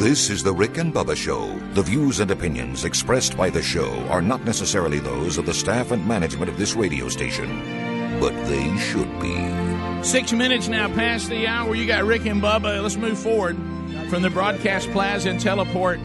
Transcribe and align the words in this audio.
This 0.00 0.30
is 0.30 0.42
the 0.42 0.54
Rick 0.54 0.78
and 0.78 0.94
Bubba 0.94 1.14
Show. 1.14 1.58
The 1.74 1.82
views 1.82 2.20
and 2.20 2.30
opinions 2.30 2.86
expressed 2.86 3.36
by 3.36 3.50
the 3.50 3.60
show 3.60 3.92
are 4.08 4.22
not 4.22 4.42
necessarily 4.46 4.98
those 4.98 5.36
of 5.36 5.44
the 5.44 5.52
staff 5.52 5.90
and 5.90 6.08
management 6.08 6.50
of 6.50 6.56
this 6.56 6.74
radio 6.74 7.10
station, 7.10 8.18
but 8.18 8.32
they 8.46 8.74
should 8.78 9.20
be. 9.20 9.36
Six 10.02 10.32
minutes 10.32 10.68
now 10.68 10.88
past 10.94 11.28
the 11.28 11.46
hour. 11.46 11.74
You 11.74 11.86
got 11.86 12.04
Rick 12.04 12.24
and 12.24 12.40
Bubba. 12.40 12.82
Let's 12.82 12.96
move 12.96 13.18
forward 13.18 13.58
from 14.08 14.22
the 14.22 14.30
broadcast 14.30 14.90
plaza 14.90 15.28
and 15.28 15.38
teleport. 15.38 16.00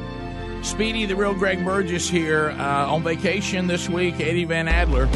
Speedy, 0.61 1.05
the 1.05 1.15
real 1.15 1.33
Greg 1.33 1.63
Burgess 1.63 2.09
here 2.09 2.49
uh, 2.59 2.91
on 2.91 3.01
vacation 3.01 3.65
this 3.65 3.87
week. 3.87 4.19
Eddie 4.19 4.43
Van 4.43 4.67
Adler. 4.67 5.07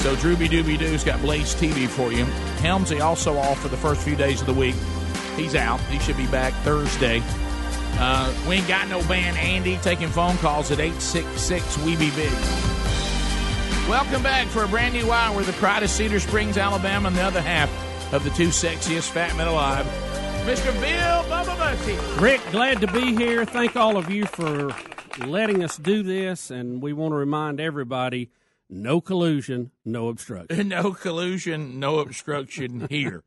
So 0.00 0.14
Drooby 0.16 0.48
Dooby 0.48 0.78
Doo's 0.78 1.02
got 1.02 1.18
Blaze 1.22 1.54
TV 1.54 1.88
for 1.88 2.12
you. 2.12 2.26
Helmsy 2.58 3.00
also 3.00 3.38
off 3.38 3.58
for 3.58 3.68
the 3.68 3.76
first 3.78 4.02
few 4.02 4.16
days 4.16 4.42
of 4.42 4.46
the 4.46 4.52
week. 4.52 4.74
He's 5.34 5.54
out. 5.54 5.80
He 5.88 5.98
should 5.98 6.18
be 6.18 6.26
back 6.26 6.52
Thursday. 6.62 7.22
Uh, 7.98 8.32
we 8.48 8.56
ain't 8.56 8.68
got 8.68 8.88
no 8.88 9.02
band. 9.08 9.38
Andy 9.38 9.78
taking 9.78 10.08
phone 10.08 10.36
calls 10.38 10.70
at 10.70 10.80
866 10.80 11.78
We 11.78 11.96
Be 11.96 12.10
Big. 12.10 12.32
Welcome 13.88 14.22
back 14.22 14.48
for 14.48 14.64
a 14.64 14.68
brand 14.68 14.94
new 14.94 15.10
hour. 15.10 15.42
The 15.42 15.52
pride 15.54 15.82
of 15.82 15.90
Cedar 15.90 16.20
Springs, 16.20 16.58
Alabama, 16.58 17.08
and 17.08 17.16
the 17.16 17.22
other 17.22 17.40
half 17.40 17.70
of 18.12 18.24
the 18.24 18.30
two 18.30 18.48
sexiest 18.48 19.10
fat 19.10 19.36
men 19.36 19.46
alive. 19.46 19.86
Mr. 20.44 20.72
Bill 20.80 21.24
Bubba 21.30 21.56
Bussey. 21.56 22.20
Rick, 22.20 22.40
glad 22.50 22.80
to 22.80 22.86
be 22.86 23.14
here. 23.16 23.44
Thank 23.44 23.76
all 23.76 23.96
of 23.96 24.10
you 24.10 24.26
for 24.26 24.74
letting 25.26 25.64
us 25.64 25.76
do 25.76 26.02
this, 26.02 26.50
and 26.50 26.82
we 26.82 26.92
want 26.92 27.12
to 27.12 27.16
remind 27.16 27.60
everybody 27.60 28.30
no 28.68 29.00
collusion, 29.00 29.70
no 29.84 30.08
obstruction. 30.08 30.68
no 30.68 30.92
collusion, 30.92 31.78
no 31.80 31.98
obstruction 32.00 32.86
here. 32.90 33.22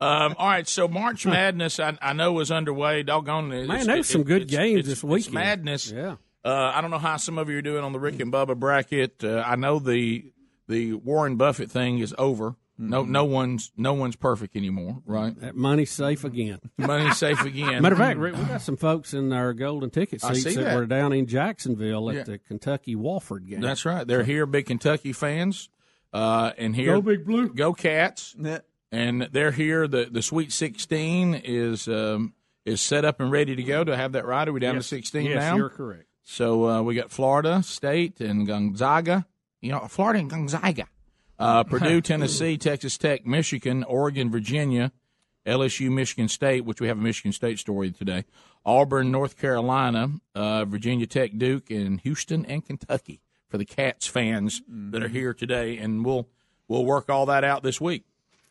um, 0.00 0.34
all 0.38 0.48
right, 0.48 0.68
so 0.68 0.88
March 0.88 1.24
Madness, 1.26 1.80
I, 1.80 1.96
I 2.02 2.12
know 2.12 2.38
is 2.40 2.50
underway. 2.50 3.02
Doggone 3.02 3.52
it! 3.52 3.66
Man, 3.68 3.86
there's 3.86 4.08
some 4.08 4.22
good 4.24 4.42
it's- 4.42 4.56
games 4.56 4.78
it's- 4.80 4.88
this 4.88 5.04
weekend. 5.04 5.34
madness. 5.34 5.90
Yeah. 5.90 6.16
Uh, 6.44 6.72
I 6.74 6.80
don't 6.80 6.90
know 6.90 6.98
how 6.98 7.18
some 7.18 7.38
of 7.38 7.48
you 7.48 7.58
are 7.58 7.62
doing 7.62 7.84
on 7.84 7.92
the 7.92 8.00
Rick 8.00 8.18
and 8.20 8.32
Bubba 8.32 8.58
bracket. 8.58 9.22
Uh, 9.22 9.44
I 9.46 9.54
know 9.56 9.78
the 9.78 10.32
the 10.68 10.94
Warren 10.94 11.36
Buffett 11.36 11.70
thing 11.70 11.98
is 12.00 12.14
over. 12.18 12.56
No, 12.90 13.02
Mm-hmm. 13.02 13.12
no 13.12 13.24
one's 13.24 13.72
no 13.76 13.92
one's 13.94 14.16
perfect 14.16 14.56
anymore, 14.56 15.02
right? 15.06 15.38
That 15.40 15.54
money's 15.56 15.90
safe 15.90 16.24
again. 16.24 16.58
Money's 16.78 17.16
safe 17.16 17.40
again. 17.44 17.80
Matter 17.82 17.94
of 17.94 17.98
fact, 17.98 18.18
Rick, 18.18 18.36
we 18.36 18.44
got 18.44 18.60
some 18.62 18.76
folks 18.76 19.14
in 19.14 19.32
our 19.32 19.52
golden 19.52 19.90
ticket 19.90 20.20
seats 20.20 20.44
that, 20.44 20.54
that. 20.56 20.76
were 20.76 20.86
down 20.86 21.12
in 21.12 21.26
Jacksonville 21.26 22.10
at 22.10 22.16
Yeah. 22.16 22.22
the 22.24 22.38
Kentucky 22.38 22.96
Wofford 22.96 23.46
game. 23.48 23.60
That's 23.60 23.84
right. 23.84 24.06
They're 24.06 24.24
here, 24.24 24.46
big 24.46 24.66
Kentucky 24.66 25.12
fans, 25.12 25.68
uh, 26.12 26.52
and 26.58 26.74
here 26.74 26.94
Go 26.94 27.02
Big 27.02 27.24
Blue. 27.24 27.48
go 27.54 27.72
Cats, 27.72 28.34
and 28.90 29.28
they're 29.32 29.52
here. 29.52 29.86
the 29.86 30.08
The 30.10 30.22
Sweet 30.22 30.50
Sixteen 30.52 31.34
is 31.34 31.86
um, 31.88 32.34
is 32.64 32.80
set 32.80 33.04
up 33.04 33.20
and 33.20 33.30
ready 33.30 33.54
to 33.56 33.62
go. 33.62 33.84
To 33.84 33.96
have 33.96 34.12
that 34.12 34.26
right? 34.26 34.46
Are 34.48 34.52
we 34.52 34.60
down 34.60 34.74
to 34.74 34.82
sixteen 34.82 35.26
yes, 35.26 35.36
now? 35.36 35.56
you're 35.56 35.68
correct. 35.70 36.06
So 36.24 36.68
uh, 36.68 36.82
we 36.82 36.94
got 36.94 37.10
Florida 37.10 37.62
State 37.62 38.20
and 38.20 38.46
Gonzaga. 38.46 39.26
You 39.60 39.70
know, 39.72 39.80
Florida 39.88 40.18
and 40.18 40.28
Gonzaga. 40.30 40.86
Uh, 41.42 41.64
Purdue, 41.64 42.00
Tennessee, 42.00 42.56
Texas 42.56 42.96
Tech, 42.96 43.26
Michigan, 43.26 43.82
Oregon, 43.84 44.30
Virginia, 44.30 44.92
LSU, 45.44 45.90
Michigan 45.90 46.28
State, 46.28 46.64
which 46.64 46.80
we 46.80 46.86
have 46.86 46.98
a 46.98 47.00
Michigan 47.00 47.32
State 47.32 47.58
story 47.58 47.90
today. 47.90 48.24
Auburn, 48.64 49.10
North 49.10 49.36
Carolina, 49.36 50.20
uh, 50.36 50.64
Virginia 50.64 51.06
Tech, 51.06 51.36
Duke, 51.36 51.68
and 51.68 52.00
Houston 52.02 52.46
and 52.46 52.64
Kentucky 52.64 53.20
for 53.48 53.58
the 53.58 53.64
Cats 53.64 54.06
fans 54.06 54.62
that 54.68 55.02
are 55.02 55.08
here 55.08 55.34
today, 55.34 55.76
and 55.78 56.04
we'll 56.04 56.28
we'll 56.68 56.84
work 56.84 57.10
all 57.10 57.26
that 57.26 57.42
out 57.42 57.64
this 57.64 57.80
week. 57.80 58.04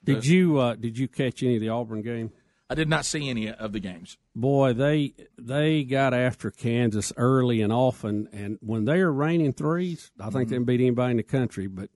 Did 0.03 0.26
you 0.26 0.58
uh, 0.58 0.76
did 0.76 0.98
you 0.98 1.08
catch 1.08 1.42
any 1.44 1.55
of 1.55 1.61
the 1.61 1.70
Auburn 1.70 2.02
game? 2.02 2.31
I 2.70 2.76
did 2.76 2.89
not 2.89 3.05
see 3.05 3.30
any 3.30 3.50
of 3.52 3.73
the 3.73 3.80
games. 3.80 4.17
Boy, 4.36 4.73
they 4.73 5.14
they 5.38 5.83
got 5.86 6.14
after 6.14 6.52
Kansas 6.52 7.14
early 7.16 7.61
and 7.61 7.71
often, 7.71 8.27
and 8.33 8.58
when 8.61 8.83
they 8.83 8.99
are 8.99 9.11
raining 9.11 9.54
threes, 9.54 10.11
I 10.20 10.30
think 10.30 10.49
they 10.49 10.55
can 10.55 10.66
beat 10.66 10.82
anybody 10.82 11.11
in 11.11 11.17
the 11.17 11.23
country. 11.23 11.67
But 11.67 11.89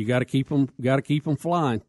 you 0.00 0.06
got 0.06 0.20
to 0.20 0.24
keep 0.24 0.48
them 0.48 0.68
got 0.80 0.96
to 0.96 1.02
keep 1.02 1.24
them 1.24 1.36
flying. 1.36 1.82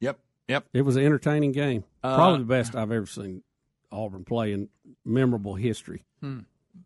Yep, 0.00 0.18
yep. 0.48 0.64
It 0.72 0.82
was 0.82 0.96
an 0.96 1.04
entertaining 1.04 1.52
game, 1.52 1.84
Uh, 2.02 2.16
probably 2.16 2.38
the 2.40 2.44
best 2.46 2.74
I've 2.74 2.90
ever 2.90 3.06
seen 3.06 3.42
Auburn 3.92 4.24
play 4.24 4.52
in 4.52 4.68
memorable 5.04 5.54
history. 5.54 6.02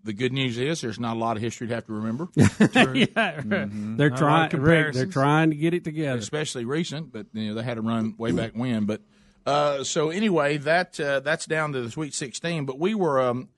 The 0.03 0.13
good 0.13 0.33
news 0.33 0.59
is 0.59 0.81
there's 0.81 0.99
not 0.99 1.17
a 1.17 1.19
lot 1.19 1.37
of 1.37 1.43
history 1.43 1.69
to 1.69 1.75
have 1.75 1.87
to 1.87 1.93
remember. 1.93 2.29
yeah, 2.37 2.47
Mm-hmm. 2.51 3.97
they're 3.97 4.11
Not 4.11 4.19
trying. 4.19 4.55
of 4.55 4.63
Rick, 4.63 4.95
they're 4.95 5.07
trying 5.07 5.51
to 5.51 5.57
get 5.57 5.75
it 5.75 5.85
together. 5.85 6.19
especially 6.19 6.65
recent, 6.65 7.13
but 7.13 7.27
you 7.33 7.49
know 7.49 7.55
they 7.55 7.63
had 7.63 7.79
a 7.79 7.83
run 7.83 8.15
way 8.19 8.33
back 8.33 8.53
when. 8.53 8.85
But 8.87 9.01
uh, 9.47 9.85
so 9.85 10.11
anyway, 10.11 10.57
that 10.59 10.99
uh, 10.99 11.21
that's 11.21 11.47
down 11.47 11.73
to 11.73 11.83
the 11.83 11.91
Sweet 11.91 12.15
Sixteen. 12.15 12.65
But 12.67 12.79
we 12.81 12.95
were, 12.95 13.21
um, 13.21 13.49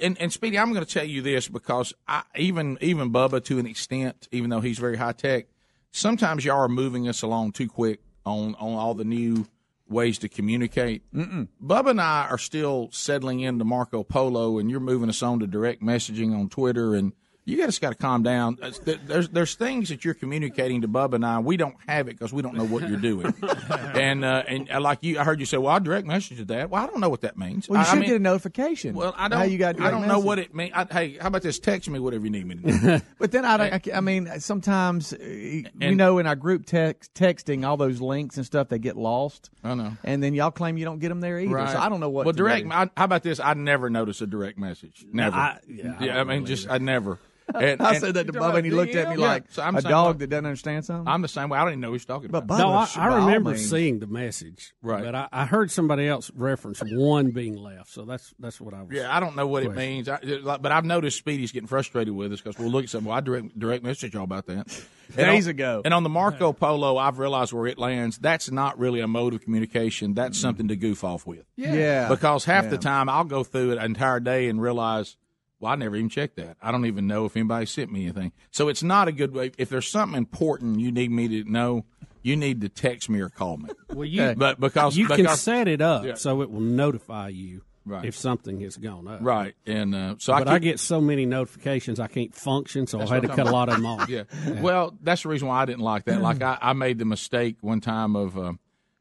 and, 0.00 0.16
and 0.20 0.32
Speedy, 0.32 0.58
I'm 0.58 0.72
going 0.72 0.84
to 0.84 0.90
tell 0.90 1.04
you 1.04 1.20
this 1.20 1.48
because 1.48 1.92
I, 2.08 2.22
even 2.36 2.78
even 2.80 3.12
Bubba 3.12 3.44
to 3.44 3.58
an 3.58 3.66
extent, 3.66 4.26
even 4.32 4.48
though 4.50 4.60
he's 4.60 4.78
very 4.78 4.96
high 4.96 5.12
tech, 5.12 5.46
sometimes 5.94 6.44
y'all 6.44 6.58
are 6.58 6.68
moving 6.68 7.08
us 7.08 7.22
along 7.22 7.52
too 7.52 7.68
quick 7.68 8.00
on 8.26 8.54
on 8.56 8.74
all 8.74 8.94
the 8.94 9.04
new 9.04 9.46
ways 9.88 10.18
to 10.18 10.28
communicate. 10.28 11.02
Mm-mm. 11.12 11.48
Bubba 11.62 11.90
and 11.90 12.00
I 12.00 12.26
are 12.28 12.38
still 12.38 12.88
settling 12.90 13.40
into 13.40 13.64
Marco 13.64 14.02
Polo, 14.02 14.58
and 14.58 14.70
you're 14.70 14.80
moving 14.80 15.08
us 15.08 15.22
on 15.22 15.40
to 15.40 15.46
direct 15.46 15.82
messaging 15.82 16.36
on 16.38 16.48
Twitter 16.50 16.94
and. 16.94 17.12
You 17.46 17.58
guys 17.58 17.78
got 17.78 17.90
to 17.90 17.94
calm 17.96 18.22
down. 18.22 18.56
There's- 18.84 19.28
There's 19.28 19.54
things 19.54 19.90
that 19.90 20.02
you're 20.04 20.14
communicating 20.14 20.80
to 20.80 20.88
Bubba 20.88 21.14
and 21.14 21.26
I. 21.26 21.38
We 21.40 21.56
don't 21.58 21.76
have 21.86 22.08
it 22.08 22.12
because 22.18 22.32
we 22.32 22.40
don't 22.40 22.54
know 22.56 22.64
what 22.64 22.88
you're 22.88 22.98
doing. 22.98 23.34
and 23.94 24.24
uh, 24.24 24.42
and 24.48 24.70
uh, 24.70 24.80
like 24.80 25.00
you, 25.02 25.18
I 25.18 25.24
heard 25.24 25.40
you 25.40 25.46
say, 25.46 25.58
"Well, 25.58 25.74
I 25.74 25.78
direct 25.78 26.06
message 26.06 26.38
to 26.38 26.44
that." 26.46 26.70
Well, 26.70 26.82
I 26.82 26.86
don't 26.86 27.00
know 27.00 27.10
what 27.10 27.20
that 27.20 27.36
means. 27.36 27.68
Well, 27.68 27.78
you 27.80 27.84
I, 27.84 27.88
I 27.88 27.90
should 27.90 28.00
mean, 28.00 28.08
get 28.08 28.16
a 28.16 28.20
notification. 28.20 28.94
Well, 28.94 29.14
I 29.16 29.28
don't. 29.28 29.38
How 29.38 29.44
you 29.44 29.58
got? 29.58 29.78
I 29.80 29.90
don't 29.90 30.08
know 30.08 30.20
what 30.20 30.38
it 30.38 30.54
means. 30.54 30.72
Hey, 30.90 31.18
how 31.20 31.26
about 31.28 31.42
this? 31.42 31.58
Text 31.58 31.88
me 31.90 31.98
whatever 31.98 32.24
you 32.24 32.30
need 32.30 32.46
me 32.46 32.54
to 32.56 32.62
do. 32.98 33.00
But 33.18 33.30
then 33.32 33.44
I, 33.44 33.56
don't, 33.56 33.88
I, 33.88 33.96
I 33.96 34.00
mean, 34.00 34.40
sometimes 34.40 35.12
uh, 35.12 35.16
we 35.20 35.66
And- 35.80 35.96
know 35.96 36.18
in 36.18 36.26
our 36.26 36.36
group 36.36 36.64
text 36.66 37.12
texting 37.14 37.66
all 37.66 37.76
those 37.76 38.00
links 38.00 38.36
and 38.36 38.44
stuff 38.46 38.68
they 38.68 38.78
get 38.78 38.96
lost, 38.96 39.50
I 39.62 39.74
know. 39.74 39.96
and 40.02 40.22
then 40.22 40.34
y'all 40.34 40.50
claim 40.50 40.76
you 40.78 40.84
don't 40.84 40.98
get 40.98 41.08
them 41.10 41.20
there 41.20 41.38
either. 41.38 41.68
So 41.68 41.78
I 41.78 41.88
don't 41.88 42.00
know 42.00 42.08
what. 42.10 42.24
Well, 42.26 42.32
direct. 42.32 42.66
I, 42.70 42.88
how 42.96 43.04
about 43.04 43.22
this? 43.22 43.38
I 43.40 43.52
never 43.54 43.90
notice 43.90 44.20
a 44.22 44.26
direct 44.26 44.58
message. 44.58 45.04
Never. 45.12 45.36
I- 45.36 45.58
yeah, 45.68 45.96
yeah. 46.00 46.20
I, 46.20 46.24
mean, 46.24 46.46
just 46.46 46.68
I 46.70 46.78
never. 46.78 47.18
And, 47.54 47.80
I 47.82 47.90
and- 47.92 48.00
said 48.00 48.14
that 48.14 48.26
to 48.26 48.32
Bubba, 48.32 48.56
and 48.56 48.64
he 48.64 48.70
looked 48.72 48.94
at 48.94 49.10
me 49.10 49.20
Yeah, 49.20 49.28
like 49.28 49.44
so 49.50 49.62
I'm 49.62 49.76
a 49.76 49.82
dog 49.82 49.92
well, 49.92 50.14
that 50.14 50.30
doesn't 50.30 50.46
understand 50.46 50.84
something. 50.86 51.06
I'm 51.06 51.20
the 51.20 51.28
same 51.28 51.50
way. 51.50 51.58
I 51.58 51.62
don't 51.62 51.72
even 51.72 51.80
know 51.80 51.90
what 51.90 51.96
he's 51.96 52.06
talking 52.06 52.30
But 52.30 52.44
about. 52.44 52.58
Bubba, 52.58 52.96
No, 52.96 53.02
I, 53.02 53.06
I 53.06 53.16
remember 53.16 53.50
means- 53.50 53.68
seeing 53.68 53.98
the 53.98 54.06
message, 54.06 54.72
Right. 54.82 55.04
But 55.04 55.14
I, 55.14 55.28
I 55.30 55.44
heard 55.44 55.70
somebody 55.70 56.08
else 56.08 56.30
reference 56.34 56.82
one 56.84 57.30
being 57.32 57.56
left, 57.56 57.90
so 57.90 58.04
that's 58.06 58.32
that's 58.38 58.60
what 58.60 58.72
I 58.72 58.82
was. 58.82 58.90
Yeah, 58.92 59.14
I 59.14 59.20
don't 59.20 59.36
know 59.36 59.46
what 59.46 59.62
it 59.62 59.74
means, 59.74 60.08
I, 60.08 60.18
like, 60.22 60.62
but 60.62 60.72
I've 60.72 60.84
noticed 60.86 61.18
Speedy's 61.18 61.52
getting 61.52 61.66
frustrated 61.68 62.14
with 62.14 62.32
us 62.32 62.40
because 62.40 62.58
we'll 62.58 62.70
look 62.70 62.84
at 62.84 62.90
something. 62.90 63.08
Well, 63.08 63.18
I 63.18 63.20
direct 63.20 63.58
direct 63.58 63.84
message 63.84 64.14
y'all 64.14 64.24
about 64.24 64.46
that 64.46 64.66
And 65.08 65.16
Days 65.16 65.46
on- 65.46 65.50
ago. 65.50 65.82
And 65.84 65.92
on 65.92 66.02
the 66.02 66.08
Marco 66.08 66.52
Polo, 66.54 66.96
I've 66.96 67.18
realized 67.18 67.52
where 67.52 67.66
it 67.66 67.78
lands. 67.78 68.16
That's 68.18 68.50
not 68.50 68.78
really 68.78 69.00
a 69.00 69.06
mode 69.06 69.34
of 69.34 69.42
communication. 69.42 70.14
That's 70.14 70.38
something 70.40 70.68
to 70.68 70.76
goof 70.76 71.04
off 71.04 71.26
with. 71.26 71.44
yeah, 71.56 72.08
Because 72.08 72.44
half 72.46 72.64
Yeah. 72.64 72.70
the 72.70 72.78
time 72.78 73.08
I'll 73.10 73.24
go 73.24 73.44
through 73.44 73.72
an 73.72 73.78
entire 73.84 74.18
day 74.20 74.48
and 74.48 74.60
realize, 74.62 75.16
well, 75.60 75.72
I 75.72 75.76
never 75.76 75.96
even 75.96 76.08
checked 76.08 76.36
that. 76.36 76.56
I 76.60 76.72
don't 76.72 76.86
even 76.86 77.06
know 77.06 77.24
if 77.24 77.36
anybody 77.36 77.66
sent 77.66 77.90
me 77.90 78.04
anything. 78.04 78.32
So 78.50 78.68
it's 78.68 78.82
not 78.82 79.08
a 79.08 79.12
good 79.12 79.32
way. 79.32 79.52
If 79.58 79.68
there's 79.68 79.88
something 79.88 80.16
important 80.18 80.80
you 80.80 80.92
need 80.92 81.10
me 81.10 81.28
to 81.28 81.50
know, 81.50 81.84
you 82.22 82.36
need 82.36 82.60
to 82.62 82.68
text 82.68 83.08
me 83.08 83.20
or 83.20 83.28
call 83.28 83.56
me. 83.58 83.70
Well, 83.94 84.04
you 84.04 84.34
But 84.36 84.58
because 84.58 84.96
you 84.96 85.06
can 85.06 85.28
set 85.36 85.68
it 85.68 85.80
up 85.80 86.04
Yeah. 86.04 86.14
so 86.14 86.42
it 86.42 86.50
will 86.50 86.60
notify 86.60 87.28
you 87.28 87.62
Right. 87.86 88.06
if 88.06 88.16
something 88.16 88.60
has 88.60 88.78
gone 88.78 89.06
up. 89.06 89.18
right, 89.20 89.54
and 89.66 89.94
uh, 89.94 90.14
so 90.18 90.32
But 90.32 90.48
I, 90.48 90.54
I, 90.54 90.58
get 90.58 90.80
so 90.80 91.02
many 91.02 91.26
notifications 91.26 92.00
I 92.00 92.06
can't 92.06 92.34
function, 92.34 92.86
so 92.86 92.98
I 92.98 93.06
had 93.06 93.22
to 93.22 93.28
cut 93.28 93.40
I'm 93.40 93.48
a 93.48 93.52
lot 93.52 93.68
of 93.68 93.74
them 93.76 93.84
off. 93.84 94.08
Yeah. 94.08 94.22
Well, 94.62 94.96
that's 95.02 95.22
the 95.24 95.28
reason 95.28 95.48
why 95.48 95.60
I 95.60 95.66
didn't 95.66 95.82
like 95.82 96.06
that. 96.06 96.22
Like 96.22 96.40
I, 96.42 96.56
I 96.62 96.72
made 96.72 96.98
the 96.98 97.04
mistake 97.04 97.56
one 97.60 97.82
time 97.82 98.16
of, 98.16 98.38
uh, 98.38 98.54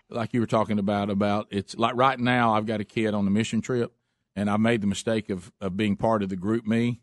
like 0.10 0.34
you 0.34 0.42
were 0.42 0.46
talking 0.48 0.80
about, 0.80 1.10
about 1.10 1.48
it's 1.50 1.76
like 1.78 1.96
right 1.96 2.20
now 2.20 2.56
I've 2.56 2.66
got 2.66 2.82
a 2.82 2.84
kid 2.84 3.14
on 3.14 3.26
a 3.26 3.32
mission 3.32 3.62
trip, 3.62 3.94
and 4.36 4.50
I 4.50 4.58
made 4.58 4.82
the 4.82 4.88
mistake 4.88 5.30
of 5.30 5.52
of 5.62 5.78
being 5.78 5.96
part 5.96 6.24
of 6.24 6.30
the 6.30 6.36
group 6.36 6.66
me, 6.66 7.02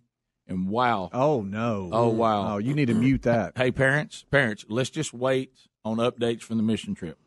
and 0.48 0.68
wow, 0.68 1.10
Oh 1.12 1.42
no! 1.42 1.88
Oh, 1.92 2.08
wow. 2.08 2.54
Oh, 2.54 2.58
you 2.58 2.74
need 2.74 2.86
to 2.86 2.94
mute 2.94 3.22
that. 3.22 3.52
hey 3.56 3.70
parents, 3.70 4.24
parents, 4.30 4.64
let's 4.68 4.90
just 4.90 5.12
wait 5.14 5.52
on 5.84 5.96
updates 5.98 6.42
from 6.42 6.56
the 6.56 6.62
mission 6.62 6.94
trip. 6.94 7.18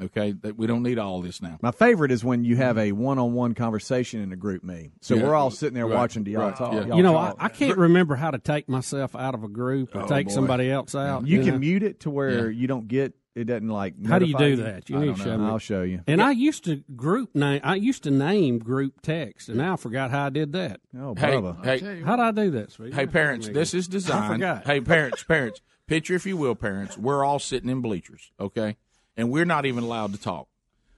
Okay, 0.00 0.32
that 0.42 0.56
we 0.58 0.66
don't 0.66 0.82
need 0.82 0.98
all 0.98 1.20
this 1.20 1.40
now. 1.40 1.58
My 1.62 1.70
favorite 1.70 2.10
is 2.10 2.24
when 2.24 2.44
you 2.44 2.56
have 2.56 2.76
a 2.76 2.90
one-on-one 2.90 3.54
conversation 3.54 4.20
in 4.20 4.32
a 4.32 4.36
group 4.36 4.64
me. 4.64 4.90
So 5.00 5.14
Yeah. 5.14 5.22
we're 5.22 5.34
all 5.36 5.50
sitting 5.50 5.74
there 5.74 5.86
Right. 5.86 5.94
watching. 5.94 6.24
Do 6.24 6.32
y'all 6.32 6.46
Right. 6.46 6.56
talk? 6.56 6.72
Yeah. 6.72 6.84
Y'all 6.86 6.96
You 6.96 7.02
know, 7.04 7.16
I, 7.16 7.28
talk. 7.28 7.36
I 7.38 7.48
can't 7.50 7.78
remember 7.78 8.16
how 8.16 8.32
to 8.32 8.38
take 8.38 8.68
myself 8.68 9.14
out 9.14 9.34
of 9.34 9.44
a 9.44 9.48
group 9.48 9.94
or 9.94 10.02
Oh, 10.02 10.08
take 10.08 10.26
boy. 10.26 10.32
somebody 10.32 10.68
else 10.72 10.96
out. 10.96 11.24
you 11.28 11.38
know? 11.38 11.44
can 11.44 11.60
mute 11.60 11.84
it 11.84 12.00
to 12.00 12.10
where 12.10 12.50
Yeah. 12.50 12.58
you 12.60 12.66
don't 12.66 12.88
get 12.88 13.14
it. 13.34 13.44
Doesn't 13.44 13.68
like. 13.68 13.94
How 14.06 14.18
do 14.18 14.26
you 14.26 14.32
notify 14.34 14.48
do 14.48 14.56
that? 14.62 14.90
You 14.90 14.96
I 14.96 15.00
need 15.00 15.06
don't 15.06 15.14
to 15.16 15.18
know. 15.20 15.24
show 15.24 15.38
me. 15.38 15.44
I'll 15.46 15.58
show 15.58 15.82
you. 15.82 16.00
And 16.06 16.20
I 16.22 16.30
used 16.32 16.64
to 16.64 16.82
group 16.96 17.34
name. 17.34 17.60
I 17.64 17.76
used 17.76 18.02
to 18.04 18.10
name 18.10 18.58
group 18.58 19.00
text, 19.02 19.48
and 19.48 19.58
now 19.58 19.74
I 19.74 19.76
forgot 19.76 20.10
how 20.10 20.26
I 20.26 20.30
did 20.30 20.52
that. 20.52 20.80
Oh, 20.98 21.14
Hey, 21.14 21.32
Bubba. 21.32 21.64
hey, 21.64 22.00
How 22.02 22.16
did 22.16 22.22
I 22.22 22.30
do 22.30 22.50
that, 22.52 22.72
sweetie? 22.72 22.94
Hey, 22.94 23.06
parents, 23.06 23.48
this 23.48 23.74
is 23.74 23.88
I 23.88 23.90
designed. 23.92 24.44
Hey, 24.66 24.80
parents, 24.80 25.22
parents, 25.24 25.60
picture 25.86 26.14
if 26.14 26.26
you 26.26 26.36
will, 26.36 26.54
parents. 26.54 26.96
We're 26.98 27.24
all 27.24 27.38
sitting 27.38 27.68
in 27.70 27.80
bleachers, 27.80 28.30
okay, 28.38 28.76
and 29.16 29.30
we're 29.30 29.44
not 29.44 29.66
even 29.66 29.84
allowed 29.84 30.12
to 30.12 30.20
talk. 30.20 30.48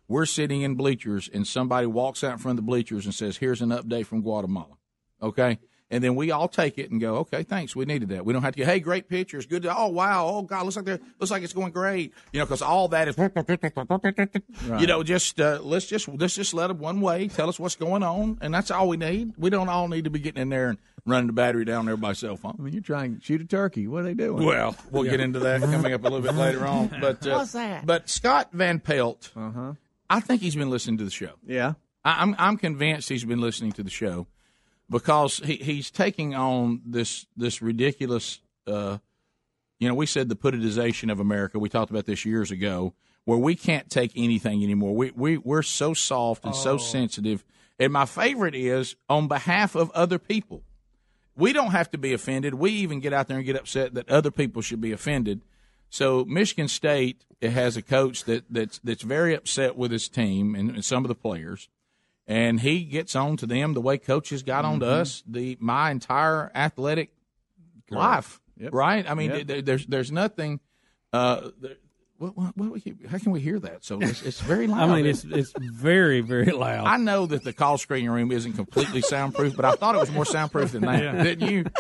We're 0.07 0.27
sitting 0.27 0.61
in 0.63 0.75
bleachers, 0.75 1.31
and 1.33 1.47
somebody 1.47 1.87
walks 1.87 2.23
out 2.23 2.33
in 2.33 2.39
front 2.39 2.59
of 2.59 2.65
the 2.65 2.69
bleachers 2.69 3.07
and 3.07 3.15
says, 3.15 3.39
"Here's 3.39 3.63
an 3.63 3.71
update 3.71 4.07
from 4.07 4.21
Guatemala." 4.23 4.77
Okay. 5.23 5.59
And 5.94 6.02
then 6.02 6.17
we 6.17 6.32
all 6.32 6.49
take 6.49 6.76
it 6.76 6.91
and 6.91 7.00
go, 7.00 7.19
okay, 7.19 7.44
thanks. 7.44 7.76
We 7.76 7.85
needed 7.85 8.08
that. 8.08 8.25
We 8.25 8.32
don't 8.32 8.43
have 8.43 8.55
to 8.56 8.58
go, 8.58 8.67
hey, 8.67 8.81
great 8.81 9.08
pictures, 9.08 9.46
good. 9.46 9.62
To, 9.62 9.76
oh 9.79 9.87
wow, 9.87 10.26
oh 10.26 10.43
god, 10.43 10.64
looks 10.64 10.75
like 10.75 10.85
they're 10.85 10.99
looks 11.20 11.31
like 11.31 11.44
it's 11.44 11.52
going 11.52 11.70
great. 11.70 12.12
You 12.32 12.41
know, 12.41 12.46
because 12.46 12.62
all 12.62 12.88
that 12.88 13.06
is, 13.06 13.17
you 14.81 14.87
know, 14.88 15.02
just 15.05 15.41
uh, 15.41 15.61
let's 15.62 15.87
just 15.87 16.08
let's 16.08 16.35
just 16.35 16.52
let 16.52 16.67
them 16.67 16.79
one 16.81 17.00
way, 17.00 17.29
tell 17.29 17.49
us 17.49 17.61
what's 17.61 17.76
going 17.76 18.02
on, 18.02 18.38
and 18.41 18.52
that's 18.52 18.73
all 18.73 18.88
we 18.88 18.96
need. 18.96 19.35
We 19.38 19.50
don't 19.50 19.69
all 19.69 19.87
need 19.87 20.02
to 20.05 20.11
be 20.11 20.19
getting 20.19 20.43
in 20.43 20.49
there 20.49 20.70
and 20.70 20.79
running 21.06 21.29
the 21.29 21.32
battery 21.32 21.64
down 21.64 21.87
there 21.87 21.96
by 21.96 22.12
cell 22.12 22.37
phone. 22.37 22.56
I 22.58 22.62
mean, 22.62 22.73
you're 22.73 22.82
trying 22.82 23.19
to 23.19 23.23
shoot 23.25 23.41
a 23.41 23.44
turkey. 23.44 23.87
What 23.87 24.00
are 24.00 24.05
they 24.05 24.14
doing? 24.14 24.44
Well, 24.44 24.75
we'll 24.91 25.05
get 25.05 25.20
into 25.20 25.38
that 25.41 25.61
coming 25.61 25.93
up 25.93 26.00
a 26.00 26.08
little 26.08 26.23
bit 26.23 26.35
later 26.35 26.67
on. 26.67 26.88
But 27.00 27.25
uh, 27.26 27.31
What's 27.37 27.52
that? 27.52 27.87
But 27.87 28.08
Scott 28.08 28.49
Van 28.52 28.81
Pelt, 28.81 29.31
Uh-huh. 29.37 29.75
I 30.11 30.20
think 30.20 30.43
he's 30.43 30.56
been 30.56 30.70
listening 30.70 30.99
to 30.99 31.05
the 31.05 31.11
show. 31.11 31.32
Yeah. 31.46 31.75
I, 32.05 32.23
I'm 32.23 32.35
I'm 32.38 32.56
convinced 32.56 33.08
he's 33.08 33.25
been 33.25 33.41
listening 33.41 33.73
to 33.73 33.82
the 33.82 33.91
show 33.91 34.26
because 34.91 35.39
he, 35.39 35.57
he's 35.57 35.91
taking 35.91 36.35
on 36.35 36.83
this 36.85 37.27
this 37.37 37.63
ridiculous. 37.63 38.41
Uh, 38.67 38.99
you 39.79 39.89
know, 39.89 39.95
we 39.95 40.07
said 40.07 40.29
the 40.29 40.37
putitization 40.37 41.11
of 41.11 41.21
America. 41.21 41.59
We 41.59 41.69
talked 41.69 41.91
about 41.91 42.07
this 42.07 42.25
years 42.25 42.51
ago, 42.51 42.95
where 43.25 43.39
we 43.39 43.55
can't 43.55 43.91
take 43.91 44.13
anything 44.17 44.63
anymore. 44.63 44.95
We 44.95 45.11
we 45.13 45.39
we're 45.39 45.63
so 45.63 45.95
soft 45.95 46.45
and 46.45 46.55
so 46.55 46.79
sensitive. 46.79 47.45
And 47.79 47.93
my 47.93 48.07
favorite 48.07 48.55
is 48.55 48.95
on 49.09 49.27
behalf 49.27 49.75
of 49.75 49.91
other 49.91 50.19
people. 50.19 50.63
We 51.37 51.53
don't 51.53 51.73
have 51.73 51.91
to 51.91 51.99
be 51.99 52.13
offended. 52.13 52.55
We 52.55 52.71
even 52.71 53.01
get 53.01 53.13
out 53.13 53.27
there 53.27 53.37
and 53.37 53.45
get 53.45 53.57
upset 53.57 53.95
that 53.95 54.09
other 54.09 54.31
people 54.31 54.63
should 54.63 54.81
be 54.81 54.93
offended. 54.93 55.41
So 55.91 56.25
Michigan 56.25 56.69
State 56.69 57.25
has 57.43 57.77
a 57.77 57.83
coach 57.83 58.25
that 58.25 58.45
that's 58.49 58.79
that's 58.85 59.03
very 59.03 59.35
upset 59.35 59.77
with 59.77 59.91
his 59.91 60.09
team 60.09 60.55
and, 60.55 60.71
and 60.71 60.85
some 60.85 61.05
of 61.05 61.09
the 61.09 61.15
players, 61.15 61.69
and 62.26 62.61
he 62.61 62.85
gets 62.85 63.15
on 63.17 63.37
to 63.38 63.47
them 63.47 63.75
the 63.75 63.81
way 63.81 63.99
coaches 63.99 64.43
got 64.43 64.65
on 64.65 64.81
to 64.81 64.87
us. 64.87 65.23
The 65.26 65.56
my 65.61 65.91
entire 65.91 66.50
athletic 66.55 67.11
life, 67.91 68.41
right? 68.73 69.09
I 69.09 69.15
mean, 69.15 69.31
Yep. 69.31 69.47
there, 69.47 69.62
there's 69.62 69.87
there's 69.87 70.12
nothing. 70.12 70.61
Uh, 71.12 71.50
there, 71.61 71.76
what, 72.19 72.37
what, 72.37 72.56
what 72.56 72.71
we, 72.73 72.94
how 73.09 73.19
can 73.19 73.32
we 73.32 73.41
hear 73.41 73.59
that? 73.59 73.85
So 73.85 74.00
it's, 74.00 74.23
it's 74.23 74.41
very 74.41 74.67
loud. 74.69 74.88
I 74.88 74.94
mean, 74.97 75.06
it's 75.06 75.25
it's 75.25 75.53
very 75.59 76.21
very 76.21 76.47
loud. 76.53 76.87
I 76.87 76.97
know 76.97 77.26
that 77.26 77.44
the 77.44 77.53
call 77.53 77.76
screening 77.79 78.11
room 78.11 78.31
isn't 78.32 78.55
completely 78.55 79.00
soundproof, 79.03 79.55
but 79.56 79.65
I 79.65 79.73
thought 79.73 79.94
it 79.94 79.99
was 79.99 80.11
more 80.12 80.25
soundproof 80.25 80.73
than 80.73 80.82
that, 80.82 81.03
Yeah. 81.03 81.23
didn't 81.23 81.49
you? 81.50 81.65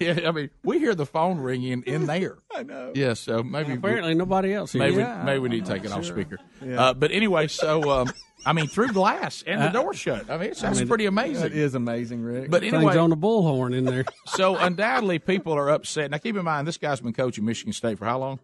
Yeah, 0.00 0.20
I 0.26 0.30
mean, 0.30 0.48
we 0.62 0.78
hear 0.78 0.94
the 0.94 1.04
phone 1.04 1.36
ringing 1.36 1.82
in 1.82 2.06
there. 2.06 2.38
I 2.56 2.62
know. 2.62 2.92
Yes, 2.94 3.20
so 3.20 3.42
maybe 3.42 3.74
Apparently, 3.74 4.14
nobody 4.14 4.54
else. 4.54 4.72
maybe 4.74 4.94
hears 4.94 5.24
maybe 5.26 5.38
we 5.40 5.50
need 5.50 5.66
to 5.66 5.72
take 5.74 5.84
it 5.84 5.92
off 5.92 6.06
speaker. 6.06 6.38
Yeah. 6.64 6.80
Uh, 6.86 6.94
but 6.94 7.10
anyway, 7.10 7.48
so 7.48 7.90
um, 7.90 8.10
I 8.46 8.52
mean, 8.52 8.66
through 8.66 8.88
glass 8.88 9.42
and 9.46 9.60
the 9.62 9.68
door 9.68 9.94
shut. 9.94 10.28
I 10.30 10.36
mean, 10.38 10.50
it's, 10.50 10.60
that's 10.60 10.78
mean, 10.78 10.88
pretty 10.88 11.06
amazing. 11.06 11.46
It 11.46 11.56
is 11.56 11.74
amazing, 11.74 12.22
Rick. 12.22 12.50
But 12.50 12.62
anyway, 12.62 12.84
Things 12.92 12.96
on 12.96 13.12
a 13.12 13.16
bullhorn 13.16 13.74
in 13.76 13.84
there. 13.84 14.04
so 14.26 14.56
undoubtedly 14.56 15.18
people 15.18 15.52
are 15.52 15.70
upset. 15.70 16.10
Now, 16.10 16.18
keep 16.18 16.36
in 16.36 16.44
mind, 16.44 16.66
this 16.66 16.78
guy's 16.78 17.00
been 17.00 17.12
coaching 17.12 17.44
Michigan 17.44 17.72
State 17.72 17.98
for 17.98 18.04
how 18.04 18.18
long? 18.18 18.40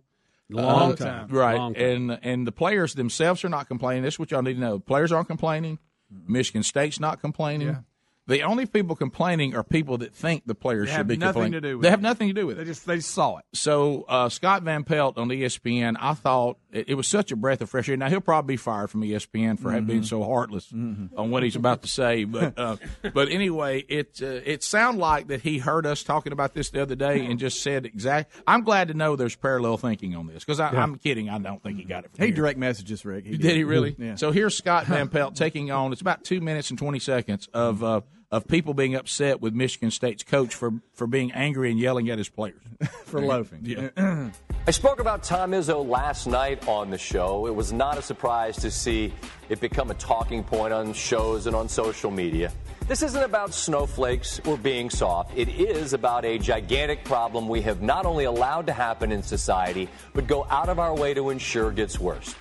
Long 0.49 0.93
Uh, 0.93 0.97
time. 0.97 1.29
right? 1.29 1.57
Long 1.57 1.75
time. 1.75 1.83
And 1.83 2.19
and 2.23 2.47
the 2.47 2.53
players 2.53 2.95
themselves 2.95 3.45
are 3.45 3.49
not 3.49 3.69
complaining. 3.69 4.03
This 4.03 4.15
is 4.15 4.19
what 4.19 4.31
y'all 4.31 4.43
need 4.43 4.55
to 4.55 4.61
know. 4.61 4.79
Players 4.81 5.13
aren't 5.13 5.29
complaining. 5.29 5.79
Michigan 6.27 6.63
State's 6.65 6.99
not 6.99 7.21
complaining. 7.21 7.85
The 8.31 8.43
only 8.45 8.65
people 8.67 8.97
complaining 8.97 9.55
are 9.55 9.63
people 9.63 9.99
that 9.99 10.15
think 10.15 10.47
the 10.47 10.55
players 10.55 10.87
They 10.87 10.93
should 10.93 10.97
have 10.99 11.09
be 11.09 11.17
nothing 11.17 11.33
complaining. 11.53 11.53
to 11.53 11.61
do 11.61 11.77
with 11.79 11.83
they 11.83 11.89
it. 11.89 11.91
have 11.91 12.01
nothing 12.03 12.29
to 12.29 12.35
do 12.35 12.47
with 12.47 12.57
They 12.57 12.63
it. 12.63 12.67
just 12.67 12.87
they 12.87 12.97
just 12.97 13.11
saw 13.11 13.39
it. 13.39 13.45
So 13.53 14.05
uh, 14.09 14.29
Scott 14.29 14.63
Van 14.63 14.85
Pelt 14.85 15.19
on 15.19 15.29
ESPN, 15.29 15.97
I 16.01 16.15
thought 16.15 16.57
it, 16.73 16.91
it 16.91 16.95
was 16.95 17.09
such 17.09 17.33
a 17.33 17.37
breath 17.37 17.61
of 17.61 17.69
fresh 17.71 17.89
air. 17.89 17.97
Now 17.97 18.09
he'll 18.09 18.21
probably 18.21 18.55
be 18.55 18.57
fired 18.57 18.91
from 18.91 19.03
ESPN 19.03 19.59
for 19.59 19.71
Mm-hmm. 19.73 19.87
being 19.87 20.03
so 20.05 20.23
heartless 20.25 20.73
on 20.73 21.31
what 21.31 21.43
he's 21.43 21.57
about 21.57 21.83
to 21.83 21.89
say, 21.89 22.25
but 22.25 22.59
uh, 22.59 22.77
but 23.15 23.29
anyway, 23.31 23.81
it 23.89 24.21
uh, 24.23 24.27
it 24.45 24.63
sounded 24.63 25.01
like 25.01 25.27
that 25.29 25.41
he 25.43 25.59
heard 25.59 25.85
us 25.87 26.03
talking 26.03 26.33
about 26.33 26.55
this 26.55 26.71
the 26.71 26.81
other 26.83 26.95
day 26.95 27.27
and 27.27 27.39
just 27.39 27.63
said 27.63 27.85
exact. 27.87 28.33
I'm 28.47 28.63
glad 28.63 28.89
to 28.89 28.95
know 28.95 29.17
there's 29.17 29.37
parallel 29.37 29.77
thinking 29.77 30.15
on 30.17 30.27
this 30.27 30.45
because 30.45 30.61
I'm 30.61 30.97
kidding. 30.97 31.29
I 31.29 31.39
don't 31.39 31.63
think 31.63 31.79
he 31.79 31.85
got 31.85 32.05
it. 32.05 32.11
He 32.17 32.27
here. 32.27 32.35
direct 32.35 32.59
messages, 32.59 33.05
Rick. 33.05 33.27
He 33.27 33.37
Did 33.37 33.57
he 33.57 33.65
really? 33.65 33.97
Yeah. 33.99 34.15
So 34.15 34.31
here's 34.31 34.57
Scott 34.57 34.87
Van 34.87 35.09
Pelt 35.11 35.35
taking 35.35 35.71
on. 35.71 35.93
It's 35.93 36.01
about 36.01 36.23
two 36.25 36.41
minutes 36.41 36.71
and 36.71 36.79
twenty 36.79 36.99
seconds 37.01 37.49
of 37.53 37.83
uh, 37.83 38.01
of 38.31 38.47
people 38.47 38.75
being 38.75 38.95
upset 38.95 39.41
with 39.41 39.55
Michigan 39.55 39.91
State's 39.91 40.23
coach 40.23 40.55
for 40.55 40.73
for 40.95 41.07
being 41.07 41.33
angry 41.33 41.71
and 41.71 41.81
yelling 41.81 42.11
at 42.11 42.19
his 42.19 42.29
players. 42.29 42.63
for 43.05 43.21
loafing. 43.21 43.61
Yeah. 43.65 44.31
I 44.67 44.71
spoke 44.71 45.01
about 45.01 45.23
Tom 45.23 45.53
Izzo 45.53 45.87
last 45.87 46.27
night 46.27 46.69
on 46.69 46.91
the 46.91 46.99
show. 46.99 47.47
It 47.47 47.55
was 47.55 47.73
not 47.73 47.99
a 47.99 48.03
surprise 48.03 48.57
to 48.59 48.71
see 48.71 49.13
it 49.49 49.59
become 49.61 49.91
a 49.91 49.95
talking 49.95 50.45
point 50.45 50.73
on 50.73 50.93
shows 50.93 51.47
and 51.47 51.57
on 51.57 51.69
social 51.69 52.11
media. 52.11 52.53
This 52.87 53.03
isn't 53.03 53.23
about 53.23 53.55
snowflakes 53.55 54.41
or 54.47 54.57
being 54.57 54.91
soft. 54.91 55.37
It 55.37 55.49
is 55.49 55.93
about 55.93 56.25
a 56.25 56.39
gigantic 56.39 57.05
problem 57.05 57.49
we 57.49 57.63
have 57.63 57.83
not 57.83 58.05
only 58.05 58.25
allowed 58.25 58.67
to 58.67 58.73
happen 58.73 59.13
in 59.13 59.23
society, 59.23 59.89
but 60.13 60.27
go 60.27 60.47
out 60.51 60.69
of 60.69 60.79
our 60.79 60.95
way 60.95 61.15
to 61.15 61.31
ensure 61.31 61.71
gets 61.73 61.99
worse. 61.99 62.35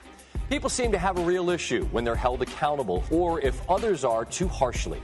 People 0.49 0.69
seem 0.69 0.91
to 0.91 0.97
have 0.97 1.17
a 1.17 1.21
real 1.21 1.51
issue 1.51 1.85
when 1.85 2.03
they're 2.03 2.15
held 2.15 2.41
accountable 2.41 3.03
or 3.11 3.39
if 3.41 3.61
others 3.69 4.03
are 4.03 4.25
too 4.25 4.47
harshly. 4.47 4.99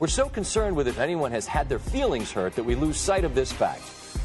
We're 0.00 0.06
so 0.06 0.30
concerned 0.30 0.76
with 0.76 0.88
if 0.88 0.98
anyone 0.98 1.30
has 1.32 1.46
had 1.46 1.68
their 1.68 1.78
feelings 1.78 2.32
hurt 2.32 2.54
that 2.54 2.64
we 2.64 2.74
lose 2.74 2.96
sight 2.96 3.22
of 3.22 3.34
this 3.34 3.52
fact. 3.52 3.82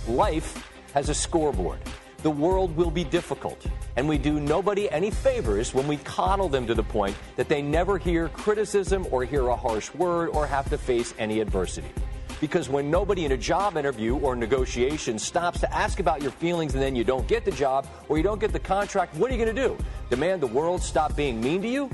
Life 0.08 0.66
has 0.94 1.10
a 1.10 1.14
scoreboard. 1.14 1.80
The 2.24 2.32
world 2.32 2.74
will 2.78 2.90
be 2.90 3.04
difficult, 3.04 3.62
and 3.98 4.08
we 4.08 4.18
do 4.18 4.40
nobody 4.40 4.90
any 4.90 5.12
favors 5.12 5.74
when 5.74 5.86
we 5.86 5.98
coddle 5.98 6.48
them 6.48 6.66
to 6.68 6.74
the 6.76 6.82
point 6.82 7.18
that 7.36 7.50
they 7.50 7.62
never 7.62 7.98
hear 7.98 8.30
criticism 8.30 9.06
or 9.12 9.26
hear 9.26 9.50
a 9.50 9.56
harsh 9.56 9.94
word 9.96 10.30
or 10.30 10.48
have 10.48 10.70
to 10.70 10.78
face 10.78 11.14
any 11.20 11.42
adversity. 11.42 11.92
Because 12.40 12.70
when 12.70 12.90
nobody 12.90 13.26
in 13.26 13.34
a 13.34 13.38
job 13.38 13.76
interview 13.76 14.16
or 14.16 14.34
negotiation 14.34 15.20
stops 15.20 15.60
to 15.60 15.74
ask 15.76 16.00
about 16.00 16.22
your 16.22 16.32
feelings 16.32 16.74
and 16.74 16.82
then 16.82 16.96
you 16.96 17.04
don't 17.04 17.28
get 17.28 17.44
the 17.44 17.52
job 17.52 17.86
or 18.08 18.16
you 18.16 18.24
don't 18.24 18.40
get 18.40 18.54
the 18.54 18.60
contract, 18.60 19.14
what 19.16 19.30
are 19.30 19.36
you 19.36 19.44
going 19.44 19.54
to 19.54 19.68
do? 19.68 19.78
Demand 20.10 20.42
the 20.42 20.48
world 20.48 20.82
stop 20.82 21.18
being 21.18 21.42
mean 21.42 21.62
to 21.62 21.68
you? 21.68 21.90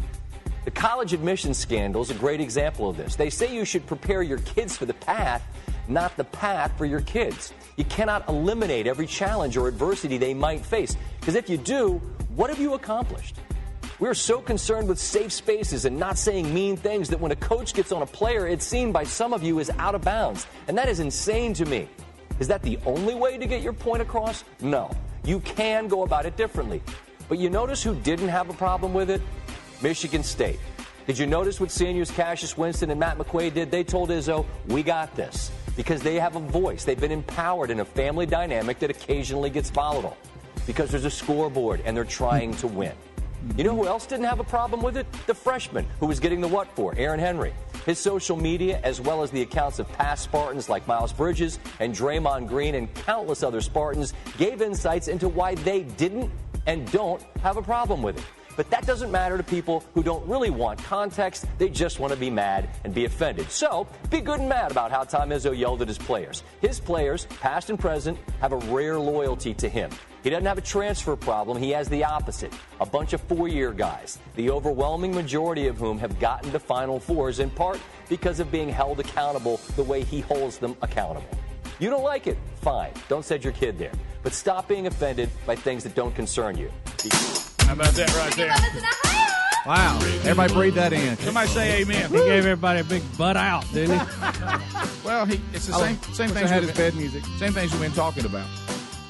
The 0.64 0.72
college 0.72 1.14
admissions 1.14 1.58
scandal 1.58 2.04
is 2.04 2.12
a 2.12 2.16
great 2.16 2.40
example 2.40 2.88
of 2.88 2.96
this. 2.96 3.16
They 3.16 3.32
say 3.32 3.54
you 3.54 3.66
should 3.66 3.88
prepare 3.88 4.22
your 4.22 4.38
kids 4.40 4.78
for 4.78 4.86
the 4.86 4.94
path, 4.94 5.44
not 5.88 6.16
the 6.18 6.24
path 6.24 6.78
for 6.78 6.86
your 6.86 7.02
kids. 7.02 7.52
You 7.78 7.86
cannot 7.86 8.30
eliminate 8.30 8.86
every 8.86 9.08
challenge 9.08 9.58
or 9.58 9.68
adversity 9.68 10.20
they 10.20 10.36
might 10.36 10.64
face, 10.64 10.96
because 11.20 11.34
if 11.34 11.50
you 11.50 11.58
do, 11.58 12.00
what 12.36 12.52
have 12.52 12.60
you 12.60 12.76
accomplished? 12.76 13.38
We're 14.00 14.14
so 14.14 14.40
concerned 14.40 14.88
with 14.88 15.00
safe 15.00 15.32
spaces 15.32 15.86
and 15.86 15.98
not 15.98 16.18
saying 16.18 16.54
mean 16.54 16.78
things 16.78 17.10
that 17.10 17.20
when 17.20 17.32
a 17.32 17.36
coach 17.36 17.74
gets 17.74 17.92
on 17.92 18.04
a 18.04 18.06
player, 18.08 18.48
it's 18.48 18.66
seen 18.66 18.92
by 18.92 19.04
some 19.04 19.34
of 19.34 19.42
you 19.42 19.60
as 19.60 19.72
out 19.80 19.96
of 19.96 20.02
bounds. 20.04 20.46
And 20.68 20.78
that 20.78 20.90
is 20.90 21.00
insane 21.00 21.54
to 21.56 21.66
me. 21.66 21.88
Is 22.40 22.48
that 22.48 22.62
the 22.64 22.80
only 22.86 23.14
way 23.14 23.38
to 23.38 23.46
get 23.46 23.62
your 23.62 23.74
point 23.74 24.02
across? 24.02 24.44
No. 24.60 24.90
You 25.24 25.40
can 25.42 25.88
go 25.88 26.04
about 26.04 26.26
it 26.26 26.36
differently. 26.36 26.82
But 27.30 27.38
you 27.38 27.50
notice 27.50 27.84
who 27.84 27.94
didn't 27.96 28.30
have 28.30 28.50
a 28.50 28.54
problem 28.54 28.94
with 28.94 29.10
it? 29.10 29.22
Michigan 29.82 30.24
State. 30.24 30.60
Did 31.08 31.18
you 31.18 31.26
notice 31.26 31.60
what 31.60 31.72
seniors 31.72 32.12
Cassius 32.12 32.58
Winston 32.58 32.92
and 32.92 33.00
Matt 33.00 33.18
McQuaid 33.18 33.54
did? 33.54 33.72
They 33.72 33.84
told 33.84 34.10
Izzo, 34.10 34.46
we 34.68 34.84
got 34.84 35.16
this. 35.16 35.52
Because 35.76 36.02
they 36.02 36.20
have 36.20 36.36
a 36.36 36.40
voice. 36.40 36.84
They've 36.84 37.00
been 37.00 37.12
empowered 37.12 37.72
in 37.72 37.80
a 37.80 37.86
family 37.86 38.26
dynamic 38.26 38.80
that 38.80 38.90
occasionally 38.90 39.50
gets 39.50 39.70
volatile. 39.70 40.18
Because 40.68 40.92
there's 40.92 41.06
a 41.06 41.12
scoreboard 41.12 41.82
and 41.86 41.98
they're 41.98 42.04
trying 42.06 42.56
to 42.58 42.68
win. 42.68 42.94
You 43.58 43.64
know 43.64 43.76
who 43.76 43.88
else 43.88 44.06
didn't 44.06 44.26
have 44.26 44.40
a 44.40 44.44
problem 44.44 44.84
with 44.84 44.98
it? 44.98 45.08
The 45.26 45.34
freshman 45.34 45.88
who 46.00 46.06
was 46.06 46.20
getting 46.20 46.42
the 46.42 46.48
what 46.48 46.68
for, 46.76 46.94
Aaron 46.96 47.20
Henry. 47.20 47.54
His 47.88 47.98
social 47.98 48.38
media, 48.38 48.80
as 48.84 49.02
well 49.02 49.24
as 49.24 49.32
the 49.32 49.42
accounts 49.42 49.80
of 49.80 49.92
past 49.94 50.24
Spartans 50.24 50.70
like 50.70 50.88
Miles 50.88 51.12
Bridges 51.12 51.58
and 51.80 51.96
Draymond 51.96 52.48
Green 52.48 52.76
and 52.76 52.94
countless 52.94 53.42
other 53.42 53.62
Spartans, 53.62 54.14
gave 54.38 54.62
insights 54.62 55.08
into 55.08 55.28
why 55.28 55.56
they 55.56 55.82
didn't 55.82 56.30
and 56.68 56.90
don't 56.92 57.24
have 57.42 57.58
a 57.58 57.62
problem 57.64 58.04
with 58.04 58.20
it. 58.20 58.24
But 58.56 58.70
that 58.70 58.86
doesn't 58.86 59.12
matter 59.12 59.38
to 59.38 59.44
people 59.44 59.84
who 59.94 60.04
don't 60.04 60.26
really 60.28 60.50
want 60.50 60.84
context. 60.84 61.46
They 61.58 61.70
just 61.70 62.00
want 62.00 62.14
to 62.14 62.20
be 62.20 62.30
mad 62.30 62.70
and 62.84 62.94
be 62.94 63.06
offended. 63.06 63.50
So 63.50 63.88
be 64.10 64.22
good 64.22 64.40
and 64.40 64.50
mad 64.50 64.72
about 64.72 64.92
how 64.92 65.04
Tom 65.04 65.30
Izzo 65.30 65.58
yelled 65.58 65.82
at 65.82 65.88
his 65.88 65.98
players. 65.98 66.44
His 66.62 66.80
players, 66.80 67.26
past 67.40 67.70
and 67.70 67.80
present, 67.80 68.18
have 68.40 68.52
a 68.52 68.58
rare 68.58 69.00
loyalty 69.00 69.54
to 69.56 69.70
him. 69.70 69.90
He 70.24 70.30
doesn't 70.30 70.46
have 70.46 70.58
a 70.58 70.62
transfer 70.62 71.16
problem. 71.16 71.58
He 71.58 71.72
has 71.72 71.90
the 71.90 72.04
opposite. 72.04 72.54
A 72.80 72.86
bunch 72.86 73.14
of 73.14 73.22
four 73.22 73.48
year 73.48 73.72
guys, 73.72 74.20
the 74.36 74.52
overwhelming 74.52 75.16
majority 75.16 75.68
of 75.68 75.78
whom 75.78 75.98
have 75.98 76.20
gotten 76.20 76.52
to 76.52 76.60
Final 76.60 77.00
Fours 77.00 77.40
in 77.40 77.50
part 77.50 77.80
because 78.08 78.40
of 78.40 78.52
being 78.52 78.70
held 78.70 79.00
accountable 79.00 79.60
the 79.76 79.84
way 79.84 80.04
he 80.04 80.20
holds 80.20 80.60
them 80.60 80.76
accountable. 80.82 81.30
You 81.80 81.90
don't 81.90 82.04
like 82.04 82.28
it? 82.28 82.38
Fine. 82.62 82.92
Don't 83.10 83.26
send 83.26 83.44
your 83.44 83.54
kid 83.54 83.80
there. 83.80 83.94
But 84.22 84.34
stop 84.34 84.68
being 84.68 84.86
offended 84.86 85.30
by 85.48 85.56
things 85.56 85.84
that 85.84 85.96
don't 85.96 86.14
concern 86.14 86.56
you. 86.56 86.72
How 87.72 87.76
about 87.76 87.94
that 87.94 88.14
right 88.18 88.36
there? 88.36 88.54
Wow. 89.66 89.98
Everybody 90.02 90.54
breathe 90.54 90.74
that 90.76 90.92
in. 90.92 91.16
Somebody 91.20 91.48
say 91.48 91.82
amen. 91.82 92.10
He 92.10 92.18
gave 92.18 92.46
everybody 92.46 92.82
a 92.82 92.84
big 92.84 93.02
butt 93.18 93.38
out, 93.38 93.64
didn't 93.72 93.98
he? 93.98 94.06
Well, 95.06 95.26
he, 95.26 95.40
it's 95.54 95.68
the 95.68 95.74
same 95.74 95.96
same 96.14 96.30
Wish 96.30 96.38
I 96.38 96.40
things 96.42 96.50
had 96.50 96.64
his 96.64 96.72
been- 96.74 96.92
bed 96.92 96.96
music. 96.96 97.24
Same 97.40 97.54
things 97.54 97.72
we've 97.72 97.82
been 97.82 97.92
talking 97.94 98.26
about. 98.26 98.46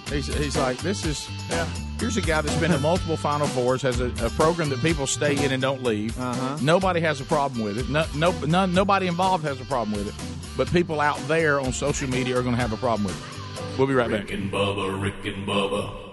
He's, 0.09 0.27
he's 0.27 0.55
like, 0.55 0.77
this 0.77 1.03
is, 1.05 1.27
yeah. 1.49 1.65
Here's 1.99 2.17
a 2.17 2.21
guy 2.21 2.41
that's 2.41 2.55
been 2.59 2.69
to 2.71 2.77
multiple 2.79 3.17
Final 3.17 3.47
Fours, 3.47 3.81
has 3.81 3.99
a, 3.99 4.05
a 4.23 4.29
program 4.29 4.69
that 4.69 4.79
people 4.81 5.07
stay 5.07 5.43
in 5.43 5.51
and 5.51 5.59
don't 5.61 5.81
leave. 5.83 6.17
Uh-huh. 6.19 6.57
Nobody 6.61 6.99
has 7.01 7.19
a 7.19 7.25
problem 7.25 7.61
with 7.63 7.79
it. 7.79 7.89
No, 7.89 8.05
no, 8.15 8.31
none, 8.45 8.73
nobody 8.75 9.07
involved 9.07 9.43
has 9.43 9.59
a 9.59 9.65
problem 9.65 9.97
with 9.97 10.07
it. 10.07 10.13
But 10.55 10.71
people 10.71 11.01
out 11.01 11.17
there 11.27 11.59
on 11.59 11.73
social 11.73 12.07
media 12.09 12.37
are 12.37 12.43
going 12.43 12.55
to 12.55 12.61
have 12.61 12.73
a 12.73 12.77
problem 12.77 13.05
with 13.05 13.17
it. 13.17 13.77
We'll 13.79 13.87
be 13.87 13.93
right 13.95 14.09
Rick 14.09 14.27
back. 14.27 14.31
and 14.37 14.51
Bubba, 14.51 15.01
Rick 15.01 15.25
and 15.25 15.47
Bubba. 15.47 16.10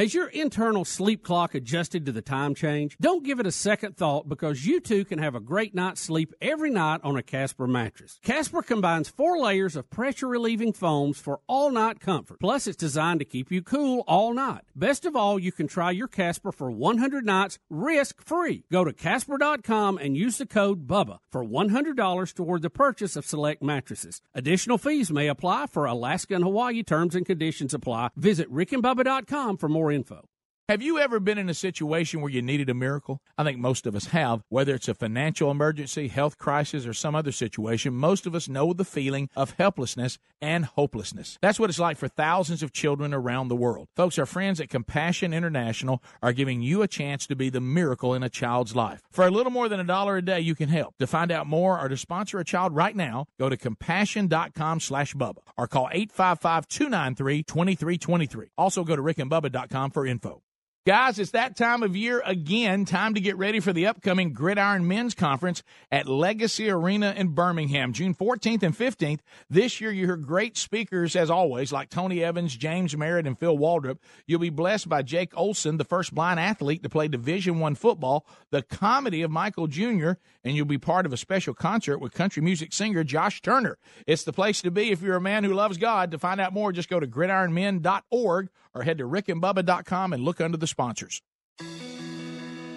Has 0.00 0.14
your 0.14 0.28
internal 0.28 0.86
sleep 0.86 1.22
clock 1.22 1.54
adjusted 1.54 2.06
to 2.06 2.12
the 2.12 2.22
time 2.22 2.54
change? 2.54 2.96
Don't 3.02 3.22
give 3.22 3.38
it 3.38 3.46
a 3.46 3.52
second 3.52 3.98
thought 3.98 4.30
because 4.30 4.64
you 4.64 4.80
too 4.80 5.04
can 5.04 5.18
have 5.18 5.34
a 5.34 5.40
great 5.40 5.74
night's 5.74 6.00
sleep 6.00 6.32
every 6.40 6.70
night 6.70 7.02
on 7.04 7.18
a 7.18 7.22
Casper 7.22 7.66
mattress. 7.66 8.18
Casper 8.24 8.62
combines 8.62 9.10
four 9.10 9.38
layers 9.38 9.76
of 9.76 9.90
pressure 9.90 10.26
relieving 10.26 10.72
foams 10.72 11.18
for 11.18 11.40
all 11.46 11.70
night 11.70 12.00
comfort. 12.00 12.40
Plus, 12.40 12.66
it's 12.66 12.78
designed 12.78 13.20
to 13.20 13.26
keep 13.26 13.52
you 13.52 13.60
cool 13.60 14.02
all 14.08 14.32
night. 14.32 14.62
Best 14.74 15.04
of 15.04 15.14
all, 15.14 15.38
you 15.38 15.52
can 15.52 15.68
try 15.68 15.90
your 15.90 16.08
Casper 16.08 16.50
for 16.50 16.70
100 16.70 17.26
nights 17.26 17.58
risk 17.68 18.22
free. 18.22 18.64
Go 18.72 18.84
to 18.84 18.94
Casper.com 18.94 19.98
and 19.98 20.16
use 20.16 20.38
the 20.38 20.46
code 20.46 20.86
BUBBA 20.86 21.18
for 21.30 21.44
$100 21.44 22.34
toward 22.34 22.62
the 22.62 22.70
purchase 22.70 23.16
of 23.16 23.26
select 23.26 23.62
mattresses. 23.62 24.22
Additional 24.34 24.78
fees 24.78 25.10
may 25.12 25.28
apply 25.28 25.66
for 25.66 25.84
Alaska 25.84 26.36
and 26.36 26.44
Hawaii 26.44 26.82
terms 26.82 27.14
and 27.14 27.26
conditions 27.26 27.74
apply. 27.74 28.08
Visit 28.16 28.50
rickandbubba.com 28.50 29.58
for 29.58 29.68
more 29.68 29.89
info. 29.90 30.24
Have 30.70 30.82
you 30.82 31.00
ever 31.00 31.18
been 31.18 31.36
in 31.36 31.48
a 31.48 31.54
situation 31.54 32.20
where 32.20 32.30
you 32.30 32.42
needed 32.42 32.70
a 32.70 32.74
miracle? 32.74 33.20
I 33.36 33.42
think 33.42 33.58
most 33.58 33.88
of 33.88 33.96
us 33.96 34.04
have. 34.04 34.44
Whether 34.50 34.76
it's 34.76 34.86
a 34.86 34.94
financial 34.94 35.50
emergency, 35.50 36.06
health 36.06 36.38
crisis, 36.38 36.86
or 36.86 36.94
some 36.94 37.16
other 37.16 37.32
situation, 37.32 37.92
most 37.92 38.24
of 38.24 38.36
us 38.36 38.48
know 38.48 38.72
the 38.72 38.84
feeling 38.84 39.28
of 39.34 39.56
helplessness 39.58 40.16
and 40.40 40.64
hopelessness. 40.64 41.38
That's 41.42 41.58
what 41.58 41.70
it's 41.70 41.80
like 41.80 41.96
for 41.96 42.06
thousands 42.06 42.62
of 42.62 42.72
children 42.72 43.12
around 43.12 43.48
the 43.48 43.56
world. 43.56 43.88
Folks, 43.96 44.16
our 44.16 44.26
friends 44.26 44.60
at 44.60 44.68
Compassion 44.68 45.34
International 45.34 46.04
are 46.22 46.32
giving 46.32 46.62
you 46.62 46.82
a 46.82 46.86
chance 46.86 47.26
to 47.26 47.34
be 47.34 47.50
the 47.50 47.60
miracle 47.60 48.14
in 48.14 48.22
a 48.22 48.28
child's 48.28 48.76
life. 48.76 49.02
For 49.10 49.26
a 49.26 49.30
little 49.32 49.50
more 49.50 49.68
than 49.68 49.80
a 49.80 49.84
dollar 49.84 50.18
a 50.18 50.22
day, 50.22 50.38
you 50.38 50.54
can 50.54 50.68
help. 50.68 50.96
To 50.98 51.08
find 51.08 51.32
out 51.32 51.48
more 51.48 51.80
or 51.80 51.88
to 51.88 51.96
sponsor 51.96 52.38
a 52.38 52.44
child 52.44 52.76
right 52.76 52.94
now, 52.94 53.26
go 53.40 53.48
to 53.48 53.56
compassion.com 53.56 54.78
slash 54.78 55.14
Bubba 55.14 55.38
or 55.58 55.66
call 55.66 55.90
855-293-2323. 55.92 58.50
Also 58.56 58.84
go 58.84 58.94
to 58.94 59.02
rickandbubba.com 59.02 59.90
for 59.90 60.06
info. 60.06 60.44
Guys, 60.86 61.18
it's 61.18 61.32
that 61.32 61.56
time 61.56 61.82
of 61.82 61.94
year 61.94 62.22
again. 62.24 62.86
Time 62.86 63.12
to 63.12 63.20
get 63.20 63.36
ready 63.36 63.60
for 63.60 63.70
the 63.70 63.86
upcoming 63.86 64.32
Gridiron 64.32 64.88
Men's 64.88 65.14
Conference 65.14 65.62
at 65.92 66.08
Legacy 66.08 66.70
Arena 66.70 67.12
in 67.14 67.34
Birmingham, 67.34 67.92
June 67.92 68.14
14th 68.14 68.62
and 68.62 68.74
15th. 68.74 69.18
This 69.50 69.78
year, 69.82 69.92
you 69.92 70.06
hear 70.06 70.16
great 70.16 70.56
speakers, 70.56 71.16
as 71.16 71.28
always, 71.28 71.70
like 71.70 71.90
Tony 71.90 72.24
Evans, 72.24 72.56
James 72.56 72.96
Merritt, 72.96 73.26
and 73.26 73.38
Phil 73.38 73.58
Waldrep. 73.58 73.98
You'll 74.26 74.40
be 74.40 74.48
blessed 74.48 74.88
by 74.88 75.02
Jake 75.02 75.36
Olson, 75.36 75.76
the 75.76 75.84
first 75.84 76.14
blind 76.14 76.40
athlete 76.40 76.82
to 76.82 76.88
play 76.88 77.08
Division 77.08 77.60
One 77.60 77.74
football, 77.74 78.24
the 78.50 78.62
comedy 78.62 79.20
of 79.20 79.30
Michael 79.30 79.66
Jr., 79.66 80.12
and 80.42 80.56
you'll 80.56 80.64
be 80.64 80.78
part 80.78 81.04
of 81.04 81.12
a 81.12 81.18
special 81.18 81.52
concert 81.52 81.98
with 81.98 82.14
country 82.14 82.42
music 82.42 82.72
singer 82.72 83.04
Josh 83.04 83.42
Turner. 83.42 83.76
It's 84.06 84.24
the 84.24 84.32
place 84.32 84.62
to 84.62 84.70
be 84.70 84.92
if 84.92 85.02
you're 85.02 85.16
a 85.16 85.20
man 85.20 85.44
who 85.44 85.52
loves 85.52 85.76
God. 85.76 86.10
To 86.12 86.18
find 86.18 86.40
out 86.40 86.54
more, 86.54 86.72
just 86.72 86.88
go 86.88 86.98
to 86.98 87.06
gridironmen.org 87.06 88.48
or 88.74 88.82
head 88.82 88.98
to 88.98 89.04
rickandbubba.com 89.04 90.12
and 90.12 90.22
look 90.22 90.40
under 90.40 90.56
the 90.56 90.66
sponsors. 90.66 91.20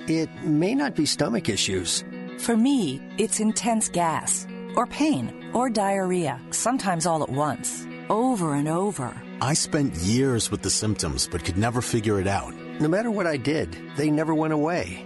It 0.08 0.30
may 0.44 0.76
not 0.76 0.96
be 0.96 1.06
stomach 1.06 1.48
issues. 1.48 2.04
For 2.40 2.58
me, 2.58 3.02
it's 3.18 3.40
intense 3.40 3.88
gas, 3.88 4.46
or 4.76 4.86
pain, 4.86 5.50
or 5.54 5.70
diarrhea, 5.70 6.42
sometimes 6.50 7.06
all 7.06 7.24
at 7.24 7.30
once, 7.30 7.88
over 8.10 8.56
and 8.56 8.68
over. 8.68 9.16
I 9.40 9.54
spent 9.54 9.96
years 9.96 10.52
with 10.52 10.62
the 10.62 10.70
symptoms 10.70 11.30
but 11.32 11.46
could 11.46 11.58
never 11.58 11.82
figure 11.82 12.20
it 12.20 12.28
out. 12.28 12.54
No 12.82 12.90
matter 12.90 13.10
what 13.10 13.28
I 13.28 13.38
did, 13.38 13.78
they 13.96 14.10
never 14.10 14.36
went 14.36 14.52
away. 14.54 15.06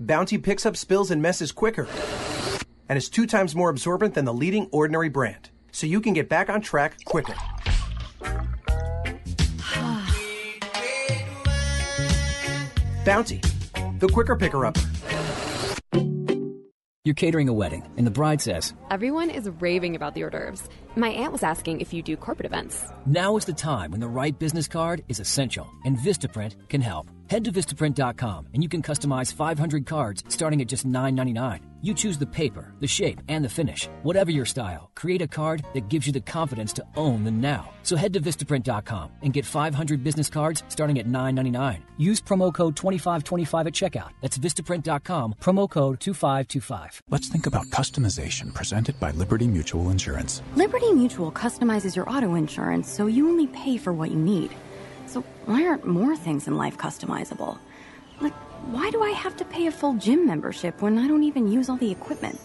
Bounty 0.00 0.38
picks 0.38 0.66
up 0.66 0.76
spills 0.76 1.12
and 1.12 1.22
messes 1.22 1.52
quicker 1.52 1.86
and 2.88 2.96
is 2.96 3.08
two 3.08 3.26
times 3.26 3.54
more 3.54 3.70
absorbent 3.70 4.14
than 4.14 4.24
the 4.24 4.34
leading 4.34 4.68
ordinary 4.72 5.08
brand, 5.08 5.50
so 5.70 5.86
you 5.86 6.00
can 6.00 6.14
get 6.14 6.28
back 6.28 6.50
on 6.50 6.60
track 6.60 6.96
quicker. 7.04 7.34
Bounty, 13.04 13.40
the 13.98 14.08
quicker 14.12 14.36
picker 14.36 14.66
upper. 14.66 14.80
You're 17.04 17.14
catering 17.14 17.50
a 17.50 17.52
wedding, 17.52 17.86
and 17.98 18.06
the 18.06 18.10
bride 18.10 18.40
says, 18.40 18.72
Everyone 18.90 19.28
is 19.28 19.50
raving 19.60 19.94
about 19.94 20.14
the 20.14 20.24
hors 20.24 20.30
d'oeuvres. 20.30 20.66
My 20.96 21.08
aunt 21.08 21.32
was 21.32 21.42
asking 21.42 21.80
if 21.80 21.92
you 21.92 22.02
do 22.02 22.16
corporate 22.16 22.46
events. 22.46 22.84
Now 23.04 23.36
is 23.36 23.44
the 23.44 23.52
time 23.52 23.90
when 23.90 24.00
the 24.00 24.08
right 24.08 24.38
business 24.38 24.68
card 24.68 25.02
is 25.08 25.18
essential, 25.18 25.66
and 25.84 25.98
Vistaprint 25.98 26.68
can 26.68 26.80
help. 26.80 27.10
Head 27.30 27.44
to 27.46 27.52
Vistaprint.com 27.52 28.48
and 28.52 28.62
you 28.62 28.68
can 28.68 28.82
customize 28.82 29.32
500 29.32 29.86
cards 29.86 30.22
starting 30.28 30.60
at 30.60 30.68
just 30.68 30.86
$9.99. 30.86 31.60
You 31.80 31.92
choose 31.94 32.16
the 32.16 32.26
paper, 32.26 32.72
the 32.80 32.86
shape, 32.86 33.20
and 33.28 33.44
the 33.44 33.48
finish. 33.48 33.88
Whatever 34.02 34.30
your 34.30 34.46
style, 34.46 34.90
create 34.94 35.20
a 35.20 35.26
card 35.26 35.64
that 35.74 35.88
gives 35.88 36.06
you 36.06 36.12
the 36.12 36.20
confidence 36.20 36.72
to 36.74 36.84
own 36.96 37.24
the 37.24 37.30
now. 37.30 37.70
So 37.82 37.96
head 37.96 38.12
to 38.14 38.20
Vistaprint.com 38.20 39.10
and 39.22 39.32
get 39.32 39.44
500 39.44 40.02
business 40.02 40.30
cards 40.30 40.62
starting 40.68 40.98
at 40.98 41.06
$9.99. 41.06 41.80
Use 41.98 42.20
promo 42.20 42.52
code 42.52 42.76
2525 42.76 43.66
at 43.66 43.72
checkout. 43.74 44.10
That's 44.22 44.38
Vistaprint.com, 44.38 45.34
promo 45.40 45.68
code 45.68 46.00
2525. 46.00 47.02
Let's 47.10 47.28
think 47.28 47.46
about 47.46 47.66
customization 47.66 48.52
presented 48.54 48.98
by 48.98 49.10
Liberty 49.12 49.46
Mutual 49.46 49.90
Insurance. 49.90 50.42
Liberty 50.56 50.83
Mutual 50.92 51.32
customizes 51.32 51.96
your 51.96 52.08
auto 52.08 52.34
insurance 52.34 52.88
so 52.88 53.06
you 53.06 53.28
only 53.28 53.46
pay 53.46 53.76
for 53.76 53.92
what 53.92 54.10
you 54.10 54.16
need. 54.16 54.50
So 55.06 55.20
why 55.44 55.66
aren't 55.66 55.86
more 55.86 56.16
things 56.16 56.46
in 56.46 56.56
life 56.56 56.78
customizable? 56.78 57.58
Like, 58.20 58.32
why 58.72 58.90
do 58.90 59.02
I 59.02 59.10
have 59.10 59.36
to 59.36 59.44
pay 59.44 59.66
a 59.66 59.72
full 59.72 59.94
gym 59.94 60.26
membership 60.26 60.80
when 60.80 60.96
I 60.98 61.06
don't 61.06 61.24
even 61.24 61.52
use 61.52 61.68
all 61.68 61.76
the 61.76 61.90
equipment? 61.90 62.40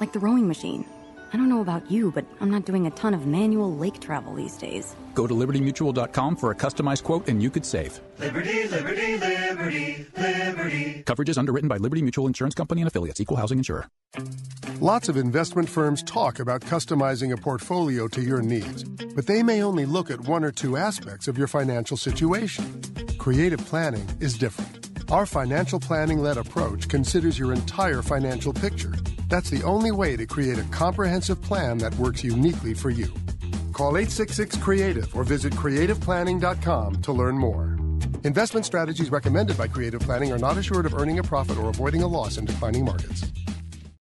Like 0.00 0.12
the 0.12 0.18
rowing 0.18 0.48
machine. 0.48 0.84
I 1.32 1.36
don't 1.36 1.48
know 1.48 1.60
about 1.60 1.88
you, 1.90 2.10
but 2.10 2.24
I'm 2.40 2.50
not 2.50 2.64
doing 2.64 2.86
a 2.86 2.90
ton 2.90 3.14
of 3.14 3.26
manual 3.26 3.76
lake 3.76 4.00
travel 4.00 4.34
these 4.34 4.56
days. 4.56 4.96
Go 5.14 5.26
to 5.26 5.34
libertymutual.com 5.34 6.36
for 6.36 6.50
a 6.50 6.54
customized 6.54 7.04
quote 7.04 7.28
and 7.28 7.42
you 7.42 7.50
could 7.50 7.64
save. 7.64 8.00
Liberty, 8.18 8.66
liberty, 8.68 9.16
liberty, 9.16 10.06
liberty. 10.16 11.02
Coverage 11.06 11.28
is 11.28 11.38
underwritten 11.38 11.68
by 11.68 11.76
Liberty 11.76 12.02
Mutual 12.02 12.26
Insurance 12.26 12.54
Company 12.54 12.80
and 12.80 12.88
affiliates, 12.88 13.20
equal 13.20 13.36
housing 13.36 13.58
insurer. 13.58 13.86
Lots 14.80 15.08
of 15.08 15.16
investment 15.16 15.68
firms 15.68 16.02
talk 16.02 16.40
about 16.40 16.62
customizing 16.62 17.32
a 17.32 17.36
portfolio 17.36 18.08
to 18.08 18.22
your 18.22 18.42
needs, 18.42 18.82
but 19.14 19.26
they 19.26 19.42
may 19.42 19.62
only 19.62 19.86
look 19.86 20.10
at 20.10 20.20
one 20.20 20.42
or 20.42 20.50
two 20.50 20.76
aspects 20.76 21.28
of 21.28 21.38
your 21.38 21.46
financial 21.46 21.96
situation. 21.96 22.82
Creative 23.18 23.64
planning 23.66 24.08
is 24.20 24.36
different. 24.36 24.89
Our 25.10 25.26
financial 25.26 25.80
planning 25.80 26.20
led 26.20 26.36
approach 26.36 26.88
considers 26.88 27.36
your 27.36 27.52
entire 27.52 28.00
financial 28.00 28.52
picture. 28.52 28.94
That's 29.26 29.50
the 29.50 29.64
only 29.64 29.90
way 29.90 30.16
to 30.16 30.24
create 30.24 30.56
a 30.56 30.62
comprehensive 30.70 31.42
plan 31.42 31.78
that 31.78 31.92
works 31.96 32.22
uniquely 32.22 32.74
for 32.74 32.90
you. 32.90 33.08
Call 33.72 33.96
866 33.96 34.58
Creative 34.58 35.12
or 35.16 35.24
visit 35.24 35.52
creativeplanning.com 35.54 37.02
to 37.02 37.12
learn 37.12 37.36
more. 37.36 37.76
Investment 38.22 38.64
strategies 38.64 39.10
recommended 39.10 39.58
by 39.58 39.66
Creative 39.66 40.00
Planning 40.00 40.30
are 40.30 40.38
not 40.38 40.56
assured 40.56 40.86
of 40.86 40.94
earning 40.94 41.18
a 41.18 41.24
profit 41.24 41.58
or 41.58 41.70
avoiding 41.70 42.04
a 42.04 42.06
loss 42.06 42.38
in 42.38 42.44
declining 42.44 42.84
markets. 42.84 43.24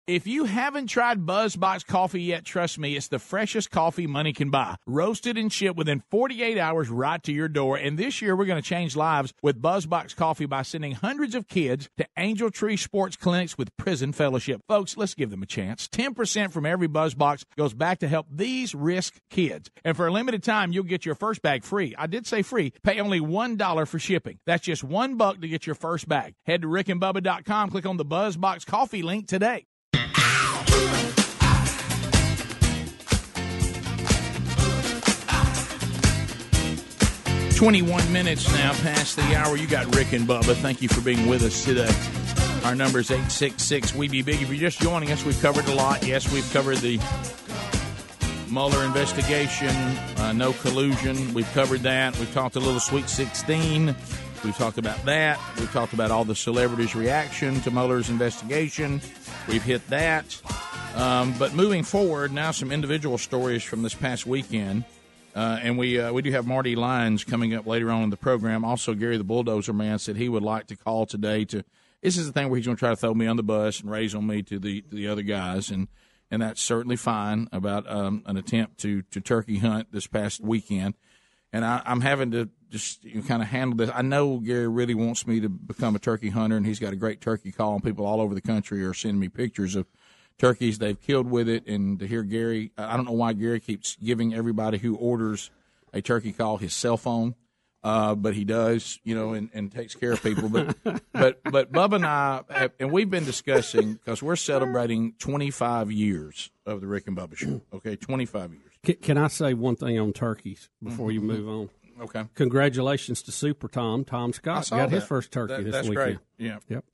If 0.07 0.27
you 0.27 0.45
haven't 0.45 0.89
tried 0.89 1.25
BuzzBox 1.25 1.87
coffee 1.87 2.21
yet, 2.21 2.45
trust 2.45 2.79
me, 2.79 2.95
it's 2.95 3.09
the 3.09 3.19
freshest 3.19 3.71
coffee 3.71 4.07
money 4.07 4.35
can 4.35 4.51
buy. 4.51 4.77
Roasted 4.87 5.39
and 5.39 5.51
shipped 5.51 5.79
within 5.79 6.03
48 6.11 6.59
hours 6.59 6.91
right 6.91 7.23
to 7.23 7.33
your 7.33 7.49
door. 7.49 7.79
And 7.79 7.97
this 7.97 8.21
year, 8.21 8.37
we're 8.37 8.45
going 8.45 8.63
to 8.63 8.69
change 8.69 8.97
lives 8.97 9.33
with 9.43 9.63
BuzzBox 9.63 10.15
coffee 10.15 10.45
by 10.45 10.61
sending 10.61 10.93
hundreds 10.93 11.35
of 11.35 11.49
kids 11.49 11.89
to 11.97 12.07
Angel 12.19 12.51
Tree 12.51 12.77
Sports 12.77 13.17
Clinics 13.17 13.57
with 13.57 13.75
Prison 13.79 14.13
Fellowship. 14.13 14.61
Folks, 14.69 14.99
let's 14.99 15.15
give 15.15 15.31
them 15.31 15.43
a 15.43 15.47
chance. 15.47 15.89
10% 15.89 16.53
from 16.53 16.67
every 16.67 16.87
BuzzBox 16.87 17.45
goes 17.57 17.73
back 17.73 18.01
to 18.01 18.09
help 18.09 18.27
these 18.31 18.75
risk 18.75 19.15
kids. 19.31 19.71
And 19.87 19.97
for 19.97 20.07
a 20.07 20.13
limited 20.13 20.43
time, 20.43 20.71
you'll 20.71 20.85
get 20.85 21.07
your 21.07 21.15
first 21.15 21.41
bag 21.41 21.65
free. 21.65 21.95
I 21.97 22.09
did 22.09 22.27
say 22.27 22.43
free. 22.43 22.75
Pay 22.83 23.01
only 23.01 23.21
$1 23.21 23.89
for 23.89 23.99
shipping. 23.99 24.39
That's 24.45 24.67
just 24.67 24.85
one 24.85 25.17
buck 25.17 25.41
to 25.41 25.49
get 25.49 25.67
your 25.67 25.77
first 25.77 26.07
bag. 26.07 26.35
Head 26.45 26.61
to 26.61 26.69
rickandbubba.com, 26.69 27.71
click 27.71 27.87
on 27.87 27.97
the 27.97 28.05
BuzzBox 28.05 28.67
coffee 28.67 29.03
link 29.03 29.29
today. 29.29 29.65
21 37.65 38.13
minutes 38.13 38.47
now 38.53 38.75
past 38.83 39.17
the 39.17 39.35
hour. 39.35 39.57
You 39.57 39.67
got 39.67 39.97
Rick 39.97 40.13
and 40.13 40.29
Bubba. 40.29 40.55
Thank 40.55 40.83
you 40.83 40.89
for 40.91 41.01
being 41.01 41.27
with 41.27 41.43
us 41.45 41.65
today. 41.65 41.91
Our 42.63 42.75
number 42.75 42.99
is 42.99 43.11
866 43.11 43.95
We 43.95 44.07
Be 44.07 44.21
Big. 44.21 44.43
If 44.43 44.51
you're 44.51 44.59
just 44.59 44.83
joining 44.83 45.11
us, 45.11 45.25
we've 45.25 45.41
covered 45.41 45.67
a 45.69 45.75
lot. 45.75 46.07
Yes, 46.07 46.31
we've 46.31 46.47
covered 46.53 46.77
the 46.77 47.01
Mueller 48.51 48.85
investigation, 48.85 49.75
uh, 50.19 50.35
no 50.35 50.53
collusion. 50.53 51.33
We've 51.33 51.51
covered 51.55 51.81
that. 51.85 52.15
We've 52.19 52.31
talked 52.35 52.57
a 52.57 52.61
little 52.61 52.81
Sweet 52.81 53.09
16. 53.09 53.97
We've 54.45 54.57
talked 54.59 54.77
about 54.77 55.03
that. 55.07 55.41
We've 55.59 55.73
talked 55.73 55.95
about 55.95 56.11
all 56.11 56.27
the 56.27 56.37
celebrities' 56.37 56.95
reaction 56.95 57.63
to 57.63 57.71
Mueller's 57.71 58.11
investigation. 58.11 59.01
We've 59.49 59.63
hit 59.63 59.89
that. 59.89 60.39
Um, 60.97 61.35
but 61.39 61.55
moving 61.55 61.83
forward, 61.83 62.31
now 62.31 62.51
some 62.51 62.71
individual 62.71 63.17
stories 63.17 63.63
from 63.63 63.81
this 63.81 63.95
past 63.95 64.27
weekend. 64.27 64.85
Uh, 65.35 65.59
and 65.63 65.77
we 65.77 65.99
uh, 65.99 66.13
we 66.13 66.23
do 66.23 66.31
have 66.31 66.47
Marty 66.47 66.77
Lyons 66.77 67.25
coming 67.25 67.55
up 67.55 67.67
later 67.67 67.91
on 67.91 68.05
in 68.05 68.11
the 68.11 68.17
program. 68.17 68.65
Also, 68.65 68.95
Gary 68.95 69.17
the 69.17 69.25
Bulldozer 69.25 69.73
Man 69.73 69.99
said 69.99 70.17
he 70.17 70.29
would 70.29 70.45
like 70.45 70.69
to 70.69 70.77
call 70.77 71.07
today 71.07 71.45
to. 71.47 71.65
This 72.03 72.17
is 72.17 72.27
the 72.27 72.33
thing 72.33 72.51
where 72.51 72.59
he's 72.59 72.67
going 72.67 72.77
to 72.77 72.79
try 72.79 72.91
to 72.91 72.97
throw 72.97 73.15
me 73.15 73.27
on 73.27 73.37
the 73.37 73.43
bus 73.43 73.81
and 73.81 73.91
raise 73.91 74.15
on 74.15 74.27
me 74.27 74.43
to 74.43 74.59
the 74.59 74.83
to 74.83 74.95
the 74.95 75.09
other 75.09 75.23
guys, 75.23 75.71
and 75.71 75.89
and 76.31 76.43
that's 76.43 76.61
certainly 76.61 76.97
fine 76.97 77.49
about 77.51 77.91
um, 77.91 78.23
an 78.27 78.37
attempt 78.37 78.79
to 78.81 79.03
to 79.03 79.21
turkey 79.21 79.59
hunt 79.59 79.91
this 79.91 80.07
past 80.07 80.41
weekend. 80.41 80.95
And 81.53 81.65
I, 81.65 81.83
I'm 81.85 82.01
having 82.01 82.31
to 82.33 82.49
just 82.71 83.05
you 83.05 83.17
know, 83.17 83.23
kind 83.23 83.43
of 83.43 83.49
handle 83.49 83.77
this. 83.77 83.91
I 83.93 84.03
know 84.03 84.39
Gary 84.39 84.69
really 84.69 84.95
wants 84.95 85.27
me 85.27 85.41
to 85.41 85.49
become 85.49 85.97
a 85.97 86.01
turkey 86.01 86.31
hunter, 86.31 86.57
and 86.57 86.67
he's 86.67 86.79
got 86.79 86.93
a 86.93 86.97
great 86.97 87.21
turkey 87.21 87.51
call, 87.51 87.75
and 87.75 87.83
people 87.83 88.07
all 88.07 88.21
over 88.21 88.35
the 88.35 88.41
country 88.41 88.85
are 88.85 88.95
sending 88.95 89.21
me 89.21 89.29
pictures 89.29 89.75
of 89.75 89.87
turkeys 90.39 90.79
they've 90.79 91.01
killed 91.01 91.31
with 91.31 91.49
it. 91.49 91.67
And 91.67 91.99
to 92.01 92.07
hear 92.07 92.23
Gary, 92.23 92.73
I 92.77 92.97
don't 92.97 93.07
know 93.07 93.13
why 93.13 93.33
Gary 93.33 93.61
keeps 93.61 93.97
giving 93.97 94.35
everybody 94.35 94.79
who 94.79 94.97
orders 94.97 95.51
a 95.93 96.01
turkey 96.03 96.33
call 96.33 96.57
his 96.59 96.75
cell 96.75 96.97
phone. 96.97 97.35
Uh, 97.83 98.15
but 98.15 98.33
he 98.35 98.45
does, 98.45 98.99
you 99.05 99.15
know, 99.15 99.35
and, 99.35 99.51
and 99.53 99.71
takes 99.71 99.95
care 99.95 100.13
of 100.13 100.23
people. 100.23 100.49
But 100.49 100.75
but 101.13 101.41
but 101.45 101.71
Bubba 101.71 101.97
and 101.97 102.07
I, 102.07 102.41
have, 102.49 102.73
and 102.81 102.91
we've 102.91 103.11
been 103.11 103.27
discussing 103.27 103.93
because 103.95 104.23
we're 104.23 104.37
celebrating 104.37 105.13
25 105.19 105.93
years 105.93 106.51
of 106.65 106.81
the 106.81 106.87
Rick 106.87 107.09
and 107.09 107.17
Bubba 107.17 107.37
show. 107.37 107.61
Okay, 107.75 107.95
25 107.97 108.53
years. 108.53 108.63
Can, 108.83 108.95
can 108.97 109.19
I 109.19 109.29
say 109.29 109.53
one 109.53 109.77
thing 109.77 109.99
on 109.99 110.15
turkeys 110.15 110.71
before 110.83 111.13
you 111.13 111.21
move 111.21 111.47
on? 111.47 111.69
Okay. 112.01 112.25
Congratulations 112.35 113.21
to 113.25 113.33
Super 113.33 113.69
Tom. 113.69 114.03
Tom 114.05 114.31
I 114.31 114.33
Scott 114.33 114.65
saw 114.67 114.79
got 114.79 114.91
his 114.91 115.05
first 115.05 115.31
turkey 115.31 115.53
That- 115.55 115.65
this 115.65 115.73
that's 115.73 115.89
weekend. 115.89 116.19
great. 116.39 116.47
Yeah. 116.47 116.59
Yep. 116.71 116.85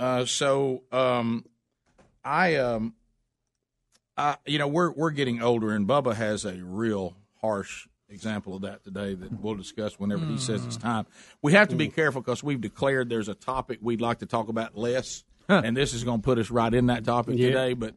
Uh, 0.00 0.24
so 0.24 0.82
um, 0.90 1.44
I 2.24 2.56
um, 2.56 2.94
I 4.16 4.36
you 4.46 4.58
know 4.58 4.68
we're 4.68 4.90
we're 4.92 5.10
getting 5.10 5.42
older, 5.42 5.72
and 5.72 5.86
Bubba 5.86 6.14
has 6.14 6.44
a 6.44 6.54
real 6.62 7.14
harsh 7.40 7.88
example 8.08 8.54
of 8.56 8.62
that 8.62 8.84
today 8.84 9.14
that 9.14 9.40
we'll 9.40 9.54
discuss 9.54 9.98
whenever 9.98 10.24
he 10.26 10.36
says 10.38 10.64
it's 10.66 10.76
time. 10.76 11.06
We 11.40 11.52
have 11.54 11.68
to 11.68 11.76
be 11.76 11.88
careful 11.88 12.20
because 12.20 12.42
we've 12.42 12.60
declared 12.60 13.08
there's 13.08 13.28
a 13.28 13.34
topic 13.34 13.78
we'd 13.80 14.00
like 14.02 14.18
to 14.18 14.26
talk 14.26 14.48
about 14.48 14.76
less, 14.76 15.24
and 15.48 15.76
this 15.76 15.94
is 15.94 16.04
going 16.04 16.20
to 16.20 16.24
put 16.24 16.38
us 16.38 16.50
right 16.50 16.72
in 16.72 16.86
that 16.86 17.04
topic 17.04 17.38
Yeah. 17.38 17.48
today. 17.48 17.72
But 17.74 17.94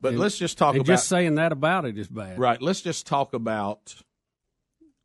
but 0.00 0.10
And- 0.12 0.18
let's 0.18 0.36
just 0.38 0.58
talk 0.58 0.74
about 0.74 0.86
just 0.86 1.08
saying 1.08 1.36
that 1.36 1.50
about 1.52 1.86
it 1.86 1.96
is 1.98 2.08
bad. 2.08 2.38
right. 2.38 2.60
Let's 2.60 2.82
just 2.82 3.06
talk 3.06 3.32
about 3.32 3.96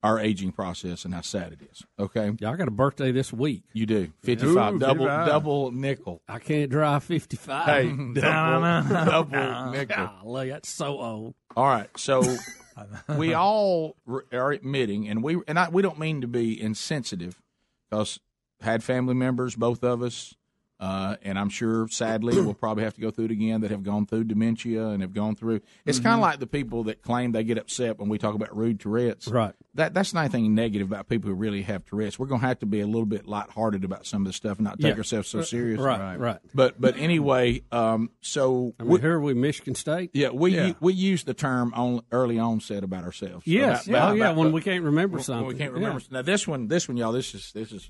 our 0.02 0.18
aging 0.20 0.52
process 0.54 1.04
and 1.06 1.14
how 1.14 1.22
sad 1.22 1.52
it 1.54 1.60
is. 1.72 1.84
Okay, 2.00 2.32
Yeah, 2.40 2.52
I 2.52 2.56
got 2.56 2.68
a 2.68 2.72
birthday 2.72 3.12
this 3.12 3.34
week. 3.34 3.64
you 3.74 3.86
do 3.86 4.12
fifty 4.24 4.46
five 4.54 4.76
Ooh, 4.76 4.80
double 4.80 5.06
55. 5.06 5.28
double 5.28 5.72
nickel. 5.72 6.22
I 6.28 6.40
can't 6.40 6.72
drive 6.72 7.04
fifty 7.04 7.36
five. 7.38 7.66
Hey, 7.66 7.88
double, 8.14 8.90
double 9.06 9.72
nickel. 9.72 10.10
Golly, 10.24 10.50
that's 10.50 10.70
so 10.70 11.00
old. 11.00 11.36
All 11.58 11.66
right, 11.66 11.90
so 11.98 12.24
we 13.18 13.34
all 13.34 13.96
are 14.32 14.52
admitting, 14.52 15.08
and 15.10 15.22
we 15.22 15.38
and 15.48 15.60
I, 15.60 15.70
we 15.70 15.82
don't 15.82 16.00
mean 16.00 16.22
to 16.22 16.28
be 16.28 16.62
insensitive, 16.62 17.42
because 17.90 18.20
had 18.62 18.84
family 18.84 19.14
members, 19.16 19.56
both 19.56 19.84
of 19.84 20.02
us, 20.02 20.34
uh, 20.80 21.18
and 21.24 21.38
I'm 21.38 21.50
sure, 21.50 21.88
sadly, 21.90 22.40
we'll 22.42 22.54
probably 22.54 22.84
have 22.86 22.94
to 22.96 23.02
go 23.02 23.12
through 23.12 23.26
it 23.26 23.32
again 23.32 23.62
that 23.62 23.72
have 23.72 23.84
gone 23.84 24.06
through 24.06 24.24
dementia 24.26 24.88
and 24.88 25.02
have 25.02 25.14
gone 25.14 25.36
through. 25.36 25.60
It's 25.86 26.00
kind 26.00 26.14
Mhm. 26.14 26.20
of 26.20 26.22
like 26.22 26.40
the 26.40 26.48
people 26.48 26.84
that 26.86 27.02
claim 27.02 27.32
they 27.34 27.44
get 27.44 27.58
upset 27.58 28.00
when 28.00 28.08
we 28.10 28.18
talk 28.18 28.34
about 28.36 28.56
rude 28.56 28.80
Tourette's. 28.80 29.28
Right. 29.28 29.54
That 29.76 29.94
that's 29.94 30.14
not 30.14 30.22
anything 30.22 30.56
negative 30.56 30.88
about 30.92 31.08
people 31.10 31.30
who 31.30 31.36
really 31.36 31.62
have 31.64 31.86
Tourette's. 31.86 32.18
We're 32.18 32.28
going 32.28 32.42
to 32.42 32.48
have 32.48 32.60
to 32.60 32.66
be 32.66 32.80
a 32.82 32.86
little 32.88 33.06
bit 33.06 33.28
lighthearted 33.28 33.84
about 33.84 34.06
some 34.06 34.22
of 34.24 34.28
this 34.28 34.36
stuff 34.36 34.58
and 34.58 34.66
not 34.66 34.80
take 34.80 34.94
Yeah. 34.94 34.98
ourselves 34.98 35.28
so 35.28 35.42
serious. 35.42 35.80
Right, 35.80 36.00
Right. 36.00 36.20
right. 36.20 36.40
But 36.54 36.80
but 36.80 36.98
anyway, 36.98 37.62
um, 37.72 38.10
so 38.22 38.74
I 38.80 38.84
mean, 38.84 39.00
here 39.02 39.14
are 39.16 39.22
we, 39.22 39.34
Michigan 39.34 39.76
State. 39.76 40.12
yeah, 40.14 40.30
we 40.30 40.56
Yeah. 40.56 40.74
we 40.80 40.94
use 40.94 41.24
the 41.24 41.34
term 41.34 41.74
on, 41.76 42.02
early 42.12 42.40
onset 42.40 42.84
about 42.84 43.04
ourselves. 43.04 43.46
Yes, 43.46 43.88
About- 43.88 43.98
about- 43.98 44.12
oh, 44.12 44.16
yeah, 44.16 44.24
about- 44.32 44.38
when 44.38 44.52
we 44.52 44.62
can't 44.62 44.84
remember 44.84 45.16
when 45.18 45.24
something. 45.24 45.48
we 45.48 45.56
can't 45.56 45.72
Yeah. 45.74 45.80
remember. 45.80 46.02
Now 46.12 46.22
this 46.22 46.48
one, 46.48 46.68
this 46.68 46.88
one, 46.88 46.98
y'all, 46.98 47.12
this 47.12 47.34
is 47.36 47.52
this 47.54 47.72
is, 47.72 47.90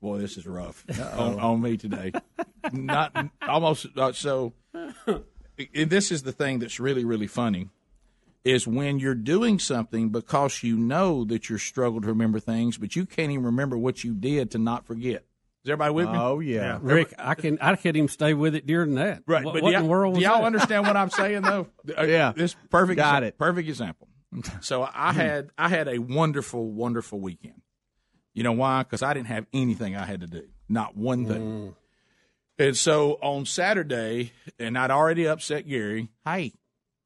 boy, 0.00 0.18
this 0.18 0.36
is 0.36 0.46
rough 0.46 0.84
on, 1.16 1.38
on 1.38 1.60
me 1.62 1.76
today. 1.76 2.12
Not 2.72 3.16
almost 3.46 3.86
uh, 3.96 4.12
so. 4.12 4.52
And 5.74 5.90
this 5.90 6.10
is 6.10 6.22
the 6.22 6.32
thing 6.32 6.58
that's 6.58 6.80
really 6.80 7.04
really 7.04 7.26
funny, 7.26 7.68
is 8.44 8.66
when 8.66 8.98
you're 8.98 9.14
doing 9.14 9.58
something 9.58 10.08
because 10.08 10.62
you 10.62 10.76
know 10.76 11.24
that 11.24 11.48
you're 11.50 11.58
struggling 11.58 12.02
to 12.02 12.08
remember 12.08 12.40
things, 12.40 12.78
but 12.78 12.96
you 12.96 13.04
can't 13.06 13.30
even 13.30 13.44
remember 13.44 13.76
what 13.76 14.02
you 14.02 14.14
did 14.14 14.50
to 14.52 14.58
not 14.58 14.86
forget. 14.86 15.24
Is 15.62 15.68
everybody 15.70 15.92
with 15.92 16.08
me? 16.08 16.16
Oh, 16.16 16.40
yeah. 16.40 16.78
Rick, 16.80 17.12
I 17.18 17.34
can 17.34 17.58
I 17.60 17.76
can't 17.76 17.94
even 17.94 18.08
stay 18.08 18.32
with 18.32 18.54
it 18.54 18.66
during 18.66 18.94
that. 18.94 19.22
Right, 19.26 19.44
What, 19.44 19.52
but 19.54 19.62
what 19.64 19.70
do 19.72 19.76
in 19.76 19.82
the 19.82 19.88
y'all, 19.88 19.90
world 19.90 20.14
do 20.14 20.20
y'all 20.22 20.38
that? 20.38 20.44
understand 20.46 20.86
what 20.86 20.96
I'm 20.96 21.10
saying 21.10 21.42
though? 21.42 21.66
Uh, 21.98 22.04
Yeah. 22.04 22.32
this 22.34 22.56
perfect 22.70 22.96
Got 22.96 23.22
exa- 23.22 23.26
it. 23.26 23.38
Perfect 23.38 23.68
example. 23.68 24.08
So 24.62 24.88
I 24.90 25.12
had 25.12 25.50
I 25.58 25.68
had 25.68 25.88
a 25.88 25.98
wonderful 25.98 26.70
wonderful 26.70 27.20
weekend. 27.20 27.60
You 28.34 28.42
know 28.42 28.52
why? 28.52 28.82
Because 28.82 29.02
I 29.02 29.12
didn't 29.14 29.28
have 29.28 29.46
anything 29.52 29.96
I 29.96 30.04
had 30.04 30.20
to 30.20 30.26
do, 30.26 30.46
not 30.68 30.96
one 30.96 31.26
thing. 31.26 31.40
Mm. 31.40 31.74
And 32.58 32.76
so 32.76 33.18
on 33.22 33.46
Saturday, 33.46 34.32
and 34.58 34.76
I'd 34.76 34.90
already 34.90 35.26
upset 35.26 35.66
Gary. 35.66 36.08
Hey, 36.24 36.52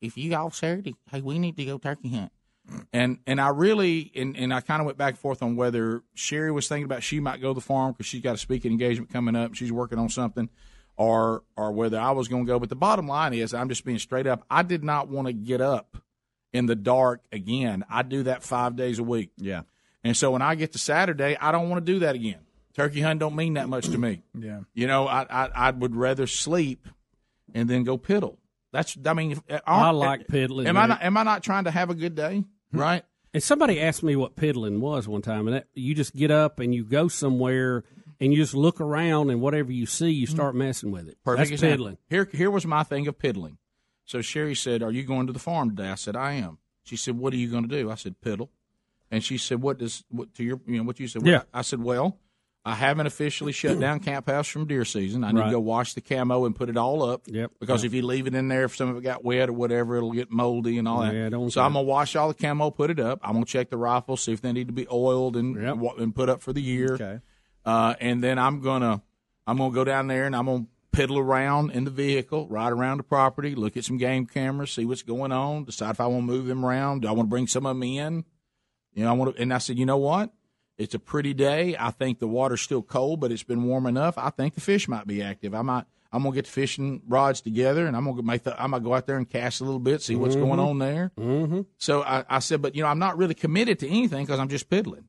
if 0.00 0.16
you 0.18 0.34
all 0.34 0.50
Saturday, 0.50 0.96
hey, 1.10 1.20
we 1.20 1.38
need 1.38 1.56
to 1.56 1.64
go 1.64 1.78
turkey 1.78 2.10
hunt. 2.10 2.32
And 2.92 3.18
and 3.26 3.40
I 3.40 3.48
really 3.48 4.10
and, 4.14 4.36
and 4.36 4.52
I 4.52 4.60
kind 4.60 4.80
of 4.80 4.86
went 4.86 4.96
back 4.96 5.10
and 5.10 5.18
forth 5.18 5.42
on 5.42 5.54
whether 5.54 6.02
Sherry 6.14 6.50
was 6.50 6.66
thinking 6.66 6.86
about 6.86 7.02
she 7.02 7.20
might 7.20 7.40
go 7.40 7.48
to 7.50 7.54
the 7.54 7.60
farm 7.60 7.92
because 7.92 8.06
she's 8.06 8.22
got 8.22 8.34
a 8.34 8.38
speaking 8.38 8.72
engagement 8.72 9.12
coming 9.12 9.36
up. 9.36 9.54
She's 9.54 9.70
working 9.70 9.98
on 9.98 10.08
something, 10.08 10.48
or 10.96 11.42
or 11.56 11.72
whether 11.72 11.98
I 11.98 12.12
was 12.12 12.28
going 12.28 12.46
to 12.46 12.48
go. 12.50 12.58
But 12.58 12.70
the 12.70 12.76
bottom 12.76 13.06
line 13.06 13.34
is, 13.34 13.52
I'm 13.52 13.68
just 13.68 13.84
being 13.84 13.98
straight 13.98 14.26
up. 14.26 14.44
I 14.50 14.62
did 14.62 14.82
not 14.82 15.08
want 15.08 15.26
to 15.26 15.32
get 15.34 15.60
up 15.60 15.98
in 16.52 16.66
the 16.66 16.74
dark 16.74 17.22
again. 17.32 17.84
I 17.90 18.02
do 18.02 18.22
that 18.24 18.42
five 18.42 18.76
days 18.76 18.98
a 18.98 19.04
week. 19.04 19.30
Yeah. 19.36 19.62
And 20.04 20.16
so 20.16 20.30
when 20.30 20.42
I 20.42 20.54
get 20.54 20.72
to 20.72 20.78
Saturday, 20.78 21.36
I 21.40 21.50
don't 21.50 21.70
want 21.70 21.84
to 21.84 21.92
do 21.92 22.00
that 22.00 22.14
again. 22.14 22.40
Turkey 22.74 23.00
hunt 23.00 23.20
don't 23.20 23.34
mean 23.34 23.54
that 23.54 23.68
much 23.68 23.88
to 23.88 23.98
me. 23.98 24.22
Yeah. 24.38 24.60
You 24.74 24.86
know, 24.86 25.08
I 25.08 25.26
I, 25.30 25.50
I 25.54 25.70
would 25.70 25.96
rather 25.96 26.26
sleep 26.26 26.86
and 27.54 27.68
then 27.68 27.84
go 27.84 27.96
piddle. 27.96 28.36
That's 28.72 28.98
I 29.06 29.14
mean, 29.14 29.40
uh, 29.48 29.60
I 29.66 29.90
like 29.90 30.22
uh, 30.22 30.24
piddling, 30.28 30.66
Am 30.66 30.76
I 30.76 30.86
not, 30.86 31.02
am 31.02 31.16
I 31.16 31.22
not 31.22 31.42
trying 31.44 31.64
to 31.64 31.70
have 31.70 31.90
a 31.90 31.94
good 31.94 32.14
day? 32.16 32.44
Hmm. 32.72 32.78
Right. 32.78 33.04
And 33.32 33.42
somebody 33.42 33.80
asked 33.80 34.02
me 34.02 34.14
what 34.16 34.36
piddling 34.36 34.80
was 34.80 35.08
one 35.08 35.22
time, 35.22 35.48
and 35.48 35.56
that, 35.56 35.66
you 35.74 35.94
just 35.94 36.14
get 36.14 36.30
up 36.30 36.60
and 36.60 36.74
you 36.74 36.84
go 36.84 37.08
somewhere 37.08 37.84
and 38.20 38.32
you 38.32 38.38
just 38.40 38.54
look 38.54 38.80
around, 38.80 39.30
and 39.30 39.40
whatever 39.40 39.72
you 39.72 39.86
see, 39.86 40.10
you 40.10 40.26
hmm. 40.26 40.34
start 40.34 40.54
messing 40.54 40.90
with 40.90 41.08
it. 41.08 41.16
Perfect 41.24 41.38
That's 41.38 41.50
example. 41.52 41.76
piddling. 41.76 41.98
Here, 42.08 42.28
here 42.32 42.50
was 42.50 42.66
my 42.66 42.82
thing 42.82 43.06
of 43.06 43.18
piddling. 43.18 43.58
So 44.04 44.20
Sherry 44.20 44.54
said, 44.56 44.82
"Are 44.82 44.92
you 44.92 45.04
going 45.04 45.28
to 45.28 45.32
the 45.32 45.38
farm 45.38 45.70
today?" 45.70 45.88
I 45.88 45.94
said, 45.94 46.16
"I 46.16 46.32
am." 46.32 46.58
She 46.82 46.96
said, 46.96 47.16
"What 47.16 47.32
are 47.32 47.36
you 47.36 47.48
going 47.48 47.68
to 47.68 47.68
do?" 47.68 47.90
I 47.90 47.94
said, 47.94 48.16
"Piddle." 48.20 48.48
And 49.14 49.24
she 49.24 49.38
said, 49.38 49.62
"What 49.62 49.78
does 49.78 50.04
what 50.10 50.34
to 50.34 50.44
your 50.44 50.60
you 50.66 50.78
know 50.78 50.84
what 50.84 50.98
you 51.00 51.08
said?" 51.08 51.26
Yeah. 51.26 51.42
I 51.52 51.62
said, 51.62 51.82
"Well, 51.82 52.18
I 52.66 52.74
haven't 52.74 53.06
officially 53.06 53.52
shut 53.52 53.78
down 53.78 54.00
Camp 54.00 54.26
House 54.26 54.48
from 54.48 54.66
deer 54.66 54.84
season. 54.86 55.22
I 55.22 55.32
need 55.32 55.40
Right. 55.40 55.46
to 55.46 55.52
go 55.52 55.60
wash 55.60 55.92
the 55.94 56.00
camo 56.00 56.46
and 56.46 56.56
put 56.56 56.68
it 56.70 56.76
all 56.78 57.02
up. 57.02 57.22
Yep. 57.26 57.52
Because 57.60 57.84
if 57.84 57.92
you 57.92 58.00
leave 58.02 58.26
it 58.26 58.34
in 58.34 58.48
there, 58.48 58.64
if 58.64 58.74
some 58.74 58.88
of 58.88 58.96
it 58.96 59.02
got 59.02 59.22
wet 59.22 59.50
or 59.50 59.52
whatever, 59.52 59.96
it'll 59.96 60.12
get 60.12 60.30
moldy 60.30 60.78
and 60.78 60.88
all 60.88 61.02
that. 61.02 61.14
Yeah, 61.14 61.28
so 61.48 61.60
I'm 61.62 61.74
gonna 61.74 61.82
wash 61.82 62.16
all 62.16 62.28
the 62.28 62.34
camo, 62.34 62.70
put 62.70 62.90
it 62.90 62.98
up. 62.98 63.20
I'm 63.22 63.34
gonna 63.34 63.44
check 63.44 63.68
the 63.70 63.76
rifles, 63.76 64.22
see 64.22 64.32
if 64.32 64.40
they 64.40 64.52
need 64.52 64.66
to 64.68 64.72
be 64.72 64.86
oiled 64.90 65.36
and 65.36 65.78
wa- 65.80 65.94
and 65.98 66.14
put 66.14 66.28
up 66.30 66.42
for 66.42 66.52
the 66.54 66.62
year. 66.62 66.94
Okay. 66.94 67.20
Uh, 67.66 67.94
and 68.00 68.22
then 68.24 68.38
I'm 68.38 68.60
gonna 68.60 69.02
I'm 69.46 69.58
gonna 69.58 69.74
go 69.74 69.84
down 69.84 70.06
there 70.06 70.24
and 70.24 70.34
I'm 70.34 70.46
gonna 70.46 70.66
piddle 70.92 71.18
around 71.18 71.70
in 71.72 71.84
the 71.84 71.90
vehicle, 71.90 72.46
ride 72.48 72.72
around 72.72 72.96
the 72.98 73.02
property, 73.02 73.54
look 73.54 73.76
at 73.76 73.84
some 73.84 73.98
game 73.98 74.24
cameras, 74.26 74.70
see 74.72 74.84
what's 74.86 75.02
going 75.02 75.32
on, 75.32 75.64
decide 75.64 75.90
if 75.90 76.00
I 76.00 76.06
want 76.06 76.22
to 76.22 76.32
move 76.32 76.46
them 76.46 76.64
around. 76.64 77.02
Do 77.02 77.08
I 77.08 77.10
want 77.10 77.26
to 77.26 77.30
bring 77.30 77.46
some 77.48 77.66
of 77.66 77.76
them 77.76 77.82
in? 77.82 78.24
You 78.94 79.04
know, 79.04 79.10
I 79.10 79.12
want 79.12 79.34
to, 79.36 79.42
and 79.42 79.52
I 79.52 79.58
said, 79.58 79.78
you 79.78 79.86
know 79.86 79.96
what? 79.98 80.32
It's 80.78 80.94
a 80.94 80.98
pretty 80.98 81.34
day. 81.34 81.76
I 81.78 81.90
think 81.90 82.18
the 82.18 82.26
water's 82.26 82.60
still 82.60 82.82
cold, 82.82 83.20
but 83.20 83.30
it's 83.30 83.42
been 83.44 83.62
warm 83.64 83.86
enough. 83.86 84.18
I 84.18 84.30
think 84.30 84.54
the 84.54 84.60
fish 84.60 84.88
might 84.88 85.06
be 85.06 85.22
active. 85.22 85.54
I 85.54 85.62
might. 85.62 85.84
I'm 86.12 86.22
gonna 86.22 86.34
get 86.34 86.44
the 86.44 86.50
fishing 86.52 87.02
rods 87.08 87.40
together, 87.40 87.86
and 87.86 87.96
I'm 87.96 88.04
gonna 88.04 88.22
make. 88.22 88.44
The, 88.44 88.60
I'm 88.60 88.70
gonna 88.70 88.82
go 88.84 88.94
out 88.94 89.06
there 89.06 89.16
and 89.16 89.28
cast 89.28 89.60
a 89.60 89.64
little 89.64 89.80
bit, 89.80 90.00
see 90.02 90.14
what's 90.14 90.36
going 90.36 90.58
Mhm. 90.60 90.66
on 90.68 90.78
there. 90.78 91.10
Mm-hmm. 91.18 91.60
So 91.78 92.02
I, 92.02 92.24
I 92.28 92.38
said, 92.38 92.62
but 92.62 92.74
you 92.76 92.82
know, 92.82 92.88
I'm 92.88 92.98
not 93.00 93.16
really 93.18 93.34
committed 93.34 93.80
to 93.80 93.88
anything 93.88 94.24
because 94.24 94.38
I'm 94.40 94.48
just 94.48 94.68
piddling. 94.70 95.08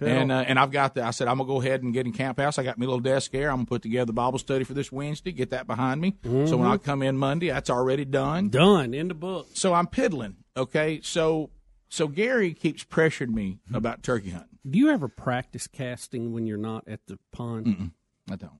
And 0.00 0.32
uh, 0.32 0.44
and 0.48 0.58
I've 0.58 0.72
got 0.72 0.94
the. 0.94 1.04
I 1.04 1.10
said 1.12 1.28
I'm 1.28 1.38
gonna 1.38 1.46
go 1.46 1.60
ahead 1.60 1.82
and 1.82 1.94
get 1.94 2.06
in 2.06 2.12
camp 2.12 2.38
house. 2.40 2.58
I 2.58 2.64
got 2.64 2.76
me 2.76 2.86
a 2.86 2.88
little 2.88 3.00
desk 3.00 3.30
here. 3.32 3.48
I'm 3.50 3.58
gonna 3.58 3.66
put 3.66 3.82
together 3.82 4.06
the 4.06 4.12
Bible 4.12 4.38
study 4.40 4.64
for 4.64 4.74
this 4.74 4.90
Wednesday. 4.90 5.30
Get 5.30 5.50
that 5.50 5.66
behind 5.68 6.00
me. 6.00 6.16
So 6.24 6.30
when 6.56 6.68
Mhm. 6.68 6.72
I 6.72 6.76
come 6.78 7.02
in 7.02 7.16
Monday, 7.16 7.48
that's 7.50 7.70
already 7.70 8.04
done. 8.04 8.48
Done 8.48 8.94
in 8.94 9.06
the 9.08 9.14
book. 9.14 9.48
So 9.54 9.74
I'm 9.74 9.86
piddling. 9.86 10.36
Okay. 10.56 11.00
So 11.04 11.50
so 11.92 12.08
Gary 12.08 12.54
keeps 12.54 12.84
pressuring 12.84 13.34
me 13.34 13.58
about 13.74 14.02
turkey 14.02 14.30
hunting. 14.30 14.48
Do 14.68 14.78
you 14.78 14.90
ever 14.90 15.08
practice 15.08 15.66
casting 15.66 16.32
when 16.32 16.46
you're 16.46 16.56
not 16.56 16.88
at 16.88 17.00
the 17.06 17.18
pond? 17.32 17.66
Mm-mm, 17.66 17.90
I 18.30 18.36
don't. 18.36 18.58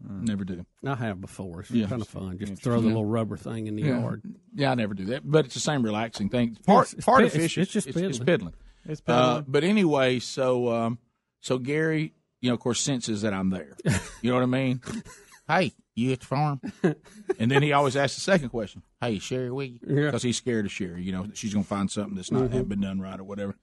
Never 0.00 0.44
do. 0.44 0.64
I 0.86 0.94
have 0.94 1.20
before. 1.20 1.60
It's 1.60 1.70
Yeah. 1.70 1.86
kind 1.88 2.00
of 2.02 2.08
fun. 2.08 2.38
Just 2.38 2.62
throw 2.62 2.76
the 2.80 2.82
Yeah. 2.82 2.94
little 2.94 3.04
rubber 3.04 3.36
thing 3.36 3.66
in 3.66 3.76
the 3.76 3.82
yeah. 3.82 4.00
yard. 4.00 4.22
Yeah, 4.54 4.70
I 4.70 4.74
never 4.74 4.94
do 4.94 5.04
that. 5.06 5.28
But 5.28 5.44
it's 5.46 5.54
the 5.54 5.60
same 5.60 5.82
relaxing 5.82 6.28
thing. 6.28 6.56
Part 6.66 6.86
It's- 6.86 6.94
it's 6.94 7.04
part 7.04 7.18
pid- 7.18 7.26
of 7.26 7.32
fishing. 7.32 7.62
it's- 7.62 7.66
it's 7.66 7.72
just 7.72 7.86
it's, 7.88 7.96
it's 7.96 8.18
piddling. 8.18 8.26
piddling. 8.26 8.54
It's 8.86 9.02
Uh, 9.06 9.34
piddling. 9.38 9.44
but 9.52 9.64
anyway, 9.64 10.18
so 10.20 10.72
um, 10.72 10.98
so 11.40 11.58
Gary, 11.58 12.14
you 12.40 12.48
know, 12.50 12.54
of 12.54 12.60
course, 12.60 12.80
senses 12.80 13.22
that 13.22 13.32
I'm 13.34 13.50
there. 13.50 13.76
You 14.22 14.30
know 14.30 14.34
what 14.34 14.42
I 14.42 14.46
mean? 14.46 14.80
hey, 15.48 15.72
you 15.98 16.12
at 16.12 16.20
the 16.20 16.26
farm? 16.26 16.60
and 17.38 17.50
then 17.50 17.62
he 17.62 17.72
always 17.72 17.96
asks 17.96 18.14
the 18.16 18.20
second 18.22 18.48
question. 18.50 18.82
Hey, 19.00 19.18
Sherry, 19.18 19.50
will 19.50 19.64
you? 19.64 19.78
Because 19.80 20.22
he's 20.22 20.36
scared 20.36 20.66
of 20.66 20.72
Sherry. 20.72 21.02
You 21.02 21.12
know, 21.12 21.26
she's 21.34 21.52
going 21.52 21.64
to 21.64 21.68
find 21.68 21.90
something 21.90 22.14
that's 22.14 22.30
not 22.30 22.50
Mhm. 22.50 22.68
been 22.68 22.80
done 22.80 23.00
right 23.00 23.18
or 23.18 23.24
whatever. 23.24 23.56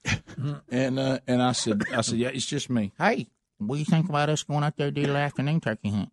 and 0.70 1.00
uh, 1.00 1.20
and 1.28 1.42
I 1.42 1.52
said, 1.54 1.84
I 1.94 2.02
said, 2.02 2.18
yeah, 2.20 2.30
it's 2.30 2.46
just 2.46 2.70
me. 2.70 2.92
Hey, 2.98 3.28
what 3.58 3.76
do 3.76 3.80
you 3.80 3.86
think 3.86 4.10
about 4.10 4.30
us 4.30 4.44
going 4.44 4.64
out 4.64 4.78
there 4.78 4.88
to 4.88 4.92
do 4.92 5.06
the 5.08 5.16
afternoon 5.16 5.62
turkey 5.62 5.90
hunt? 5.90 6.12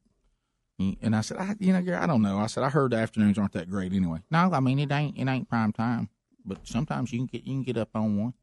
And 1.00 1.14
I 1.14 1.20
said, 1.20 1.36
I, 1.36 1.54
you 1.60 1.72
know, 1.72 1.80
Gary, 1.80 1.96
I 1.98 2.06
don't 2.08 2.22
know. 2.22 2.38
I 2.38 2.46
said, 2.48 2.64
I 2.64 2.68
heard 2.68 2.90
the 2.90 2.96
afternoons 2.96 3.38
aren't 3.38 3.52
that 3.52 3.70
great 3.70 3.92
anyway. 3.92 4.18
No, 4.32 4.50
I 4.52 4.58
mean 4.58 4.80
it 4.80 4.90
ain't 4.90 5.16
it 5.16 5.28
ain't 5.28 5.48
prime 5.48 5.72
time, 5.72 6.08
but 6.44 6.66
sometimes 6.66 7.12
you 7.12 7.20
can 7.20 7.26
get 7.26 7.44
you 7.44 7.54
can 7.54 7.62
get 7.62 7.76
up 7.76 7.90
on 7.94 8.18
one. 8.18 8.34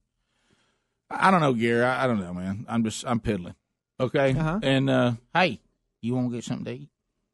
I 1.09 1.31
don't 1.31 1.41
know, 1.41 1.53
Gary. 1.53 1.83
I, 1.83 2.03
I 2.05 2.07
don't 2.07 2.19
know, 2.21 2.33
man. 2.33 2.65
I'm 2.69 2.83
just 2.83 3.03
I'm 3.05 3.19
piddling. 3.19 3.55
Okay. 3.99 4.33
Uh-huh. 4.37 4.59
And 4.63 4.89
uh, 4.89 5.13
hey, 5.33 5.59
you 6.01 6.15
want 6.15 6.29
to 6.31 6.35
get 6.37 6.45
something 6.45 6.65
to 6.65 6.71
eat? 6.71 6.89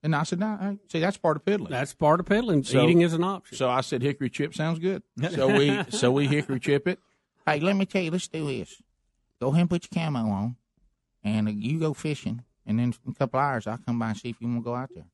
And 0.05 0.15
I 0.15 0.21
said, 0.21 0.39
no. 0.39 0.45
I, 0.45 0.77
see, 0.87 0.99
that's 0.99 1.17
part 1.17 1.35
of 1.35 1.43
piddling. 1.43 1.71
That's 1.71 1.95
part 1.95 2.19
of 2.19 2.27
piddling. 2.27 2.63
So- 2.63 2.83
Eating 2.83 3.01
is 3.01 3.13
an 3.13 3.23
option. 3.23 3.57
So 3.57 3.69
I 3.69 3.81
said, 3.81 4.03
hickory 4.03 4.29
chip 4.29 4.53
sounds 4.53 4.77
good. 4.77 5.01
So 5.31 5.47
we 5.57 5.83
so 5.89 6.11
we 6.11 6.27
hickory 6.27 6.59
chip 6.59 6.87
it. 6.87 6.99
Hey, 7.45 7.59
let 7.59 7.75
me 7.75 7.85
tell 7.87 8.03
you, 8.03 8.11
let's 8.11 8.27
do 8.27 8.45
this. 8.45 8.81
Go 9.41 9.47
ahead 9.49 9.61
and 9.61 9.69
put 9.69 9.87
your 9.91 10.03
camo 10.03 10.19
on, 10.29 10.55
and 11.23 11.47
uh, 11.47 11.51
you 11.51 11.79
go 11.79 11.93
fishing. 11.95 12.43
And 12.67 12.77
then 12.79 12.93
in 13.05 13.11
a 13.13 13.15
couple 13.15 13.39
hours, 13.39 13.65
I'll 13.67 13.79
come 13.79 13.97
by 13.99 14.09
and 14.09 14.17
see 14.17 14.29
if 14.29 14.37
you 14.39 14.47
want 14.47 14.59
to 14.61 14.63
go 14.63 14.75
out 14.75 14.89
there. 14.93 15.07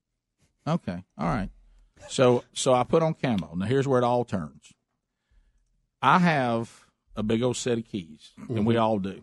Okay, 0.67 1.03
all 1.17 1.27
right. 1.27 1.49
So 2.09 2.43
so 2.53 2.73
I 2.73 2.83
put 2.83 3.01
on 3.01 3.13
camo. 3.13 3.55
Now 3.55 3.65
here's 3.65 3.87
where 3.87 3.99
it 3.99 4.03
all 4.03 4.25
turns. 4.25 4.73
I 6.01 6.19
have 6.19 6.85
a 7.15 7.23
big 7.23 7.41
old 7.43 7.55
set 7.57 7.77
of 7.77 7.85
keys, 7.85 8.31
and 8.49 8.65
we 8.65 8.75
Mhm. 8.75 8.81
all 8.81 8.99
do, 8.99 9.21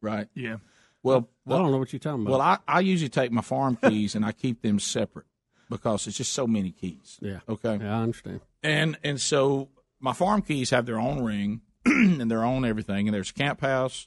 right? 0.00 0.28
Yeah. 0.34 0.56
Well, 1.02 1.28
I 1.46 1.50
don't 1.58 1.70
know 1.72 1.78
what 1.78 1.92
you're 1.92 2.00
talking 2.00 2.22
about. 2.22 2.30
well, 2.30 2.40
I, 2.40 2.58
I 2.68 2.80
usually 2.80 3.08
take 3.08 3.32
my 3.32 3.42
farm 3.42 3.76
keys 3.82 4.14
and 4.14 4.24
I 4.24 4.32
keep 4.32 4.62
them 4.62 4.78
separate 4.78 5.26
because 5.68 6.06
it's 6.06 6.16
just 6.16 6.32
so 6.32 6.46
many 6.46 6.70
keys. 6.70 7.18
Yeah. 7.20 7.40
Okay. 7.48 7.78
Yeah, 7.80 7.98
I 7.98 8.02
understand. 8.02 8.40
And 8.62 8.96
and 9.02 9.20
so 9.20 9.68
my 10.00 10.12
farm 10.12 10.42
keys 10.42 10.70
have 10.70 10.86
their 10.86 10.98
own 11.00 11.22
ring 11.24 11.62
and 11.86 12.30
their 12.30 12.44
own 12.44 12.64
everything. 12.64 13.08
And 13.08 13.14
there's 13.14 13.32
camp 13.32 13.60
house, 13.60 14.06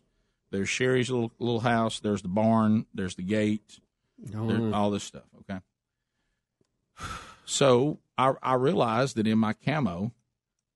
there's 0.52 0.70
Sherry's 0.70 1.10
little 1.10 1.32
little 1.40 1.60
house, 1.62 2.00
there's 2.00 2.22
the 2.22 2.30
barn, 2.30 2.86
there's 2.94 3.16
the 3.16 3.24
gate, 3.24 3.80
Oh, 4.34 4.72
all 4.72 4.92
this 4.92 5.04
stuff. 5.04 5.24
Okay. 5.42 5.60
So 7.46 8.00
I 8.18 8.34
I 8.42 8.54
realized 8.56 9.18
that 9.18 9.28
in 9.28 9.38
my 9.38 9.54
camo, 9.54 10.12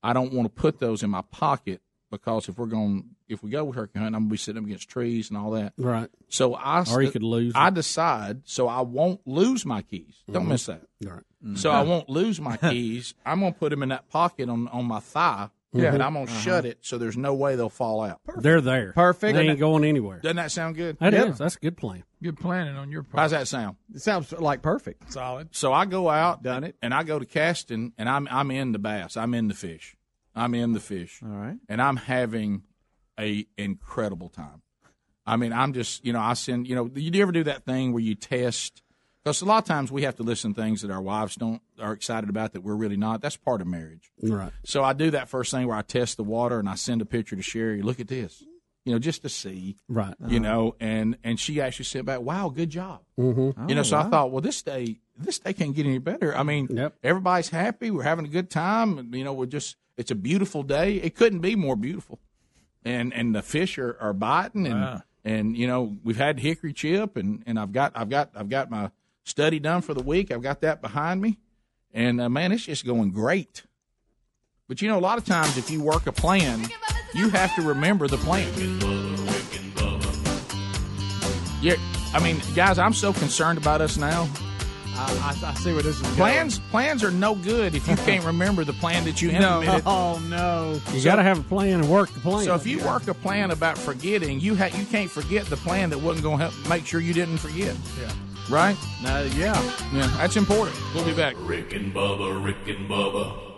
I 0.02 0.12
don't 0.12 0.32
want 0.32 0.54
to 0.54 0.60
put 0.62 0.78
those 0.78 1.02
in 1.02 1.10
my 1.10 1.22
pocket 1.22 1.80
because 2.10 2.48
if 2.48 2.58
we're 2.58 2.66
going 2.66 3.10
if 3.28 3.42
we 3.42 3.50
go 3.50 3.64
with 3.64 3.76
turkey 3.76 3.98
hunting, 3.98 4.14
I'm 4.14 4.22
gonna 4.22 4.30
be 4.30 4.36
sitting 4.36 4.60
up 4.62 4.66
against 4.66 4.88
trees 4.88 5.28
and 5.30 5.38
all 5.38 5.50
that. 5.52 5.72
Right. 5.78 6.08
So 6.28 6.54
I 6.54 6.84
Or 6.90 7.02
you 7.02 7.10
could 7.10 7.22
lose 7.22 7.52
I 7.54 7.70
decide 7.70 8.42
so 8.44 8.68
I 8.68 8.80
won't 8.80 9.20
lose 9.26 9.64
my 9.64 9.82
keys. 9.82 10.22
Don't 10.30 10.46
Mhm. 10.46 10.48
miss 10.48 10.66
that. 10.66 10.82
Right. 11.04 11.22
So 11.54 11.70
I 11.70 11.82
won't 11.82 12.08
lose 12.10 12.40
my 12.40 12.56
keys. 12.70 13.14
I'm 13.24 13.40
gonna 13.40 13.52
put 13.52 13.70
them 13.70 13.82
in 13.82 13.88
that 13.90 14.08
pocket 14.10 14.48
on 14.48 14.68
on 14.68 14.84
my 14.84 15.00
thigh, 15.00 15.48
Yeah. 15.72 15.94
and 15.94 16.02
I'm 16.02 16.12
gonna 16.14 16.26
Uh-huh. 16.26 16.40
shut 16.40 16.64
it 16.66 16.78
so 16.82 16.98
there's 16.98 17.16
no 17.16 17.34
way 17.34 17.56
they'll 17.56 17.68
fall 17.70 18.02
out. 18.02 18.20
They're 18.36 18.60
there. 18.60 18.92
Perfect. 18.92 19.34
They 19.36 19.48
ain't 19.48 19.58
going 19.60 19.84
anywhere. 19.84 20.18
Doesn't 20.18 20.36
that 20.36 20.50
sound 20.52 20.76
good? 20.76 20.98
That 20.98 21.14
is. 21.14 21.38
That's 21.38 21.56
a 21.56 21.60
good 21.60 21.76
plan. 21.76 22.02
Good 22.22 22.38
planning 22.38 22.76
on 22.76 22.90
your 22.90 23.02
part. 23.04 23.20
How's 23.20 23.30
that 23.30 23.48
sound? 23.48 23.76
It 23.94 24.02
sounds 24.02 24.30
like 24.32 24.60
perfect. 24.60 25.10
Solid. 25.12 25.48
So 25.52 25.72
I 25.72 25.86
go 25.86 26.10
out, 26.10 26.42
done 26.42 26.64
it, 26.64 26.76
and 26.82 26.92
I 26.92 27.02
go 27.04 27.18
to 27.18 27.24
casting, 27.24 27.92
and 27.96 28.08
I'm 28.10 28.28
I'm 28.30 28.50
in 28.50 28.72
the 28.72 28.78
bass. 28.78 29.16
I'm 29.16 29.32
in 29.32 29.48
the 29.48 29.54
fish. 29.54 29.96
I'm 30.34 30.54
in 30.54 30.72
the 30.72 30.80
fish. 30.80 31.20
All 31.22 31.28
right. 31.28 31.56
and 31.68 31.80
I'm 31.82 31.96
having 31.96 32.62
a 33.18 33.46
incredible 33.56 34.28
time. 34.28 34.62
I 35.26 35.36
mean, 35.36 35.52
I'm 35.52 35.72
just 35.72 36.04
you 36.04 36.12
know 36.12 36.20
I 36.20 36.34
send 36.34 36.66
you 36.68 36.74
know 36.74 36.88
do 36.88 37.00
you 37.00 37.22
ever 37.22 37.32
do 37.32 37.44
that 37.44 37.64
thing 37.64 37.92
where 37.92 38.02
you 38.02 38.14
test 38.14 38.82
because 39.22 39.42
a 39.42 39.44
lot 39.44 39.58
of 39.58 39.64
times 39.64 39.92
we 39.92 40.02
have 40.02 40.16
to 40.16 40.22
listen 40.22 40.54
to 40.54 40.60
things 40.60 40.80
that 40.80 40.90
our 40.90 41.02
wives 41.02 41.36
don't 41.36 41.60
are 41.78 41.92
excited 41.92 42.30
about 42.30 42.52
that 42.54 42.62
we're 42.62 42.74
really 42.74 42.96
not. 42.96 43.20
That's 43.20 43.36
part 43.36 43.60
of 43.60 43.66
marriage. 43.66 44.10
Right. 44.22 44.50
So 44.64 44.82
I 44.82 44.94
do 44.94 45.10
that 45.10 45.28
first 45.28 45.50
thing 45.50 45.66
where 45.66 45.76
I 45.76 45.82
test 45.82 46.16
the 46.16 46.24
water 46.24 46.58
and 46.58 46.68
I 46.68 46.74
send 46.74 47.02
a 47.02 47.04
picture 47.04 47.36
to 47.36 47.42
Sherry. 47.42 47.82
Look 47.82 48.00
at 48.00 48.08
this, 48.08 48.42
you 48.84 48.92
know, 48.92 48.98
just 48.98 49.22
to 49.22 49.28
see, 49.28 49.76
Right. 49.88 50.14
you 50.26 50.40
know, 50.40 50.74
and 50.80 51.16
and 51.22 51.38
she 51.38 51.60
actually 51.60 51.84
said 51.84 52.06
back, 52.06 52.20
"Wow, 52.20 52.48
good 52.48 52.70
job." 52.70 53.00
Mm-hmm. 53.18 53.68
you 53.68 53.74
know, 53.74 53.80
Oh, 53.80 53.84
so 53.84 53.98
I 53.98 54.04
thought, 54.04 54.30
well, 54.30 54.40
this 54.40 54.62
day, 54.62 55.00
this 55.18 55.38
day 55.38 55.52
can't 55.52 55.74
get 55.76 55.84
any 55.86 55.98
better. 55.98 56.34
I 56.36 56.42
mean, 56.42 56.68
Yep. 56.70 56.94
everybody's 57.04 57.50
happy. 57.50 57.90
We're 57.90 58.02
having 58.04 58.24
a 58.24 58.28
good 58.28 58.48
time. 58.50 59.12
You 59.14 59.24
know, 59.24 59.32
we're 59.34 59.46
just, 59.46 59.76
it's 59.98 60.10
a 60.10 60.14
beautiful 60.14 60.62
day. 60.62 60.94
It 60.96 61.14
couldn't 61.14 61.40
be 61.40 61.56
more 61.56 61.76
beautiful. 61.76 62.18
And, 62.82 63.12
and 63.12 63.34
the 63.34 63.42
fish 63.42 63.76
are, 63.78 63.98
are 64.00 64.14
biting 64.14 64.66
and, 64.66 64.80
Wow. 64.80 65.02
and, 65.22 65.54
you 65.54 65.66
know, 65.66 65.98
we've 66.02 66.16
had 66.16 66.40
hickory 66.40 66.72
chip 66.72 67.18
and, 67.18 67.42
and 67.44 67.58
I've 67.58 67.72
got, 67.72 67.92
I've 67.94 68.08
got, 68.08 68.30
I've 68.34 68.48
got 68.48 68.70
my 68.70 68.90
study 69.24 69.58
done 69.58 69.82
for 69.82 69.92
the 69.92 70.02
week. 70.02 70.30
I've 70.30 70.40
got 70.40 70.62
that 70.62 70.80
behind 70.80 71.20
me. 71.20 71.36
And, 71.92 72.18
uh, 72.22 72.30
man, 72.30 72.52
it's 72.52 72.64
just 72.64 72.86
going 72.86 73.10
great. 73.10 73.64
But, 74.66 74.80
you 74.80 74.88
know, 74.88 74.98
a 74.98 75.00
lot 75.00 75.18
of 75.18 75.26
times 75.26 75.58
if 75.58 75.70
you 75.70 75.82
work 75.82 76.06
a 76.06 76.12
plan, 76.12 76.62
you 77.14 77.28
have 77.30 77.54
to 77.56 77.62
remember 77.62 78.08
the 78.08 78.18
plan. 78.18 78.48
Yeah, 81.62 81.74
I 82.14 82.20
mean, 82.22 82.40
guys, 82.54 82.78
I'm 82.78 82.94
so 82.94 83.12
concerned 83.12 83.58
about 83.58 83.80
us 83.82 83.96
now. 83.98 84.28
I, 84.94 85.36
I, 85.44 85.50
I 85.50 85.54
see 85.54 85.72
where 85.72 85.82
this 85.82 85.96
is 85.96 86.02
going. 86.02 86.14
Plans 86.16 86.58
plans 86.70 87.04
are 87.04 87.10
no 87.10 87.34
good 87.34 87.74
if 87.74 87.86
you 87.88 87.96
can't 88.06 88.24
remember 88.24 88.64
the 88.64 88.72
plan 88.74 89.04
that 89.04 89.20
you 89.22 89.30
implemented. 89.30 89.68
No. 89.68 89.76
implemented. 89.76 89.86
Oh 89.86 90.18
no. 90.28 90.80
You 90.94 91.00
So- 91.00 91.04
got 91.10 91.16
to 91.16 91.22
have 91.22 91.38
a 91.38 91.42
plan 91.42 91.80
and 91.80 91.90
work 91.90 92.10
the 92.12 92.20
plan. 92.20 92.44
So 92.44 92.54
if 92.54 92.66
you 92.66 92.78
work 92.84 93.08
a 93.08 93.14
plan 93.14 93.50
about 93.50 93.76
forgetting, 93.78 94.40
you 94.40 94.56
ha- 94.56 94.70
you 94.76 94.84
can't 94.86 95.10
forget 95.10 95.46
the 95.46 95.56
plan 95.56 95.90
that 95.90 95.98
wasn't 95.98 96.24
going 96.24 96.38
to 96.38 96.48
help 96.48 96.68
make 96.68 96.86
sure 96.86 97.00
you 97.00 97.14
didn't 97.14 97.38
forget. 97.38 97.74
Yeah. 98.00 98.10
Right? 98.50 98.76
No, 99.02 99.22
yeah. 99.36 99.60
Yeah, 99.92 100.06
that's 100.18 100.36
important. 100.36 100.76
We'll 100.94 101.04
be 101.04 101.14
back. 101.14 101.34
Rick 101.38 101.72
and 101.74 101.94
Bubba, 101.94 102.42
Rick 102.44 102.56
and 102.66 102.88
Bubba. 102.88 103.49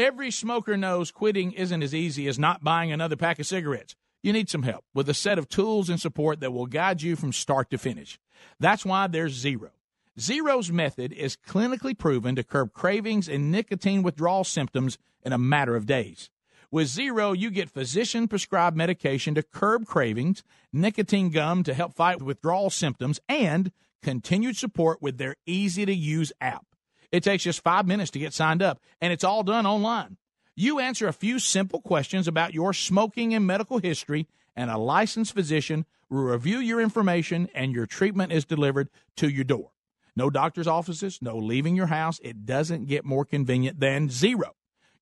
Every 0.00 0.30
smoker 0.30 0.78
knows 0.78 1.10
quitting 1.10 1.52
isn't 1.52 1.82
as 1.82 1.94
easy 1.94 2.26
as 2.26 2.38
not 2.38 2.64
buying 2.64 2.90
another 2.90 3.16
pack 3.16 3.38
of 3.38 3.46
cigarettes. 3.46 3.94
You 4.22 4.32
need 4.32 4.48
some 4.48 4.62
help 4.62 4.82
with 4.94 5.10
a 5.10 5.14
set 5.14 5.38
of 5.38 5.46
tools 5.46 5.90
and 5.90 6.00
support 6.00 6.40
that 6.40 6.54
will 6.54 6.64
guide 6.64 7.02
you 7.02 7.16
from 7.16 7.34
start 7.34 7.68
to 7.68 7.76
finish. 7.76 8.18
That's 8.58 8.86
why 8.86 9.08
there's 9.08 9.34
Zero. 9.34 9.72
Zero's 10.18 10.72
method 10.72 11.12
is 11.12 11.36
clinically 11.36 11.96
proven 11.96 12.34
to 12.36 12.42
curb 12.42 12.72
cravings 12.72 13.28
and 13.28 13.52
nicotine 13.52 14.02
withdrawal 14.02 14.42
symptoms 14.42 14.96
in 15.22 15.34
a 15.34 15.38
matter 15.38 15.76
of 15.76 15.84
days. 15.84 16.30
With 16.70 16.88
Zero, 16.88 17.32
you 17.32 17.50
get 17.50 17.68
physician 17.68 18.26
prescribed 18.26 18.78
medication 18.78 19.34
to 19.34 19.42
curb 19.42 19.84
cravings, 19.84 20.42
nicotine 20.72 21.28
gum 21.28 21.62
to 21.64 21.74
help 21.74 21.92
fight 21.92 22.22
withdrawal 22.22 22.70
symptoms, 22.70 23.20
and 23.28 23.70
continued 24.02 24.56
support 24.56 25.02
with 25.02 25.18
their 25.18 25.36
easy 25.44 25.84
to 25.84 25.94
use 25.94 26.32
app. 26.40 26.69
It 27.12 27.22
takes 27.22 27.44
just 27.44 27.62
five 27.62 27.86
minutes 27.86 28.10
to 28.12 28.18
get 28.18 28.32
signed 28.32 28.62
up, 28.62 28.80
and 29.00 29.12
it's 29.12 29.24
all 29.24 29.42
done 29.42 29.66
online. 29.66 30.16
You 30.56 30.78
answer 30.78 31.08
a 31.08 31.12
few 31.12 31.38
simple 31.38 31.80
questions 31.80 32.28
about 32.28 32.54
your 32.54 32.72
smoking 32.72 33.34
and 33.34 33.46
medical 33.46 33.78
history, 33.78 34.28
and 34.54 34.70
a 34.70 34.78
licensed 34.78 35.34
physician 35.34 35.86
will 36.08 36.22
review 36.22 36.58
your 36.58 36.80
information, 36.80 37.48
and 37.54 37.72
your 37.72 37.86
treatment 37.86 38.32
is 38.32 38.44
delivered 38.44 38.90
to 39.16 39.28
your 39.28 39.44
door. 39.44 39.70
No 40.16 40.28
doctor's 40.28 40.66
offices, 40.66 41.20
no 41.22 41.36
leaving 41.36 41.76
your 41.76 41.86
house. 41.86 42.20
It 42.22 42.44
doesn't 42.44 42.86
get 42.86 43.04
more 43.04 43.24
convenient 43.24 43.80
than 43.80 44.10
zero. 44.10 44.54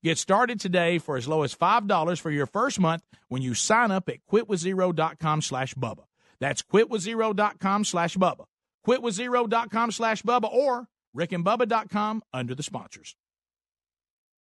Get 0.03 0.17
started 0.17 0.59
today 0.59 0.97
for 0.97 1.17
as 1.17 1.27
low 1.27 1.43
as 1.43 1.53
$5 1.53 2.21
for 2.21 2.31
your 2.31 2.45
first 2.45 2.79
month 2.79 3.03
when 3.27 3.41
you 3.41 3.53
sign 3.53 3.91
up 3.91 4.07
at 4.07 4.25
quitwithzero.com 4.31 5.41
slash 5.41 5.73
Bubba. 5.73 6.05
That's 6.39 6.61
quitwithzero.com 6.61 7.83
slash 7.83 8.15
Bubba. 8.15 8.45
Quitwithzero.com 8.87 9.91
slash 9.91 10.23
Bubba 10.23 10.53
or 10.53 10.87
rickandbubba.com 11.19 12.23
under 12.33 12.55
the 12.55 12.63
sponsors. 12.63 13.15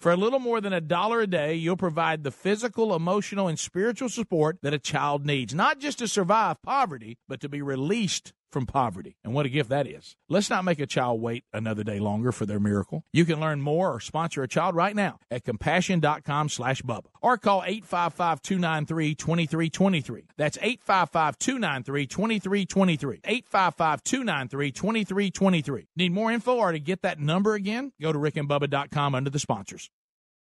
For 0.00 0.12
a 0.12 0.16
little 0.16 0.38
more 0.38 0.60
than 0.60 0.72
a 0.72 0.80
dollar 0.80 1.22
a 1.22 1.26
day, 1.26 1.54
you'll 1.54 1.76
provide 1.76 2.22
the 2.22 2.30
physical, 2.30 2.94
emotional, 2.94 3.48
and 3.48 3.58
spiritual 3.58 4.08
support 4.08 4.58
that 4.62 4.72
a 4.72 4.78
child 4.78 5.26
needs, 5.26 5.52
not 5.52 5.80
just 5.80 5.98
to 5.98 6.06
survive 6.06 6.62
poverty, 6.62 7.18
but 7.26 7.40
to 7.40 7.48
be 7.48 7.60
released 7.60 8.32
from 8.50 8.66
poverty. 8.66 9.16
And 9.24 9.32
what 9.34 9.46
a 9.46 9.48
gift 9.48 9.70
that 9.70 9.86
is. 9.86 10.16
Let's 10.28 10.50
not 10.50 10.64
make 10.64 10.80
a 10.80 10.86
child 10.86 11.20
wait 11.20 11.44
another 11.52 11.84
day 11.84 11.98
longer 11.98 12.32
for 12.32 12.46
their 12.46 12.60
miracle. 12.60 13.04
You 13.12 13.24
can 13.24 13.40
learn 13.40 13.60
more 13.60 13.94
or 13.94 14.00
sponsor 14.00 14.42
a 14.42 14.48
child 14.48 14.74
right 14.74 14.96
now 14.96 15.18
at 15.30 15.44
compassion.com 15.44 16.48
slash 16.48 16.82
Bubba 16.82 17.08
or 17.22 17.38
call 17.38 17.62
855-293-2323. 17.62 20.24
That's 20.36 20.58
855-293-2323. 20.58 23.20
855-293-2323. 23.52 25.86
Need 25.96 26.12
more 26.12 26.32
info 26.32 26.56
or 26.56 26.72
to 26.72 26.78
get 26.78 27.02
that 27.02 27.20
number 27.20 27.54
again? 27.54 27.92
Go 28.00 28.12
to 28.12 28.18
rickandbubba.com 28.18 29.14
under 29.14 29.30
the 29.30 29.38
sponsors. 29.38 29.90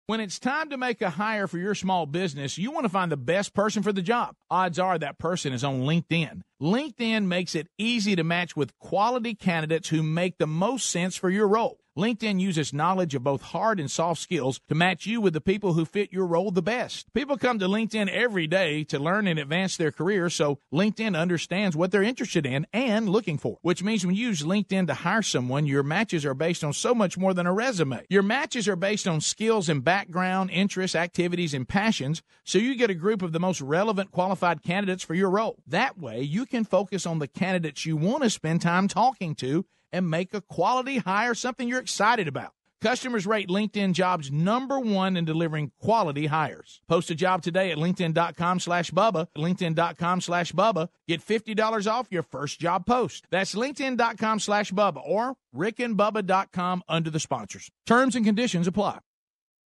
When 0.06 0.18
it's 0.18 0.40
time 0.40 0.68
to 0.70 0.76
make 0.76 1.00
a 1.00 1.10
hire 1.10 1.46
for 1.46 1.58
your 1.58 1.76
small 1.76 2.06
business, 2.06 2.58
you 2.58 2.72
want 2.72 2.84
to 2.84 2.90
find 2.90 3.12
the 3.12 3.16
best 3.16 3.54
person 3.54 3.84
for 3.84 3.92
the 3.92 4.02
job. 4.02 4.34
Odds 4.50 4.80
are 4.80 4.98
that 4.98 5.18
person 5.18 5.52
is 5.52 5.62
on 5.62 5.82
LinkedIn. 5.82 6.42
LinkedIn 6.62 7.24
makes 7.24 7.56
it 7.56 7.66
easy 7.76 8.14
to 8.14 8.22
match 8.22 8.54
with 8.54 8.78
quality 8.78 9.34
candidates 9.34 9.88
who 9.88 10.00
make 10.00 10.38
the 10.38 10.46
most 10.46 10.88
sense 10.88 11.16
for 11.16 11.28
your 11.28 11.48
role. 11.48 11.82
LinkedIn 11.96 12.40
uses 12.40 12.72
knowledge 12.72 13.14
of 13.14 13.22
both 13.22 13.42
hard 13.42 13.78
and 13.78 13.90
soft 13.90 14.22
skills 14.22 14.60
to 14.68 14.74
match 14.74 15.04
you 15.04 15.20
with 15.20 15.34
the 15.34 15.42
people 15.42 15.74
who 15.74 15.84
fit 15.84 16.10
your 16.10 16.24
role 16.24 16.50
the 16.50 16.62
best. 16.62 17.12
People 17.12 17.36
come 17.36 17.58
to 17.58 17.68
LinkedIn 17.68 18.08
every 18.08 18.46
day 18.46 18.82
to 18.84 18.98
learn 18.98 19.26
and 19.26 19.38
advance 19.38 19.76
their 19.76 19.92
career, 19.92 20.30
so 20.30 20.58
LinkedIn 20.72 21.14
understands 21.14 21.76
what 21.76 21.90
they're 21.90 22.02
interested 22.02 22.46
in 22.46 22.66
and 22.72 23.10
looking 23.10 23.36
for, 23.36 23.58
which 23.60 23.82
means 23.82 24.06
when 24.06 24.14
you 24.14 24.28
use 24.28 24.40
LinkedIn 24.40 24.86
to 24.86 24.94
hire 24.94 25.20
someone, 25.20 25.66
your 25.66 25.82
matches 25.82 26.24
are 26.24 26.32
based 26.32 26.64
on 26.64 26.72
so 26.72 26.94
much 26.94 27.18
more 27.18 27.34
than 27.34 27.46
a 27.46 27.52
resume. 27.52 28.06
Your 28.08 28.22
matches 28.22 28.66
are 28.68 28.76
based 28.76 29.06
on 29.06 29.20
skills 29.20 29.68
and 29.68 29.84
background, 29.84 30.50
interests, 30.50 30.96
activities, 30.96 31.52
and 31.52 31.68
passions, 31.68 32.22
so 32.42 32.56
you 32.56 32.74
get 32.74 32.88
a 32.88 32.94
group 32.94 33.20
of 33.20 33.32
the 33.32 33.40
most 33.40 33.60
relevant 33.60 34.12
qualified 34.12 34.62
candidates 34.62 35.04
for 35.04 35.12
your 35.12 35.28
role. 35.28 35.58
That 35.66 35.98
way, 35.98 36.22
you 36.22 36.46
can 36.52 36.64
focus 36.64 37.06
on 37.06 37.18
the 37.18 37.26
candidates 37.26 37.84
you 37.86 37.96
want 37.96 38.22
to 38.22 38.30
spend 38.30 38.62
time 38.62 38.86
talking 38.86 39.34
to 39.36 39.64
and 39.92 40.08
make 40.08 40.32
a 40.32 40.40
quality 40.40 40.98
hire 40.98 41.34
something 41.34 41.66
you're 41.66 41.80
excited 41.80 42.28
about. 42.28 42.52
Customers 42.82 43.26
rate 43.26 43.48
LinkedIn 43.48 43.92
jobs 43.92 44.30
number 44.30 44.78
one 44.78 45.16
in 45.16 45.24
delivering 45.24 45.70
quality 45.80 46.26
hires. 46.26 46.82
Post 46.88 47.10
a 47.10 47.14
job 47.14 47.40
today 47.42 47.70
at 47.70 47.78
LinkedIn.com 47.78 48.60
slash 48.60 48.90
Bubba. 48.90 49.28
LinkedIn.com 49.36 50.20
slash 50.20 50.52
Bubba. 50.52 50.88
Get 51.06 51.24
$50 51.24 51.90
off 51.90 52.08
your 52.10 52.24
first 52.24 52.60
job 52.60 52.84
post. 52.84 53.26
That's 53.30 53.54
LinkedIn.com 53.54 54.40
slash 54.40 54.72
Bubba 54.72 55.00
or 55.04 55.34
RickandBubba.com 55.56 56.82
under 56.88 57.10
the 57.10 57.20
sponsors. 57.20 57.70
Terms 57.86 58.16
and 58.16 58.24
conditions 58.24 58.66
apply. 58.66 58.98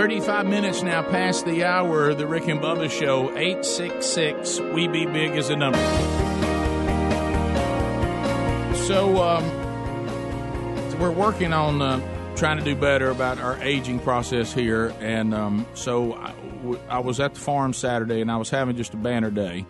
35 0.00 0.46
minutes 0.46 0.82
now 0.82 1.02
past 1.02 1.44
the 1.44 1.62
hour. 1.62 2.14
The 2.14 2.26
Rick 2.26 2.48
and 2.48 2.58
Bubba 2.58 2.90
Show, 2.90 3.36
866 3.36 4.58
We 4.58 4.88
Be 4.88 5.04
Big 5.04 5.36
is 5.36 5.50
a 5.50 5.56
number. 5.56 5.76
So, 8.86 9.22
um, 9.22 10.98
we're 10.98 11.10
working 11.10 11.52
on 11.52 11.82
uh, 11.82 12.34
trying 12.34 12.56
to 12.56 12.64
do 12.64 12.74
better 12.74 13.10
about 13.10 13.40
our 13.40 13.62
aging 13.62 13.98
process 13.98 14.54
here. 14.54 14.94
And 15.00 15.34
um, 15.34 15.66
so 15.74 16.14
I, 16.14 16.32
w- 16.62 16.80
I 16.88 17.00
was 17.00 17.20
at 17.20 17.34
the 17.34 17.40
farm 17.40 17.74
Saturday 17.74 18.22
and 18.22 18.32
I 18.32 18.38
was 18.38 18.48
having 18.48 18.76
just 18.76 18.94
a 18.94 18.96
banner 18.96 19.30
day. 19.30 19.66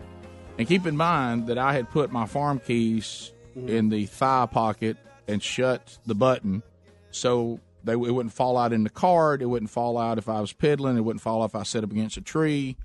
And 0.59 0.69
keep 0.69 0.87
in 0.87 0.97
mind 0.97 1.49
that 1.49 1.59
I 1.59 1.73
had 1.73 1.91
put 1.91 2.13
my 2.13 2.27
farm 2.27 2.61
keys 2.61 3.33
in 3.57 3.89
the 3.89 4.07
thigh 4.07 4.47
pocket 4.47 4.97
and 5.27 5.43
shut 5.43 5.99
the 6.07 6.15
button. 6.15 6.63
So 7.11 7.59
they, 7.85 7.93
it 7.93 7.97
wouldn't 7.97 8.33
fall 8.33 8.57
out 8.57 8.73
in 8.73 8.85
the 8.85 8.91
cart. 8.91 9.43
It 9.43 9.47
wouldn't 9.47 9.71
fall 9.71 9.99
out 9.99 10.19
if 10.19 10.29
I 10.29 10.41
was 10.41 10.53
pedaling. 10.53 10.97
It 10.97 11.01
wouldn't 11.01 11.23
fall 11.23 11.43
out 11.43 11.51
if 11.51 11.55
I 11.55 11.63
set 11.63 11.85
up 11.85 11.91
against 11.91 12.17
a 12.17 12.21
tree. 12.21 12.77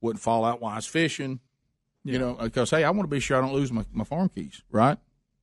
Wouldn't 0.00 0.22
fall 0.22 0.44
out 0.44 0.60
while 0.60 0.72
I 0.72 0.76
was 0.76 0.86
fishing. 0.86 1.40
You 2.04 2.18
know, 2.18 2.34
because 2.34 2.70
hey, 2.70 2.84
I 2.84 2.90
want 2.90 3.02
to 3.02 3.14
be 3.14 3.20
sure 3.20 3.36
I 3.36 3.40
don't 3.40 3.52
lose 3.52 3.70
my, 3.70 3.84
my 3.92 4.04
farm 4.04 4.30
keys, 4.30 4.62
right? 4.70 4.96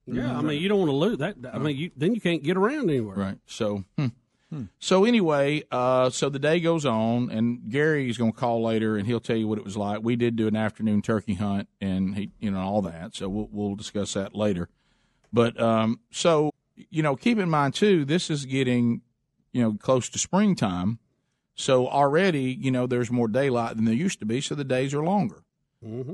Yeah, 0.06 0.36
I 0.36 0.40
mean, 0.40 0.60
you 0.60 0.68
don't 0.68 0.78
want 0.78 0.90
to 0.90 0.96
lose 0.96 1.18
that. 1.18 1.36
I 1.52 1.58
mean, 1.58 1.76
you, 1.76 1.90
then 1.96 2.14
you 2.14 2.20
can't 2.20 2.42
get 2.42 2.56
around 2.56 2.90
anywhere. 2.90 3.16
Right. 3.16 3.38
So, 3.46 3.84
hmm. 3.96 4.62
so 4.78 5.04
anyway, 5.04 5.62
uh, 5.70 6.10
so 6.10 6.28
the 6.28 6.38
day 6.38 6.60
goes 6.60 6.86
on, 6.86 7.30
and 7.30 7.70
Gary's 7.70 8.16
going 8.16 8.32
to 8.32 8.38
call 8.38 8.62
later, 8.64 8.96
and 8.96 9.06
he'll 9.06 9.20
tell 9.20 9.36
you 9.36 9.46
what 9.46 9.58
it 9.58 9.64
was 9.64 9.76
like. 9.76 10.02
We 10.02 10.16
did 10.16 10.36
do 10.36 10.46
an 10.46 10.56
afternoon 10.56 11.02
turkey 11.02 11.34
hunt, 11.34 11.68
and 11.80 12.16
he, 12.16 12.30
you 12.38 12.50
know, 12.50 12.60
all 12.60 12.82
that. 12.82 13.14
So 13.14 13.28
we'll 13.28 13.48
we'll 13.52 13.74
discuss 13.74 14.14
that 14.14 14.34
later. 14.34 14.68
But 15.32 15.60
um, 15.60 16.00
so 16.10 16.52
you 16.90 17.02
know, 17.02 17.16
keep 17.16 17.38
in 17.38 17.48
mind 17.50 17.74
too, 17.74 18.04
this 18.04 18.30
is 18.30 18.44
getting 18.46 19.02
you 19.52 19.62
know 19.62 19.72
close 19.80 20.08
to 20.10 20.18
springtime, 20.18 20.98
so 21.54 21.88
already 21.88 22.56
you 22.60 22.70
know 22.70 22.86
there's 22.86 23.10
more 23.10 23.28
daylight 23.28 23.76
than 23.76 23.84
there 23.84 23.94
used 23.94 24.18
to 24.20 24.26
be, 24.26 24.40
so 24.40 24.54
the 24.54 24.64
days 24.64 24.92
are 24.94 25.02
longer. 25.02 25.42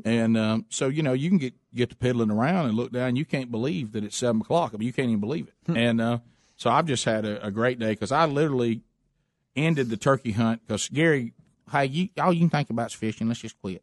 And 0.05 0.37
um, 0.37 0.67
so 0.69 0.89
you 0.89 1.03
know 1.03 1.13
you 1.15 1.31
can 1.31 1.39
get 1.39 1.55
get 1.75 1.89
to 1.91 1.97
piddling 1.97 2.31
around 2.31 2.67
and 2.67 2.75
look 2.77 2.93
down. 2.93 3.17
You 3.17 3.25
can't 3.25 3.51
believe 3.51 3.93
that 3.93 4.05
it's 4.05 4.17
seven 4.17 4.43
o'clock. 4.43 4.73
I 4.75 4.77
mean, 4.77 4.87
you 4.87 4.93
can't 4.93 5.09
even 5.09 5.21
believe 5.21 5.49
it. 5.49 5.55
and 5.77 6.01
uh, 6.01 6.19
so 6.57 6.69
I've 6.71 6.85
just 6.87 7.05
had 7.05 7.25
a, 7.25 7.47
a 7.47 7.51
great 7.51 7.79
day 7.79 7.91
because 7.93 8.13
I 8.13 8.27
literally 8.27 8.83
ended 9.57 9.89
the 9.89 9.97
turkey 9.97 10.33
hunt 10.33 10.61
because 10.67 10.89
Gary, 10.89 11.33
hey, 11.71 11.87
you, 11.87 12.09
all 12.21 12.33
you 12.33 12.41
can 12.41 12.51
think 12.51 12.71
about 12.71 12.89
is 12.89 12.95
fishing. 12.95 13.29
Let's 13.29 13.41
just 13.41 13.59
quit. 13.61 13.83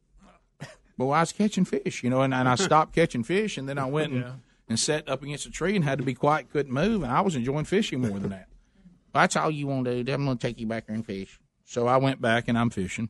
But 0.97 1.07
I 1.07 1.21
was 1.21 1.31
catching 1.31 1.63
fish, 1.65 2.03
you 2.03 2.09
know, 2.09 2.21
and, 2.21 2.33
and 2.33 2.47
I 2.47 2.55
stopped 2.55 2.93
catching 2.93 3.23
fish, 3.23 3.57
and 3.57 3.67
then 3.69 3.77
I 3.77 3.85
went 3.85 4.11
and, 4.11 4.21
Yeah. 4.21 4.31
And 4.69 4.79
sat 4.79 5.09
up 5.09 5.23
against 5.23 5.45
a 5.45 5.51
tree 5.51 5.75
and 5.75 5.83
had 5.83 5.97
to 5.97 6.03
be 6.05 6.13
quiet, 6.13 6.49
couldn't 6.51 6.71
move, 6.71 7.03
and 7.03 7.11
I 7.11 7.21
was 7.21 7.35
enjoying 7.35 7.65
fishing 7.65 8.01
more 8.01 8.19
than 8.19 8.29
that. 8.29 8.47
That's 9.13 9.35
all 9.35 9.49
you 9.51 9.67
want 9.67 9.85
to 9.85 10.03
do. 10.03 10.13
I'm 10.13 10.25
going 10.25 10.37
to 10.37 10.47
take 10.47 10.59
you 10.59 10.67
back 10.67 10.85
there 10.87 10.95
and 10.95 11.05
fish. 11.05 11.39
So 11.65 11.87
I 11.87 11.97
went 11.97 12.21
back 12.21 12.47
and 12.47 12.57
I'm 12.57 12.69
fishing. 12.69 13.09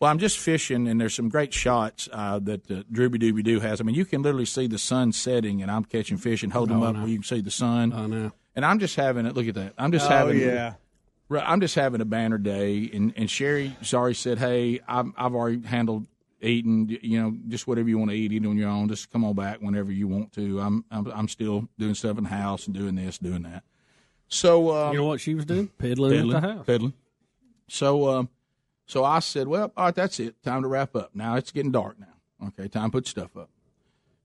Well, 0.00 0.10
I'm 0.10 0.18
just 0.18 0.38
fishing, 0.38 0.88
and 0.88 1.00
there's 1.00 1.14
some 1.14 1.28
great 1.28 1.52
shots 1.54 2.08
uh, 2.12 2.38
that 2.40 2.68
uh, 2.70 2.82
Drooby 2.92 3.16
Dooby 3.22 3.44
Doo 3.44 3.60
has. 3.60 3.80
I 3.80 3.84
mean, 3.84 3.94
you 3.94 4.04
can 4.04 4.22
literally 4.22 4.46
see 4.46 4.66
the 4.66 4.78
sun 4.78 5.12
setting, 5.12 5.62
and 5.62 5.70
I'm 5.70 5.84
catching 5.84 6.16
fish 6.16 6.42
and 6.42 6.52
holding 6.52 6.76
Oh, 6.76 6.80
them 6.80 6.88
up 6.88 6.94
no. 6.96 7.00
where 7.02 7.08
you 7.10 7.16
can 7.18 7.24
see 7.24 7.40
the 7.40 7.52
sun. 7.52 7.92
Oh, 7.92 8.06
no. 8.06 8.32
And 8.56 8.64
I'm 8.64 8.80
just 8.80 8.96
having 8.96 9.26
it. 9.26 9.34
Look 9.34 9.46
at 9.46 9.54
that. 9.54 9.74
I'm 9.78 9.92
just 9.92 10.06
Oh, 10.06 10.14
having. 10.14 10.40
yeah. 10.40 10.74
I'm 11.30 11.60
just 11.60 11.76
having 11.76 12.00
a 12.00 12.04
banner 12.04 12.36
day, 12.36 12.90
and 12.92 13.14
and 13.16 13.30
Sherry's 13.30 13.94
already 13.94 14.14
said, 14.14 14.38
"Hey, 14.38 14.80
I'm, 14.86 15.14
I've 15.16 15.34
already 15.34 15.62
handled 15.62 16.06
eating. 16.42 16.98
You 17.02 17.20
know, 17.22 17.36
just 17.48 17.66
whatever 17.66 17.88
you 17.88 17.98
want 17.98 18.10
to 18.10 18.16
eat, 18.16 18.32
eat 18.32 18.44
on 18.46 18.56
your 18.58 18.68
own. 18.68 18.88
Just 18.88 19.10
come 19.10 19.24
on 19.24 19.34
back 19.34 19.58
whenever 19.60 19.92
you 19.92 20.08
want 20.08 20.32
to. 20.32 20.60
I'm 20.60 20.84
I'm, 20.90 21.06
I'm 21.12 21.28
still 21.28 21.68
doing 21.78 21.94
stuff 21.94 22.18
in 22.18 22.24
the 22.24 22.30
house 22.30 22.66
and 22.66 22.74
doing 22.74 22.94
this, 22.96 23.18
doing 23.18 23.42
that. 23.42 23.64
So 24.28 24.74
um, 24.74 24.92
You 24.92 25.00
know 25.00 25.06
what 25.06 25.20
she 25.20 25.34
was 25.34 25.44
doing? 25.44 25.68
Peddling, 25.78 26.12
Piddling, 26.12 26.36
at 26.36 26.42
the 26.42 26.48
house. 26.54 26.66
piddling. 26.66 26.92
So, 27.68 28.08
um, 28.08 28.28
so 28.86 29.04
I 29.04 29.18
said, 29.20 29.46
well, 29.48 29.72
all 29.76 29.86
right, 29.86 29.94
that's 29.94 30.18
it. 30.20 30.42
Time 30.42 30.62
to 30.62 30.68
wrap 30.68 30.94
up. 30.96 31.10
Now 31.14 31.36
it's 31.36 31.50
getting 31.52 31.72
dark 31.72 31.96
now. 31.98 32.48
Okay, 32.48 32.68
time 32.68 32.90
to 32.90 32.92
put 32.92 33.06
stuff 33.06 33.36
up. 33.36 33.48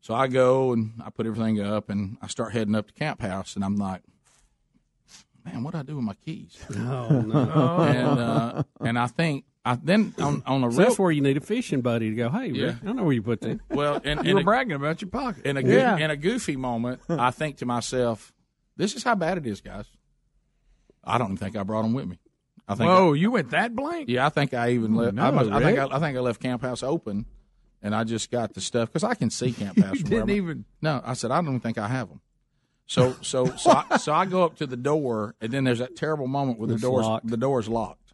So 0.02 0.14
I 0.16 0.28
go 0.28 0.72
and 0.74 0.94
I 1.06 1.10
put 1.10 1.26
everything 1.28 1.62
up 1.62 1.90
and 1.90 2.18
I 2.22 2.28
start 2.28 2.54
heading 2.54 2.76
up 2.76 2.88
to 2.88 2.94
camp 2.94 3.22
house 3.22 3.56
and 3.56 3.64
I'm 3.66 3.76
like, 3.76 4.02
man, 5.46 5.64
what 5.64 5.74
do 5.74 5.80
I 5.80 5.84
do 5.84 5.96
with 5.96 6.06
my 6.06 6.14
keys? 6.14 6.58
Oh, 6.72 7.22
no. 7.22 7.82
and 7.82 8.20
uh, 8.20 8.64
and 8.82 8.98
I 9.00 9.08
think 9.08 9.46
I 9.72 9.78
then 9.84 10.14
on 10.20 10.44
on 10.46 10.64
a 10.64 10.72
So 10.72 10.78
that's 10.84 11.00
where 11.00 11.12
you 11.12 11.22
need 11.22 11.38
a 11.38 11.42
fishing 11.42 11.82
buddy 11.82 12.10
to 12.10 12.16
go. 12.16 12.30
Hey, 12.30 12.48
Yeah. 12.50 12.66
Rick, 12.68 12.76
I 12.86 12.92
know 12.94 13.04
where 13.04 13.14
you 13.14 13.22
put 13.22 13.42
that. 13.42 13.60
well, 13.70 13.96
and, 14.04 14.06
You 14.26 14.30
and 14.30 14.34
were 14.36 14.42
a- 14.42 14.44
bragging 14.44 14.74
about 14.74 15.02
your 15.02 15.10
pocket. 15.10 15.46
in 15.46 15.58
a 15.58 15.64
goo- 15.64 15.70
in 16.04 16.10
a 16.12 16.16
goofy 16.18 16.56
moment, 16.56 17.02
I 17.10 17.32
think 17.32 17.58
to 17.58 17.66
myself, 17.66 18.34
this 18.78 18.96
is 18.96 19.04
how 19.04 19.16
bad 19.16 19.38
it 19.38 19.46
is, 19.48 19.62
guys. 19.62 19.86
I 21.04 21.18
don't 21.18 21.28
even 21.28 21.38
think 21.38 21.56
I 21.58 21.64
brought 21.64 21.84
them 21.84 21.94
with 21.94 22.08
me. 22.08 22.20
I 22.68 22.76
think 22.76 22.90
Whoa, 22.90 23.14
I- 23.14 23.16
you 23.18 23.32
went 23.32 23.52
that 23.52 23.76
blank? 23.76 24.10
Yeah, 24.10 24.26
I 24.26 24.30
think 24.30 24.54
I 24.54 24.72
even 24.72 24.94
Oh, 24.96 25.02
left. 25.02 25.16
no, 25.16 25.24
I, 25.24 25.32
must, 25.32 25.52
I 25.52 25.62
think 25.62 25.80
I, 25.80 25.86
I 25.88 26.00
think 26.00 26.18
I 26.18 26.20
left 26.20 26.42
camp 26.42 26.62
house 26.62 26.84
open, 26.84 27.26
and 27.82 27.96
I 27.96 28.04
just 28.04 28.30
got 28.32 28.54
the 28.54 28.62
stuff 28.62 28.90
because 28.90 29.04
I 29.04 29.14
can 29.16 29.30
see 29.30 29.52
camp 29.54 29.78
house. 29.84 29.98
You 29.98 30.04
didn't 30.04 30.32
even- 30.32 30.66
No, 30.82 31.02
I 31.04 31.14
said 31.14 31.32
I 31.32 31.42
don't 31.42 31.60
think 31.62 31.78
I 31.78 31.88
have 31.88 32.10
them. 32.10 32.22
So 32.90 33.16
so 33.22 33.48
so 33.58 33.72
I, 33.90 33.98
so 33.98 34.14
I 34.14 34.26
go 34.26 34.44
up 34.44 34.58
to 34.58 34.66
the 34.68 34.78
door, 34.78 35.36
and 35.42 35.52
then 35.52 35.64
there's 35.66 35.80
that 35.80 35.96
terrible 35.98 36.28
moment 36.28 36.58
where 36.60 36.68
the 36.70 36.78
doors 36.78 37.06
locked. 37.06 37.28
the 37.28 37.36
door's 37.38 37.68
locked, 37.70 38.07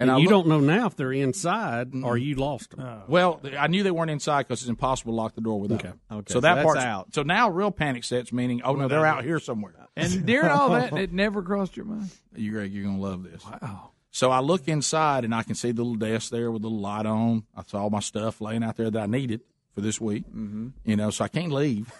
And, 0.00 0.10
I 0.10 0.18
you 0.18 0.24
look- 0.24 0.30
don't 0.30 0.48
know 0.48 0.60
now 0.60 0.86
if 0.86 0.96
they're 0.96 1.12
inside 1.12 1.92
or 2.02 2.16
you 2.16 2.34
lost 2.34 2.76
them. 2.76 3.02
Well, 3.08 3.40
I 3.58 3.68
knew 3.68 3.82
they 3.82 3.90
weren't 3.90 4.10
inside 4.10 4.42
because 4.48 4.60
it's 4.62 4.68
impossible 4.68 5.12
to 5.12 5.16
lock 5.16 5.34
the 5.34 5.40
door 5.40 5.60
without. 5.60 5.76
Okay. 5.80 5.88
them. 5.88 6.00
Okay, 6.10 6.24
So 6.28 6.34
so 6.34 6.40
that 6.40 6.54
that's 6.56 6.64
part's 6.64 6.80
out. 6.84 7.14
So 7.14 7.22
now 7.22 7.48
real 7.50 7.70
panic 7.70 8.04
sets, 8.04 8.32
meaning 8.32 8.62
oh 8.64 8.74
no, 8.74 8.88
they're 8.88 9.06
out 9.06 9.24
here 9.24 9.38
somewhere. 9.38 9.74
And 9.96 10.26
during 10.26 10.50
all 10.50 10.70
that, 10.70 10.92
it 10.98 11.12
never 11.24 11.40
crossed 11.40 11.76
your 11.76 11.86
mind. 11.86 12.10
You, 12.34 12.50
Greg, 12.50 12.72
you're 12.72 12.82
gonna 12.84 12.98
love 12.98 13.22
this. 13.22 13.44
Wow. 13.44 13.90
So 14.10 14.32
I 14.32 14.40
look 14.40 14.66
inside 14.66 15.24
and 15.24 15.32
I 15.32 15.44
can 15.44 15.54
see 15.54 15.70
the 15.70 15.82
little 15.84 15.94
desk 15.94 16.30
there 16.32 16.50
with 16.50 16.62
the 16.62 16.68
little 16.68 16.82
light 16.82 17.06
on. 17.06 17.44
I 17.56 17.62
saw 17.62 17.82
all 17.82 17.90
my 17.90 18.00
stuff 18.00 18.40
laying 18.40 18.64
out 18.64 18.76
there 18.76 18.90
that 18.90 19.00
I 19.02 19.06
needed 19.06 19.42
for 19.72 19.82
this 19.82 20.00
week. 20.00 20.24
Mm-hmm. 20.28 20.68
You 20.84 20.96
know, 20.96 21.10
so 21.10 21.24
I 21.24 21.28
can't 21.28 21.52
leave. 21.52 21.92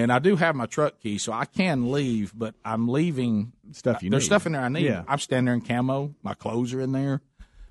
And 0.00 0.10
I 0.10 0.18
do 0.18 0.34
have 0.36 0.56
my 0.56 0.64
truck 0.64 0.98
key, 1.00 1.18
so 1.18 1.30
I 1.32 1.44
can 1.44 1.92
leave, 1.92 2.32
but 2.34 2.54
I'm 2.64 2.88
leaving 2.88 3.52
Stuff 3.72 4.02
you 4.02 4.08
There's 4.10 4.22
need. 4.22 4.26
stuff 4.26 4.46
in 4.46 4.52
there 4.52 4.62
I 4.62 4.68
need. 4.68 4.86
Yeah. 4.86 5.04
I'm 5.06 5.18
standing 5.18 5.44
there 5.44 5.54
in 5.54 5.60
camo. 5.60 6.14
My 6.22 6.34
clothes 6.34 6.72
are 6.72 6.80
in 6.80 6.92
there. 6.92 7.20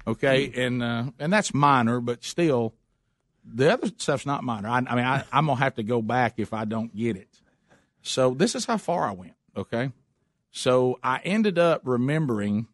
Okay, 0.08 0.52
and 0.56 0.82
uh, 0.82 1.06
and 1.20 1.34
that's 1.34 1.54
minor, 1.54 2.00
but 2.00 2.24
still, 2.24 2.74
the 3.44 3.74
other 3.74 3.88
stuff's 3.98 4.26
not 4.26 4.44
minor. 4.44 4.70
I, 4.70 4.78
I 4.78 4.96
mean, 4.96 5.06
I, 5.06 5.24
I'm 5.32 5.48
gonna 5.48 5.60
have 5.60 5.76
to 5.76 5.84
go 5.84 6.02
back 6.02 6.36
if 6.38 6.54
I 6.54 6.66
don't 6.66 6.96
get 6.96 7.16
it. 7.18 7.28
So 8.02 8.34
this 8.34 8.56
is 8.56 8.66
how 8.66 8.78
far 8.78 9.08
I 9.08 9.12
went. 9.12 9.34
Okay, 9.58 9.92
so 10.52 11.00
I 11.04 11.20
ended 11.24 11.60
up 11.60 11.82
remembering 11.84 12.68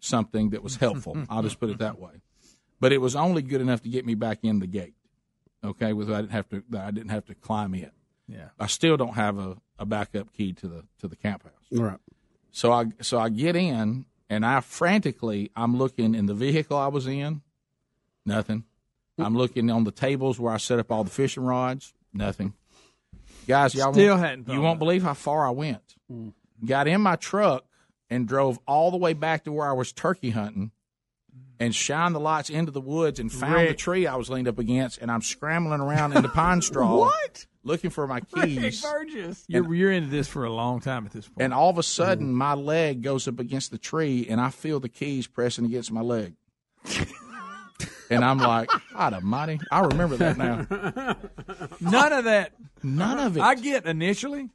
something 0.00 0.50
that 0.50 0.62
was 0.62 0.76
helpful. 0.76 1.16
I'll 1.30 1.42
just 1.42 1.60
put 1.60 1.70
it 1.70 1.78
that 1.78 1.98
way. 1.98 2.22
But 2.80 2.92
it 2.92 2.98
was 2.98 3.14
only 3.14 3.42
good 3.42 3.60
enough 3.60 3.82
to 3.82 3.88
get 3.88 4.04
me 4.04 4.14
back 4.14 4.40
in 4.42 4.58
the 4.58 4.66
gate. 4.66 4.94
Okay, 5.62 5.92
with 5.92 6.10
I 6.10 6.22
didn't 6.22 6.32
have 6.32 6.48
to 6.48 6.62
I 6.76 6.90
didn't 6.90 7.10
have 7.10 7.26
to 7.26 7.34
climb 7.34 7.74
in. 7.74 7.92
Yeah. 8.32 8.48
I 8.58 8.66
still 8.66 8.96
don't 8.96 9.14
have 9.14 9.38
a, 9.38 9.56
a 9.78 9.86
backup 9.86 10.32
key 10.32 10.52
to 10.54 10.68
the 10.68 10.84
to 11.00 11.08
the 11.08 11.16
camp 11.16 11.42
house. 11.44 11.80
Right. 11.80 11.98
So 12.50 12.72
I 12.72 12.86
so 13.00 13.18
I 13.18 13.28
get 13.28 13.56
in 13.56 14.06
and 14.30 14.46
I 14.46 14.60
frantically 14.60 15.50
I'm 15.56 15.76
looking 15.76 16.14
in 16.14 16.26
the 16.26 16.34
vehicle 16.34 16.76
I 16.76 16.88
was 16.88 17.06
in, 17.06 17.42
nothing. 18.24 18.64
Mm. 19.18 19.26
I'm 19.26 19.36
looking 19.36 19.70
on 19.70 19.84
the 19.84 19.90
tables 19.90 20.38
where 20.38 20.52
I 20.52 20.56
set 20.56 20.78
up 20.78 20.90
all 20.90 21.04
the 21.04 21.10
fishing 21.10 21.44
rods, 21.44 21.92
nothing. 22.12 22.54
Guys, 23.46 23.74
y'all 23.74 23.92
Still 23.92 24.14
won't, 24.14 24.26
hadn't 24.26 24.48
you 24.48 24.60
won't 24.60 24.76
it. 24.76 24.78
believe 24.78 25.02
how 25.02 25.14
far 25.14 25.46
I 25.46 25.50
went. 25.50 25.96
Mm. 26.10 26.32
Got 26.64 26.86
in 26.88 27.00
my 27.00 27.16
truck 27.16 27.64
and 28.08 28.28
drove 28.28 28.58
all 28.66 28.90
the 28.90 28.96
way 28.96 29.14
back 29.14 29.44
to 29.44 29.52
where 29.52 29.68
I 29.68 29.72
was 29.72 29.92
turkey 29.92 30.30
hunting 30.30 30.70
and 31.60 31.74
shined 31.74 32.14
the 32.14 32.20
lights 32.20 32.50
into 32.50 32.70
the 32.72 32.80
woods 32.80 33.18
and 33.20 33.30
found 33.32 33.68
the 33.68 33.74
tree 33.74 34.06
I 34.06 34.16
was 34.16 34.28
leaned 34.30 34.48
up 34.48 34.58
against 34.58 34.98
and 34.98 35.10
I'm 35.10 35.22
scrambling 35.22 35.80
around 35.80 36.12
in 36.16 36.22
the 36.22 36.28
pine 36.28 36.60
straw 36.62 36.96
What? 36.98 37.46
looking 37.62 37.90
for 37.90 38.06
my 38.06 38.20
Rick 38.32 38.44
keys. 38.44 38.82
Burgess. 38.82 39.44
You're, 39.48 39.72
you're 39.74 39.92
into 39.92 40.08
this 40.10 40.26
for 40.28 40.44
a 40.44 40.52
long 40.52 40.80
time 40.80 41.06
at 41.06 41.12
this 41.12 41.28
point. 41.28 41.42
And 41.44 41.54
all 41.54 41.70
of 41.70 41.78
a 41.78 41.82
sudden, 41.82 42.32
my 42.34 42.54
leg 42.54 43.02
goes 43.02 43.28
up 43.28 43.38
against 43.38 43.70
the 43.70 43.78
tree, 43.78 44.26
and 44.28 44.40
I 44.40 44.50
feel 44.50 44.80
the 44.80 44.88
keys 44.88 45.26
pressing 45.28 45.64
against 45.64 45.92
my 45.92 46.00
leg. 46.00 46.34
and 48.10 48.24
I'm 48.24 48.38
like, 48.38 48.68
God 48.92 49.14
Almighty! 49.14 49.60
I 49.70 49.80
remember 49.80 50.16
that 50.16 50.36
now. 50.36 50.66
None 51.80 52.12
of 52.12 52.24
that. 52.24 52.52
None 52.82 53.18
of 53.18 53.36
it. 53.36 53.40
I 53.40 53.54
get 53.54 53.86
initially, 53.86 54.48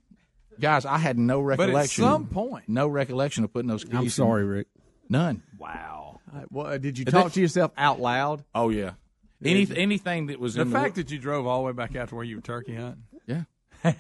Guys, 0.60 0.86
I 0.86 0.98
had 0.98 1.18
no 1.18 1.40
recollection. 1.40 1.58
but 1.58 1.78
recollection. 1.78 2.04
at 2.04 2.08
some 2.08 2.26
point, 2.28 2.66
no 2.68 2.88
recollection 2.88 3.44
of 3.44 3.54
putting 3.54 3.70
those 3.70 3.84
keys. 3.84 3.94
I'm 3.94 4.04
in. 4.04 4.10
sorry, 4.10 4.44
Rick. 4.44 4.68
None. 5.10 5.44
wow. 5.58 6.07
Uh, 6.34 6.42
Well, 6.52 6.78
did 6.80 6.98
you 6.98 7.06
talk 7.06 7.26
that- 7.26 7.34
to 7.34 7.42
yourself 7.42 7.72
out 7.78 8.00
loud? 8.00 8.44
Oh 8.54 8.70
yeah. 8.70 8.92
Any, 9.44 9.68
anything 9.76 10.28
that 10.28 10.40
was 10.40 10.56
The 10.56 10.62
in 10.64 10.72
fact 10.72 10.96
the, 10.96 11.04
that 11.04 11.12
you 11.12 11.20
drove 11.20 11.46
all 11.46 11.60
the 11.62 11.68
way 11.68 11.72
back 11.74 11.96
out 11.96 12.10
to 12.10 12.16
where 12.16 12.24
you 12.24 12.38
were 12.38 12.42
turkey 12.42 12.74
hunting. 12.76 13.04
yeah, 13.28 13.44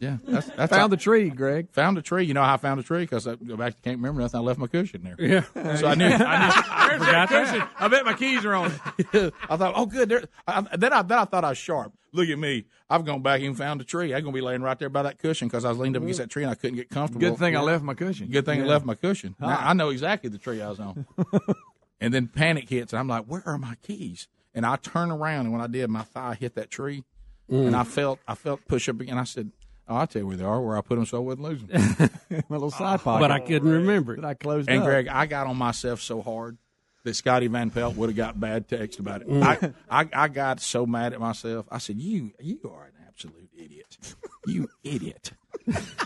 yeah, 0.00 0.16
that's, 0.24 0.46
that's 0.48 0.72
Found 0.72 0.90
the 0.90 0.96
tree, 0.96 1.28
Greg. 1.28 1.70
found 1.72 1.98
a 1.98 2.02
tree. 2.02 2.24
You 2.24 2.32
know 2.32 2.42
how 2.42 2.54
I 2.54 2.56
found 2.56 2.80
a 2.80 2.82
tree 2.82 3.02
because 3.02 3.28
I 3.28 3.34
go 3.34 3.56
back. 3.56 3.82
Can't 3.82 3.98
remember 3.98 4.22
nothing. 4.22 4.40
I 4.40 4.42
left 4.42 4.58
my 4.58 4.66
cushion 4.66 5.02
there. 5.02 5.16
Yeah. 5.18 5.76
So 5.76 5.88
I 5.88 5.94
knew. 5.94 6.06
I 6.06 6.46
knew 6.46 6.98
There's 6.98 7.12
that 7.12 7.28
cushion. 7.28 7.68
I 7.78 7.88
bet 7.88 8.06
my 8.06 8.14
keys 8.14 8.44
are 8.46 8.54
on 8.54 8.72
it. 8.98 9.34
I 9.48 9.56
thought, 9.58 9.74
oh, 9.76 9.84
good. 9.84 10.08
There. 10.08 10.24
I, 10.48 10.62
then 10.76 10.94
I 10.94 11.02
then 11.02 11.18
I 11.18 11.24
thought 11.26 11.44
I 11.44 11.50
was 11.50 11.58
sharp. 11.58 11.92
Look 12.12 12.30
at 12.30 12.38
me. 12.38 12.64
I've 12.88 13.04
gone 13.04 13.22
back 13.22 13.42
and 13.42 13.56
found 13.56 13.82
a 13.82 13.84
tree. 13.84 14.14
I'm 14.14 14.22
gonna 14.22 14.32
be 14.32 14.40
laying 14.40 14.62
right 14.62 14.78
there 14.78 14.88
by 14.88 15.02
that 15.02 15.18
cushion 15.18 15.48
because 15.48 15.66
I 15.66 15.68
was 15.68 15.78
leaned 15.78 15.96
up 15.96 16.02
against 16.02 16.18
that 16.18 16.30
tree 16.30 16.42
and 16.42 16.50
I 16.50 16.54
couldn't 16.54 16.76
get 16.76 16.88
comfortable. 16.88 17.20
Good 17.20 17.38
thing 17.38 17.56
I 17.56 17.60
left 17.60 17.84
my 17.84 17.94
cushion. 17.94 18.28
Good 18.30 18.46
thing 18.46 18.62
I 18.62 18.64
left 18.64 18.86
my 18.86 18.94
cushion. 18.94 19.36
Ah. 19.40 19.46
Now, 19.46 19.68
I 19.68 19.72
know 19.74 19.90
exactly 19.90 20.30
the 20.30 20.38
tree 20.38 20.62
I 20.62 20.70
was 20.70 20.80
on. 20.80 21.06
and 22.00 22.12
then 22.12 22.26
panic 22.26 22.68
hits, 22.68 22.92
and 22.92 23.00
I'm 23.00 23.06
like, 23.08 23.26
where 23.26 23.42
are 23.46 23.58
my 23.58 23.76
keys? 23.82 24.28
And 24.54 24.66
I 24.66 24.76
turn 24.76 25.12
around, 25.12 25.46
and 25.46 25.52
when 25.52 25.60
I 25.60 25.68
did, 25.68 25.88
my 25.90 26.02
thigh 26.02 26.34
hit 26.34 26.56
that 26.56 26.70
tree, 26.70 27.04
mm. 27.48 27.66
and 27.66 27.76
I 27.76 27.84
felt 27.84 28.18
I 28.26 28.34
felt 28.34 28.66
push 28.66 28.88
up 28.88 29.00
again. 29.00 29.18
I 29.18 29.24
said, 29.24 29.52
Oh, 29.90 29.96
I'll 29.96 30.06
tell 30.06 30.22
you 30.22 30.26
where 30.28 30.36
they 30.36 30.44
are, 30.44 30.60
where 30.62 30.76
I 30.78 30.80
put 30.82 30.94
them 30.96 31.04
so 31.04 31.18
I 31.18 31.20
wouldn't 31.20 31.46
lose 31.46 31.62
them. 31.64 32.10
My 32.48 32.56
little 32.56 32.70
side 32.70 33.00
pocket. 33.00 33.20
But 33.20 33.30
I 33.32 33.40
couldn't 33.40 33.68
remember 33.68 34.14
it. 34.14 34.20
that 34.20 34.26
I 34.26 34.34
closed 34.34 34.68
And 34.70 34.78
up. 34.80 34.84
Greg, 34.86 35.08
I 35.08 35.26
got 35.26 35.46
on 35.48 35.56
myself 35.56 36.00
so 36.00 36.22
hard 36.22 36.56
that 37.04 37.14
Scotty 37.14 37.48
Van 37.48 37.70
Pelt 37.70 37.96
would 37.96 38.08
have 38.10 38.16
got 38.16 38.38
bad 38.38 38.68
text 38.68 39.00
about 39.00 39.22
it. 39.22 39.28
Mm. 39.28 39.74
I, 39.90 40.00
I 40.02 40.08
I 40.24 40.28
got 40.28 40.60
so 40.60 40.86
mad 40.86 41.12
at 41.12 41.18
myself. 41.20 41.66
I 41.70 41.78
said, 41.78 41.96
"You 41.96 42.30
you 42.40 42.60
are 42.72 42.84
an 42.84 42.92
absolute 43.08 43.48
idiot. 43.56 43.98
You 44.46 44.68
idiot. 44.84 45.32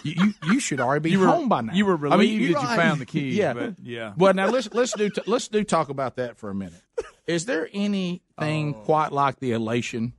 You 0.02 0.12
you, 0.16 0.34
you 0.44 0.60
should 0.60 0.80
already 0.80 1.02
be 1.02 1.10
You 1.10 1.20
were- 1.20 1.26
home 1.26 1.48
by 1.48 1.60
now. 1.60 1.72
you 1.74 1.84
were 1.86 1.94
I 1.94 2.16
mean, 2.16 2.38
relieved 2.38 2.54
that 2.56 2.62
you 2.62 2.68
right. 2.68 2.76
found 2.76 3.00
the 3.00 3.06
keys, 3.06 3.34
Yeah, 3.36 3.52
but 3.54 3.74
yeah. 3.82 4.12
Well, 4.16 4.32
now 4.34 4.48
let's 4.48 4.72
let's 4.72 4.92
do 4.92 5.10
let's 5.26 5.48
do 5.48 5.62
talk 5.64 5.88
about 5.90 6.16
that 6.16 6.38
for 6.38 6.48
a 6.50 6.54
minute. 6.54 6.80
Is 7.26 7.46
there 7.46 7.68
anything 7.72 8.74
Oh. 8.74 8.80
quite 8.84 9.12
like 9.12 9.38
the 9.40 9.52
elation 9.52 10.12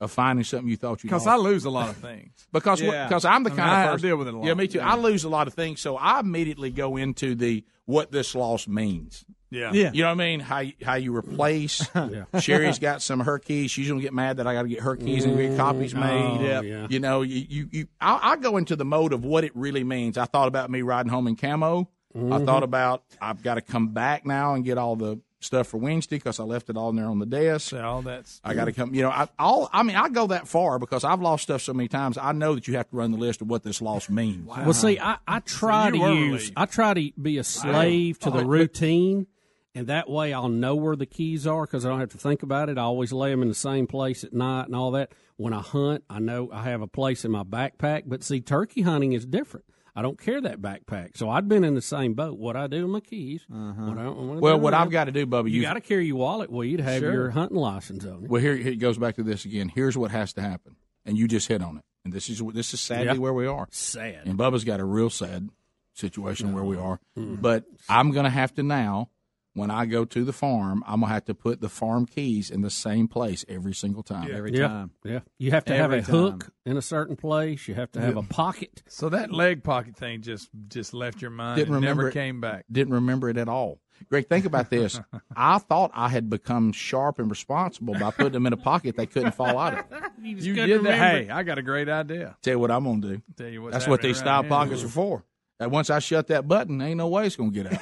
of 0.00 0.10
finding 0.10 0.44
something 0.44 0.68
you 0.68 0.76
thought 0.76 1.02
you 1.02 1.10
lost. 1.10 1.24
Because. 1.24 1.26
I 1.26 1.36
lose 1.36 1.64
a 1.64 1.70
lot 1.70 1.88
of 1.88 1.96
things. 1.96 2.30
because 2.52 2.80
Yeah. 2.80 3.06
because 3.08 3.24
I'm 3.24 3.42
the 3.42 3.50
I 3.52 3.56
kind 3.56 3.68
mean, 3.70 3.76
I- 3.76 3.80
I 3.82 3.84
of 3.86 3.90
person 3.94 4.08
deal 4.08 4.16
with 4.16 4.28
it 4.28 4.34
a 4.34 4.36
lot. 4.38 4.46
Yeah, 4.46 4.54
me 4.54 4.68
too. 4.68 4.78
Yeah. 4.78 4.92
I 4.92 4.96
lose 4.96 5.24
a 5.24 5.28
lot 5.28 5.46
of 5.48 5.54
things, 5.54 5.80
so 5.80 5.96
I 5.96 6.20
immediately 6.20 6.70
go 6.70 6.96
into 6.96 7.34
the 7.34 7.64
what 7.86 8.12
this 8.12 8.34
loss 8.34 8.68
means. 8.68 9.24
Yeah. 9.50 9.72
Yeah. 9.72 9.90
You 9.94 10.02
know 10.02 10.08
what 10.08 10.12
I 10.20 10.26
mean? 10.26 10.40
How 10.40 10.58
you- 10.60 10.74
how 10.84 10.94
you 10.94 11.16
replace? 11.16 11.88
yeah. 11.94 12.24
Sherry's 12.38 12.78
got 12.78 13.00
some 13.02 13.20
of 13.20 13.26
her 13.26 13.38
keys. 13.38 13.70
She's 13.70 13.88
gonna 13.88 14.00
get 14.02 14.12
mad 14.12 14.36
that 14.36 14.46
I 14.46 14.52
got 14.52 14.62
to 14.62 14.68
get 14.68 14.80
her 14.80 14.94
keys 14.94 15.24
and 15.24 15.36
get 15.38 15.56
copies 15.56 15.94
Oh, 15.94 16.00
made. 16.00 16.40
Yep. 16.42 16.64
yeah. 16.64 16.86
You 16.90 17.00
know, 17.00 17.22
you 17.22 17.46
you, 17.48 17.68
you 17.72 17.86
I, 18.00 18.32
I 18.32 18.36
go 18.36 18.56
into 18.58 18.76
the 18.76 18.84
mode 18.84 19.12
of 19.14 19.24
what 19.24 19.44
it 19.44 19.52
really 19.56 19.84
means. 19.84 20.18
I 20.18 20.26
thought 20.26 20.48
about 20.48 20.70
me 20.70 20.82
riding 20.82 21.10
home 21.10 21.26
in 21.26 21.34
camo. 21.36 21.88
I 22.14 22.18
Mhm. 22.18 22.46
thought 22.46 22.62
about 22.62 23.02
I've 23.20 23.42
got 23.42 23.54
to 23.54 23.60
come 23.62 23.88
back 23.88 24.26
now 24.26 24.54
and 24.54 24.64
get 24.64 24.76
all 24.78 24.96
the 24.96 25.18
stuff 25.40 25.68
for 25.68 25.76
Wednesday 25.78 26.16
because 26.16 26.40
I 26.40 26.44
left 26.44 26.68
it 26.68 26.76
all 26.76 26.90
in 26.90 26.96
there 26.96 27.06
on 27.06 27.18
the 27.18 27.26
desk. 27.26 27.72
all 27.72 28.02
that's 28.02 28.40
I 28.44 28.54
got 28.54 28.64
to 28.66 28.72
come. 28.72 28.94
You 28.94 29.02
know, 29.02 29.10
I 29.10 29.28
all. 29.38 29.68
I 29.72 29.82
mean, 29.82 29.96
I 29.96 30.08
go 30.08 30.26
that 30.28 30.48
far 30.48 30.78
because 30.78 31.04
I've 31.04 31.20
lost 31.20 31.44
stuff 31.44 31.62
so 31.62 31.72
many 31.72 31.88
times. 31.88 32.18
I 32.18 32.32
know 32.32 32.54
that 32.54 32.66
you 32.68 32.76
have 32.76 32.88
to 32.90 32.96
run 32.96 33.12
the 33.12 33.18
list 33.18 33.40
of 33.40 33.48
what 33.48 33.62
this 33.62 33.80
loss 33.80 34.08
means. 34.08 34.46
Well, 34.46 34.72
see, 34.72 34.98
I, 34.98 35.18
I 35.26 35.40
try 35.40 35.86
you 35.86 35.92
to 35.92 35.98
use, 35.98 36.08
relieved. 36.32 36.52
I 36.56 36.66
try 36.66 36.94
to 36.94 37.10
be 37.20 37.38
a 37.38 37.44
slave 37.44 38.18
to 38.20 38.28
Oh, 38.28 38.32
the 38.32 38.38
but- 38.38 38.46
routine, 38.48 39.26
and 39.74 39.86
that 39.86 40.10
way 40.10 40.32
I'll 40.32 40.48
know 40.48 40.74
where 40.74 40.96
the 40.96 41.06
keys 41.06 41.46
are 41.46 41.66
because 41.66 41.84
I 41.86 41.88
don't 41.88 42.00
have 42.00 42.10
to 42.10 42.18
think 42.18 42.42
about 42.42 42.68
it. 42.68 42.78
I 42.78 42.82
always 42.82 43.12
lay 43.12 43.30
them 43.30 43.42
in 43.42 43.48
the 43.48 43.54
same 43.54 43.86
place 43.86 44.24
at 44.24 44.32
night 44.32 44.66
and 44.66 44.74
all 44.74 44.90
that. 44.92 45.12
When 45.36 45.52
I 45.52 45.60
hunt, 45.60 46.02
I 46.10 46.18
know 46.18 46.50
I 46.52 46.64
have 46.64 46.82
a 46.82 46.88
place 46.88 47.24
in 47.24 47.30
my 47.30 47.44
backpack. 47.44 48.02
But 48.06 48.24
see, 48.24 48.40
turkey 48.40 48.82
hunting 48.82 49.12
is 49.12 49.24
different. 49.24 49.66
I 49.98 50.02
don't 50.02 50.16
care 50.20 50.40
that 50.40 50.60
backpack, 50.60 51.16
so 51.16 51.28
I'd 51.28 51.48
been 51.48 51.64
in 51.64 51.74
the 51.74 51.82
same 51.82 52.14
boat. 52.14 52.38
What 52.38 52.54
I 52.54 52.68
do 52.68 52.82
with 52.82 52.90
my 52.92 53.00
keys? 53.00 53.44
What 53.48 53.98
I, 53.98 54.08
what 54.08 54.40
Well, 54.40 54.60
what 54.60 54.72
I've 54.72 54.90
got 54.90 55.04
to 55.06 55.12
do, 55.12 55.26
Bubba, 55.26 55.50
you, 55.50 55.56
you- 55.56 55.62
got 55.62 55.74
to 55.74 55.80
carry 55.80 56.06
your 56.06 56.16
wallet 56.16 56.50
Well, 56.52 56.62
you 56.64 56.76
to 56.76 56.84
have 56.84 57.00
Sure. 57.00 57.12
your 57.12 57.30
hunting 57.30 57.56
license 57.58 58.04
on 58.04 58.22
it. 58.24 58.30
Well, 58.30 58.40
here, 58.40 58.54
here 58.56 58.72
it 58.72 58.76
goes 58.76 58.96
back 58.96 59.16
to 59.16 59.24
this 59.24 59.44
again. 59.44 59.68
Here's 59.74 59.98
what 59.98 60.12
has 60.12 60.32
to 60.34 60.40
happen, 60.40 60.76
and 61.04 61.18
you 61.18 61.26
just 61.26 61.48
hit 61.48 61.62
on 61.62 61.78
it. 61.78 61.84
And 62.04 62.12
this 62.14 62.28
is 62.30 62.40
this 62.54 62.72
is 62.72 62.80
sadly 62.80 63.18
where 63.18 63.34
we 63.34 63.46
are. 63.48 63.66
Sad. 63.72 64.20
And 64.24 64.38
Bubba's 64.38 64.62
got 64.62 64.78
a 64.78 64.84
real 64.84 65.10
sad 65.10 65.48
situation 65.94 66.52
where 66.52 66.62
we 66.64 66.76
are. 66.76 67.00
Mm. 67.16 67.42
But 67.42 67.64
I'm 67.88 68.12
going 68.12 68.24
to 68.24 68.30
have 68.30 68.54
to 68.54 68.62
now, 68.62 69.10
when 69.54 69.70
I 69.70 69.86
go 69.86 70.04
to 70.04 70.24
the 70.24 70.32
farm, 70.32 70.84
I'm 70.86 71.00
going 71.00 71.08
to 71.08 71.14
have 71.14 71.24
to 71.26 71.34
put 71.34 71.60
the 71.60 71.68
farm 71.68 72.06
keys 72.06 72.50
in 72.50 72.60
the 72.62 72.70
same 72.70 73.08
place 73.08 73.44
every 73.48 73.74
single 73.74 74.02
time. 74.02 74.28
yeah. 74.52 74.86
Yeah, 75.04 75.20
you 75.38 75.50
have 75.50 75.64
to 75.66 75.74
have 75.74 75.92
Every 75.92 75.98
a 75.98 76.02
hook 76.02 76.50
in 76.64 76.76
a 76.76 76.82
certain 76.82 77.16
place. 77.16 77.66
You 77.66 77.74
have 77.74 77.90
to 77.92 78.00
have 78.00 78.14
Yeah. 78.14 78.20
a 78.20 78.22
pocket. 78.24 78.82
So 78.88 79.08
that 79.08 79.32
leg 79.32 79.64
pocket 79.64 79.96
thing 79.96 80.22
just 80.22 80.48
just 80.68 80.94
left 80.94 81.20
your 81.20 81.30
mind. 81.30 81.56
Didn't 81.56 81.74
and 81.74 81.82
remember 81.82 82.02
never 82.04 82.08
it. 82.10 82.12
came 82.14 82.40
back. 82.40 82.64
Didn't 82.70 82.94
remember 82.94 83.28
it 83.30 83.36
at 83.36 83.48
all. 83.48 83.80
Greg, 84.08 84.28
think 84.28 84.44
about 84.44 84.70
this. 84.70 85.00
I 85.36 85.58
thought 85.58 85.90
I 85.92 86.08
had 86.08 86.30
become 86.30 86.70
sharp 86.70 87.18
and 87.18 87.28
responsible 87.28 87.94
by 87.94 88.12
putting 88.12 88.32
them 88.32 88.46
in 88.46 88.52
a 88.52 88.56
pocket 88.56 88.96
they 88.96 89.06
couldn't 89.06 89.32
fall 89.34 89.58
out 89.58 89.78
of. 89.78 89.84
You, 90.20 90.52
couldn't 90.54 90.68
did 90.68 90.82
that. 90.84 90.98
Hey, 90.98 91.30
I 91.30 91.42
got 91.44 91.58
a 91.58 91.62
great 91.62 91.88
idea. 91.88 92.36
Tell 92.42 92.54
you 92.54 92.58
what 92.58 92.70
I'm 92.72 92.82
going 92.84 93.00
to 93.02 93.08
do. 93.08 93.22
Tell 93.36 93.46
you 93.48 93.62
what. 93.62 93.72
That's 93.72 93.86
what 93.86 94.02
these 94.02 94.18
style 94.18 94.42
pockets 94.44 94.82
are 94.84 94.88
for. 94.88 95.24
And 95.60 95.70
once 95.70 95.90
I 95.90 96.00
shut 96.00 96.26
that 96.28 96.46
button, 96.46 96.80
ain't 96.82 96.98
no 96.98 97.06
way 97.08 97.26
it's 97.26 97.36
going 97.36 97.52
to 97.52 97.62
get 97.62 97.72
out. 97.72 97.80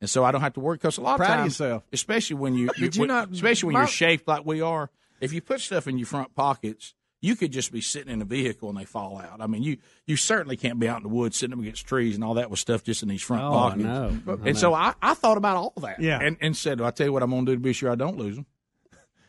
And 0.00 0.08
so 0.10 0.24
I 0.24 0.32
don't 0.32 0.40
have 0.40 0.54
to 0.54 0.60
worry 0.60 0.76
because 0.76 0.98
a 0.98 1.00
lot 1.02 1.12
of 1.14 1.18
Proud 1.18 1.30
of 1.30 1.36
times, 1.40 1.60
yourself. 1.60 1.82
especially 1.92 2.36
when 2.36 2.54
you, 2.54 2.68
Did 2.78 2.96
you 2.96 3.06
not- 3.06 3.30
especially 3.32 3.68
when 3.68 3.74
my- 3.74 3.80
you're 3.80 3.88
shaped 3.88 4.26
like 4.28 4.44
we 4.46 4.60
are, 4.60 4.90
if 5.20 5.32
you 5.32 5.40
put 5.40 5.60
stuff 5.60 5.86
in 5.86 5.98
your 5.98 6.06
front 6.06 6.34
pockets, 6.34 6.94
you 7.22 7.36
could 7.36 7.52
just 7.52 7.70
be 7.70 7.82
sitting 7.82 8.10
in 8.10 8.22
a 8.22 8.24
vehicle 8.24 8.70
and 8.70 8.78
they 8.78 8.86
fall 8.86 9.18
out. 9.18 9.42
I 9.42 9.46
mean, 9.46 9.62
you 9.62 9.76
you 10.06 10.16
certainly 10.16 10.56
can't 10.56 10.78
be 10.80 10.88
out 10.88 10.96
in 10.96 11.02
the 11.02 11.10
woods 11.10 11.36
sitting 11.36 11.52
up 11.52 11.60
against 11.60 11.86
trees 11.86 12.14
and 12.14 12.24
all 12.24 12.32
that 12.34 12.48
with 12.50 12.58
stuff 12.58 12.82
just 12.82 13.02
in 13.02 13.10
these 13.10 13.20
front 13.20 13.42
Oh, 13.42 13.48
I 13.48 13.52
pockets. 13.52 13.84
know. 13.84 14.18
I 14.26 14.32
And 14.32 14.44
know. 14.44 14.52
so 14.54 14.72
I, 14.72 14.94
I 15.02 15.12
thought 15.12 15.36
about 15.36 15.56
all 15.58 15.74
that. 15.82 16.00
Yeah. 16.00 16.18
And 16.18 16.38
and 16.40 16.56
said, 16.56 16.80
well, 16.80 16.88
I 16.88 16.92
tell 16.92 17.06
you 17.06 17.12
what 17.12 17.22
I'm 17.22 17.28
going 17.30 17.44
to 17.44 17.52
do 17.52 17.56
to 17.56 17.60
be 17.62 17.74
sure 17.74 17.90
I 17.90 17.94
don't 17.94 18.16
lose 18.16 18.36
them. 18.36 18.46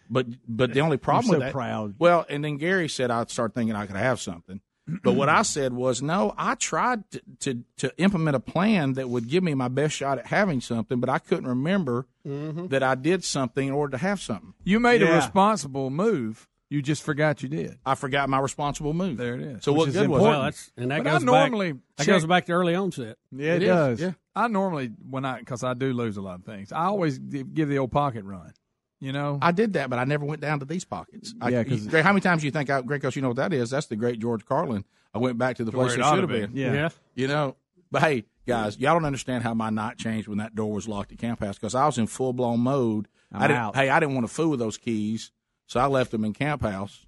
But 0.10 0.28
but 0.48 0.74
the 0.74 0.80
only 0.80 0.96
problem 0.98 1.26
so 1.26 1.32
with 1.34 1.40
that, 1.42 1.52
proud. 1.52 1.96
Well, 2.00 2.26
and 2.30 2.44
then 2.46 2.56
Gary 2.58 2.88
said 2.88 3.12
I'd 3.12 3.30
start 3.30 3.54
thinking 3.54 3.76
I 3.76 3.86
could 3.86 3.96
have 3.98 4.22
something. 4.22 4.62
But 5.04 5.14
what 5.14 5.30
I 5.30 5.42
said 5.44 5.74
was 5.74 6.02
no. 6.02 6.34
I 6.38 6.56
tried 6.56 7.10
to, 7.12 7.22
to 7.40 7.64
to 7.78 7.98
implement 7.98 8.36
a 8.36 8.40
plan 8.40 8.94
that 8.94 9.10
would 9.10 9.28
give 9.28 9.44
me 9.44 9.54
my 9.54 9.68
best 9.68 9.96
shot 9.96 10.20
at 10.20 10.28
having 10.28 10.62
something, 10.62 11.00
but 11.00 11.10
I 11.10 11.20
couldn't 11.20 11.48
remember 11.48 12.08
mm-hmm. 12.28 12.68
that 12.68 12.84
I 12.84 12.96
did 12.96 13.24
something 13.24 13.68
in 13.68 13.74
order 13.74 13.92
to 13.92 13.98
have 13.98 14.22
something. 14.22 14.54
You 14.64 14.80
made 14.80 15.02
a 15.02 15.14
responsible 15.14 15.90
move. 15.90 16.48
You 16.70 16.82
just 16.82 17.04
forgot 17.04 17.44
you 17.44 17.50
did. 17.50 17.78
I 17.86 17.96
forgot 17.96 18.30
my 18.30 18.40
responsible 18.40 18.94
move. 18.94 19.18
There 19.18 19.36
it 19.36 19.42
is. 19.42 19.64
So 19.66 19.74
Which 19.74 19.78
what 19.78 19.88
is 19.90 19.94
good 19.96 20.08
was 20.08 20.20
important. 20.20 20.38
Well, 20.38 20.44
that's 20.44 20.72
and 20.78 20.92
that 20.92 21.04
But 21.04 21.08
I 21.08 21.14
goes 21.16 21.24
normally 21.26 21.74
back. 21.74 21.82
That 21.98 22.08
goes 22.08 22.26
back 22.26 22.46
to 22.46 22.54
early 22.54 22.76
onset. 22.76 23.18
Yeah, 23.30 23.56
it, 23.56 23.64
is, 23.64 23.68
does. 23.68 24.02
yeah. 24.02 24.12
I 24.34 24.48
normally 24.48 24.92
when 25.10 25.26
I 25.26 25.40
because 25.40 25.66
I 25.66 25.74
do 25.74 25.92
lose 25.92 26.16
a 26.16 26.22
lot 26.22 26.40
of 26.40 26.46
things. 26.46 26.72
I 26.72 26.86
always 26.86 27.20
give 27.20 27.54
give 27.54 27.68
the 27.68 27.78
old 27.78 27.92
pocket 27.92 28.24
run. 28.24 28.54
You 29.02 29.12
know, 29.12 29.40
I 29.42 29.52
did 29.52 29.74
that, 29.74 29.90
but 29.90 29.98
I 30.00 30.04
never 30.06 30.24
went 30.26 30.42
down 30.42 30.60
to 30.60 30.66
these 30.66 30.86
pockets. 30.86 31.34
I, 31.42 31.50
Yeah, 31.50 31.64
'cause- 31.64 31.88
Greg, 31.88 32.04
how 32.06 32.12
many 32.14 32.22
times 32.22 32.42
do 32.42 32.46
you 32.48 32.52
think 32.52 32.70
I, 32.70 32.82
Greg, 32.82 33.02
because 33.02 33.16
you 33.16 33.22
know 33.24 33.30
what 33.30 33.38
that 33.38 33.52
is? 33.52 33.72
That's 33.72 33.88
the 33.88 33.96
great 33.96 34.20
George 34.20 34.46
Carlin. 34.46 34.86
I 35.14 35.18
went 35.18 35.38
back 35.40 35.58
to 35.58 35.64
the 35.66 35.72
To 35.72 35.78
place 35.78 35.94
it 35.94 36.00
it 36.00 36.06
should 36.06 36.20
have 36.20 36.30
be. 36.30 36.42
been. 36.46 36.52
Yeah. 36.56 36.90
You 37.16 37.28
know, 37.28 37.56
but 37.92 38.04
hey, 38.04 38.26
guys, 38.48 38.78
y'all 38.80 38.94
don't 38.94 39.04
understand 39.06 39.44
how 39.44 39.54
my 39.56 39.70
night 39.72 39.98
changed 39.98 40.28
when 40.28 40.38
that 40.38 40.54
door 40.56 40.72
was 40.72 40.88
locked 40.88 41.12
at 41.12 41.18
Camp 41.18 41.40
House 41.42 41.58
because 41.58 41.74
I 41.76 41.86
was 41.88 41.98
in 41.98 42.06
full 42.08 42.32
blown 42.32 42.60
mode. 42.62 43.08
I'm 43.32 43.42
I 43.42 43.48
didn't, 43.48 43.60
out. 43.60 43.76
Hey, 43.76 43.90
I 43.90 44.00
didn't 44.00 44.14
want 44.16 44.28
to 44.28 44.34
fool 44.34 44.50
with 44.52 44.60
those 44.60 44.78
keys, 44.78 45.32
so 45.66 45.80
I 45.80 45.88
left 45.88 46.12
them 46.12 46.24
in 46.24 46.34
Camp 46.34 46.62
House 46.62 47.06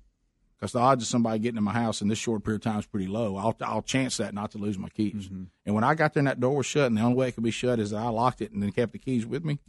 because 0.58 0.72
the 0.72 0.80
odds 0.80 1.04
of 1.04 1.08
somebody 1.10 1.38
getting 1.40 1.58
in 1.58 1.64
my 1.64 1.74
house 1.74 2.02
in 2.02 2.08
this 2.08 2.18
short 2.18 2.44
period 2.44 2.66
of 2.66 2.72
time 2.72 2.80
is 2.80 2.86
pretty 2.88 3.08
low. 3.08 3.38
I'll, 3.38 3.56
I'll 3.62 3.82
chance 3.84 4.18
that 4.18 4.34
not 4.34 4.52
to 4.52 4.58
lose 4.58 4.78
my 4.80 4.90
keys. 4.90 5.26
Mm-hmm. 5.28 5.44
And 5.66 5.76
when 5.76 5.84
I 5.84 5.94
got 5.96 6.14
there 6.14 6.22
and 6.22 6.28
that 6.28 6.40
door 6.40 6.56
was 6.58 6.66
shut, 6.66 6.88
and 6.88 6.98
the 6.98 7.02
only 7.02 7.16
way 7.18 7.28
it 7.28 7.34
could 7.34 7.44
be 7.44 7.52
shut 7.52 7.80
is 7.80 7.92
that 7.92 7.98
I 7.98 8.10
locked 8.10 8.42
it 8.42 8.52
and 8.52 8.64
then 8.64 8.72
kept 8.72 8.94
the 8.94 9.00
keys 9.00 9.26
with 9.26 9.46
me, 9.46 9.60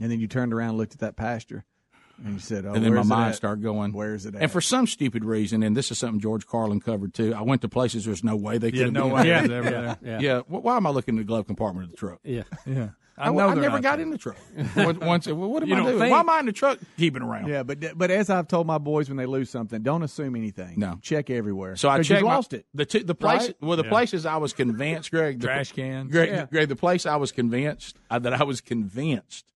And 0.00 0.10
then 0.10 0.20
you 0.20 0.26
turned 0.28 0.52
around 0.52 0.70
and 0.70 0.78
looked 0.78 0.92
at 0.94 1.00
that 1.00 1.16
pasture, 1.16 1.64
and 2.22 2.34
you 2.34 2.38
said, 2.38 2.66
"Oh, 2.66 2.74
and 2.74 2.84
then 2.84 2.92
my 2.94 3.02
mind 3.02 3.34
started 3.34 3.62
going, 3.62 3.92
Where's 3.92 4.26
it 4.26 4.34
at?" 4.34 4.42
And 4.42 4.50
for 4.50 4.60
some 4.60 4.86
stupid 4.86 5.24
reason, 5.24 5.62
and 5.62 5.76
this 5.76 5.90
is 5.90 5.98
something 5.98 6.20
George 6.20 6.46
Carlin 6.46 6.80
covered 6.80 7.14
too, 7.14 7.34
I 7.34 7.42
went 7.42 7.62
to 7.62 7.68
places 7.68 8.04
there's 8.04 8.22
no 8.24 8.36
way 8.36 8.58
they 8.58 8.70
could 8.70 8.78
yeah, 8.78 8.84
have 8.86 8.92
no 8.92 9.04
been. 9.04 9.12
way. 9.12 9.26
Yeah. 9.28 9.40
Yeah. 9.42 9.46
there. 9.46 9.96
Yeah. 10.02 10.18
Yeah, 10.20 10.40
wh- 10.40 10.62
why 10.64 10.76
am 10.76 10.86
I 10.86 10.90
looking 10.90 11.14
in 11.14 11.18
the 11.18 11.24
glove 11.24 11.46
compartment 11.46 11.84
of 11.86 11.90
the 11.92 11.96
truck? 11.96 12.20
Yeah. 12.24 12.42
Yeah, 13.18 13.28
I, 13.28 13.30
know 13.32 13.48
I 13.48 13.54
never 13.54 13.80
got 13.80 13.96
there. 13.96 14.02
in 14.04 14.10
the 14.10 14.18
truck. 14.18 14.36
Once, 14.76 14.98
once- 14.98 15.26
well, 15.26 15.48
what 15.50 15.62
am 15.62 15.70
You 15.70 15.76
I 15.76 15.78
doing? 15.84 15.98
think- 15.98 16.10
Why 16.10 16.20
am 16.20 16.28
I 16.28 16.40
in 16.40 16.44
the 16.44 16.52
truck 16.52 16.78
keeping 16.98 17.22
around? 17.22 17.48
yeah, 17.48 17.62
but 17.62 17.96
but 17.96 18.10
as 18.10 18.28
I've 18.28 18.46
told 18.46 18.66
my 18.66 18.76
boys 18.76 19.08
when 19.08 19.16
they 19.16 19.24
lose 19.24 19.48
something, 19.48 19.80
don't 19.82 20.02
assume 20.02 20.36
anything. 20.36 20.78
No. 20.78 20.98
check 21.00 21.30
everywhere. 21.30 21.76
So 21.76 21.88
I 21.88 21.96
'Cause 21.96 22.10
you 22.10 22.16
checked. 22.16 22.26
my- 22.26 22.34
lost 22.34 22.52
it. 22.52 22.66
The 22.74 22.84
two, 22.84 22.98
the 23.04 23.14
place, 23.14 23.46
Right? 23.46 23.56
well, 23.62 23.78
the 23.78 23.84
Yeah. 23.84 23.88
places 23.88 24.26
I 24.26 24.36
was 24.36 24.52
convinced, 24.52 25.10
Greg, 25.10 25.40
the, 25.40 25.46
Trash 25.46 25.72
cans. 25.72 26.12
Greg, 26.12 26.28
Yeah. 26.28 26.44
Greg, 26.52 26.68
the 26.68 26.76
place 26.76 27.06
I 27.06 27.16
was 27.16 27.32
convinced 27.32 27.96
uh, 28.10 28.18
that 28.18 28.34
I 28.38 28.44
was 28.44 28.60
convinced 28.60 29.46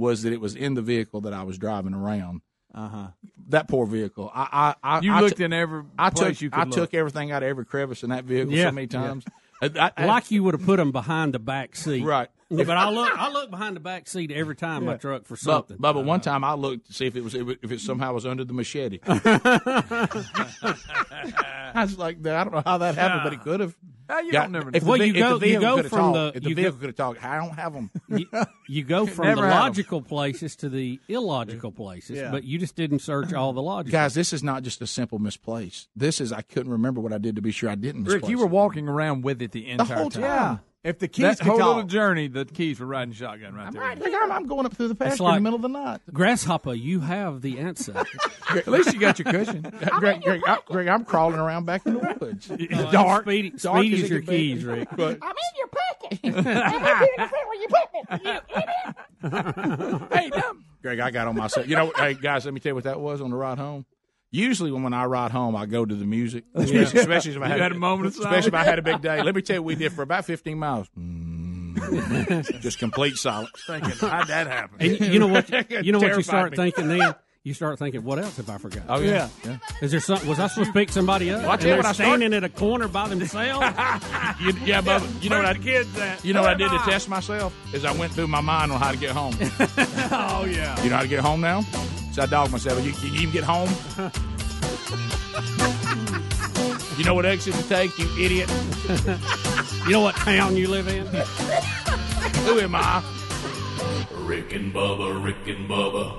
was 0.00 0.22
that 0.22 0.32
it 0.32 0.40
was 0.40 0.56
in 0.56 0.74
the 0.74 0.82
vehicle 0.82 1.20
that 1.22 1.32
I 1.32 1.42
was 1.44 1.58
driving 1.58 1.94
around. 1.94 2.40
Uh 2.74 2.88
huh. 2.88 3.06
That 3.48 3.68
poor 3.68 3.84
vehicle. 3.86 4.30
I, 4.34 4.74
I, 4.82 4.96
I 4.96 5.00
You 5.00 5.12
I 5.12 5.20
looked 5.20 5.36
t- 5.38 5.44
in 5.44 5.52
every 5.52 5.82
I 5.98 6.10
place 6.10 6.36
took, 6.36 6.40
you 6.42 6.50
could 6.50 6.58
I 6.60 6.64
look. 6.64 6.72
took 6.74 6.94
everything 6.94 7.30
out 7.32 7.42
of 7.42 7.48
every 7.48 7.64
crevice 7.66 8.02
in 8.04 8.10
that 8.10 8.24
vehicle 8.24 8.52
Yeah. 8.54 8.68
so 8.68 8.72
many 8.72 8.86
times. 8.86 9.24
I- 9.62 9.92
I- 9.96 10.06
Like 10.06 10.30
you 10.30 10.42
would 10.44 10.54
have 10.54 10.64
put 10.64 10.76
them 10.76 10.90
behind 10.92 11.34
the 11.34 11.38
back 11.38 11.76
seat. 11.76 12.02
Right. 12.04 12.28
Yeah, 12.52 12.64
but 12.64 12.76
I 12.76 12.90
look, 12.90 13.16
I 13.16 13.30
look 13.30 13.50
behind 13.50 13.76
the 13.76 13.80
back 13.80 14.08
seat 14.08 14.32
every 14.32 14.56
time 14.56 14.78
in 14.82 14.86
my 14.86 14.96
truck 14.96 15.24
for 15.24 15.36
something. 15.36 15.76
But, 15.78 15.92
but 15.92 16.04
one 16.04 16.18
uh-huh. 16.20 16.30
time 16.30 16.42
I 16.44 16.54
looked 16.54 16.86
to 16.88 16.92
see 16.92 17.06
if 17.06 17.14
it 17.14 17.22
was 17.22 17.34
if 17.34 17.70
it, 17.70 17.80
somehow 17.80 18.12
was 18.12 18.26
under 18.26 18.44
the 18.44 18.52
machete. 18.52 18.98
I 19.06 20.08
was 21.82 21.98
like, 21.98 22.18
I 22.26 22.44
don't 22.44 22.52
know 22.52 22.62
how 22.64 22.78
that 22.78 22.94
happened, 22.96 23.20
but 23.24 23.32
it 23.32 23.40
could 23.42 23.60
have. 23.60 23.76
You 24.10 24.30
Yeah, 24.32 24.42
don't 24.42 24.52
never 24.52 24.70
if. 24.74 24.82
Well, 24.82 24.98
the, 24.98 25.06
you 25.06 25.12
go- 25.12 25.34
if 25.36 25.40
the 25.40 25.48
you 25.48 25.60
go 25.60 25.76
could 25.76 25.84
have 25.84 25.90
from 25.92 26.12
talked, 26.12 26.32
the- 26.34 26.38
if 26.38 26.42
the 26.42 26.48
you 26.48 26.54
go- 26.56 26.62
vehicle 26.62 26.78
could 26.80 26.86
have 26.88 26.96
talked, 26.96 27.24
I 27.24 27.36
don't 27.36 27.54
have 27.56 27.72
them. 27.72 27.90
you, 28.08 28.26
you 28.68 28.82
go 28.82 29.06
from 29.14 29.26
the 29.26 29.30
had 29.30 29.38
'em. 29.38 29.44
logical 29.50 30.02
places 30.02 30.56
to 30.56 30.68
the 30.68 30.98
illogical 31.06 31.70
places, 31.70 32.18
Yeah. 32.18 32.32
but 32.32 32.42
you 32.42 32.58
just 32.58 32.74
didn't 32.74 32.98
search 33.00 33.32
all 33.32 33.52
the 33.52 33.62
logical. 33.62 33.92
Guys, 33.92 34.14
this 34.14 34.32
is 34.32 34.42
not 34.42 34.64
just 34.64 34.82
a 34.82 34.86
simple 34.88 35.20
misplace. 35.20 35.86
This 35.94 36.20
is 36.20 36.32
I 36.32 36.42
couldn't 36.42 36.72
remember 36.72 37.00
what 37.00 37.12
I 37.12 37.18
did 37.18 37.36
to 37.36 37.42
be 37.42 37.52
sure 37.52 37.70
I 37.70 37.76
didn't 37.76 38.02
misplace. 38.02 38.22
Rick, 38.22 38.30
you 38.30 38.38
were 38.38 38.46
walking 38.46 38.88
around 38.88 39.22
with 39.22 39.40
it 39.42 39.52
the 39.52 39.68
entire 39.70 39.96
whole 39.96 40.10
time. 40.10 40.22
time. 40.22 40.30
Yeah. 40.30 40.56
If 40.82 40.98
the 40.98 41.08
keys 41.08 41.24
That 41.24 41.38
could 41.38 41.46
whole 41.46 41.58
talk, 41.58 41.66
little 41.76 41.82
journey, 41.82 42.28
the 42.28 42.46
keys 42.46 42.80
were 42.80 42.86
riding 42.86 43.12
shotgun 43.12 43.54
right 43.54 43.70
there. 43.70 43.82
Right, 43.82 43.98
like, 43.98 44.14
I'm, 44.18 44.32
I'm 44.32 44.46
going 44.46 44.64
up 44.64 44.74
through 44.74 44.88
the 44.88 44.94
pasture 44.94 45.24
like- 45.24 45.36
in 45.36 45.42
the 45.42 45.50
middle 45.50 45.56
of 45.56 45.62
the 45.62 45.68
night. 45.68 46.00
Grasshopper, 46.10 46.72
you 46.72 47.00
have 47.00 47.42
the 47.42 47.58
answer. 47.58 48.02
At 48.48 48.66
least 48.66 48.94
you 48.94 48.98
got 48.98 49.18
your 49.18 49.30
cushion. 49.30 49.60
Greg, 49.98 50.22
Greg, 50.22 50.40
I, 50.46 50.58
Greg, 50.64 50.88
I'm 50.88 51.04
crawling 51.04 51.38
around 51.38 51.66
back 51.66 51.84
in 51.84 51.94
the 51.94 52.16
woods. 52.18 52.46
dark, 52.92 53.24
speedy, 53.24 53.50
dark 53.50 53.82
speedy 53.84 54.02
is 54.02 54.08
your 54.08 54.22
keys, 54.22 54.64
Rick. 54.64 54.88
But- 54.96 55.18
I'm 55.20 55.34
in 55.34 55.54
your 55.58 55.68
pocket. 55.68 56.18
hey, 60.12 60.30
dumb. 60.30 60.64
Greg, 60.80 60.98
I 61.00 61.10
got 61.10 61.28
on 61.28 61.36
myself. 61.36 61.68
You 61.68 61.76
know, 61.76 61.92
hey 61.94 62.14
guys, 62.14 62.46
let 62.46 62.54
me 62.54 62.60
tell 62.60 62.70
you 62.70 62.74
what 62.74 62.84
that 62.84 62.98
was 62.98 63.20
on 63.20 63.30
the 63.30 63.36
ride 63.36 63.58
home. 63.58 63.84
Usually, 64.32 64.70
when, 64.70 64.84
when 64.84 64.94
I 64.94 65.04
ride 65.06 65.32
home, 65.32 65.56
I 65.56 65.66
go 65.66 65.84
to 65.84 65.94
the 65.94 66.04
music, 66.04 66.44
especially, 66.54 67.00
especially 67.00 67.32
if 67.32 67.42
I 67.42 67.46
You 67.46 67.50
had, 67.52 67.60
had 67.60 67.72
a 67.72 67.78
moment 67.78 68.14
of 68.14 68.20
especially 68.20 68.48
if 68.48 68.54
I 68.54 68.64
had 68.64 68.78
a 68.78 68.82
big 68.82 69.00
day. 69.00 69.22
Let 69.22 69.34
me 69.34 69.42
tell 69.42 69.56
you, 69.56 69.62
what 69.62 69.68
we 69.68 69.74
did 69.74 69.92
for 69.92 70.02
about 70.02 70.24
15 70.24 70.56
miles. 70.58 70.88
Mm. 70.96 72.60
Just 72.60 72.78
complete 72.78 73.16
silence. 73.16 73.50
Thinking, 73.66 73.90
how'd 73.90 74.28
that 74.28 74.46
happen? 74.46 74.76
And 74.80 75.00
you 75.12 75.18
know 75.18 75.26
what? 75.26 75.50
You 75.70 75.92
know 75.92 75.98
what 75.98 76.16
you 76.16 76.22
start 76.22 76.52
me. 76.52 76.56
thinking 76.56 76.88
then. 76.88 77.14
You 77.42 77.54
start 77.54 77.78
thinking, 77.78 78.04
what 78.04 78.18
else 78.18 78.36
have 78.36 78.50
I 78.50 78.58
forgot? 78.58 78.82
Oh 78.86 79.00
yeah, 79.00 79.30
yeah. 79.46 79.56
Is 79.80 79.92
there 79.92 80.00
something? 80.00 80.28
Was 80.28 80.38
I 80.38 80.46
supposed 80.48 80.68
to 80.68 80.72
pick 80.74 80.90
somebody 80.90 81.30
up? 81.30 81.40
Well, 81.40 81.50
I 81.50 81.52
and 81.54 81.60
tell 81.62 81.70
you 81.70 81.74
they're 81.76 81.82
what, 81.82 81.86
I 81.86 81.92
standing 81.92 82.34
at 82.34 82.44
a 82.44 82.50
corner 82.50 82.86
by 82.86 83.08
themselves. 83.08 83.66
You, 84.40 84.52
yeah, 84.64 84.80
but 84.80 85.02
you 85.22 85.28
know 85.30 85.36
what 85.38 85.46
I 85.46 85.54
kids? 85.54 85.88
You 86.24 86.34
know 86.34 86.42
what 86.42 86.50
I 86.50 86.54
did 86.54 86.70
to 86.70 86.78
test 86.78 87.08
myself 87.08 87.54
is 87.74 87.84
I 87.84 87.92
went 87.92 88.12
through 88.12 88.28
my 88.28 88.40
mind 88.40 88.72
on 88.72 88.80
how 88.80 88.90
to 88.90 88.96
get 88.98 89.10
home. 89.10 89.34
Oh 90.12 90.44
yeah. 90.44 90.82
You 90.82 90.90
know 90.90 90.96
how 90.96 91.02
to 91.02 91.08
get 91.08 91.20
home 91.20 91.40
now? 91.40 91.62
So 92.20 92.24
I 92.24 92.28
dogged 92.28 92.52
myself. 92.52 92.84
You, 92.84 92.92
you 93.08 93.20
even 93.22 93.32
get 93.32 93.44
home? 93.44 93.70
You 96.98 97.04
know 97.06 97.14
what 97.14 97.24
exit 97.24 97.54
to 97.54 97.62
take, 97.66 97.98
you 97.98 98.06
idiot? 98.22 98.52
you 99.86 99.92
know 99.92 100.02
what 100.02 100.14
town 100.16 100.54
you 100.54 100.68
live 100.68 100.86
in? 100.86 101.06
Who 102.44 102.60
am 102.60 102.74
I? 102.74 103.02
Rick 104.12 104.52
and 104.52 104.70
Bubba, 104.74 105.24
Rick 105.24 105.46
and 105.46 105.66
Bubba. 105.66 106.14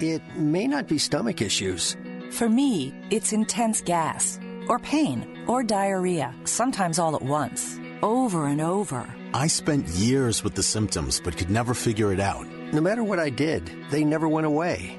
It 0.00 0.22
may 0.36 0.68
not 0.68 0.86
be 0.86 0.98
stomach 0.98 1.42
issues. 1.42 1.96
For 2.30 2.48
me, 2.48 2.94
it's 3.10 3.32
intense 3.32 3.80
gas, 3.80 4.38
or 4.68 4.78
pain, 4.78 5.44
or 5.46 5.62
diarrhea, 5.62 6.34
sometimes 6.44 6.98
all 6.98 7.14
at 7.14 7.22
once, 7.22 7.78
over 8.02 8.46
and 8.46 8.60
over. 8.60 9.06
I 9.32 9.46
spent 9.46 9.88
years 9.88 10.42
with 10.42 10.54
the 10.54 10.62
symptoms 10.62 11.20
but 11.22 11.36
could 11.36 11.50
never 11.50 11.74
figure 11.74 12.12
it 12.12 12.20
out. 12.20 12.46
No 12.72 12.80
matter 12.80 13.04
what 13.04 13.18
I 13.18 13.30
did, 13.30 13.70
they 13.90 14.04
never 14.04 14.28
went 14.28 14.46
away. 14.46 14.98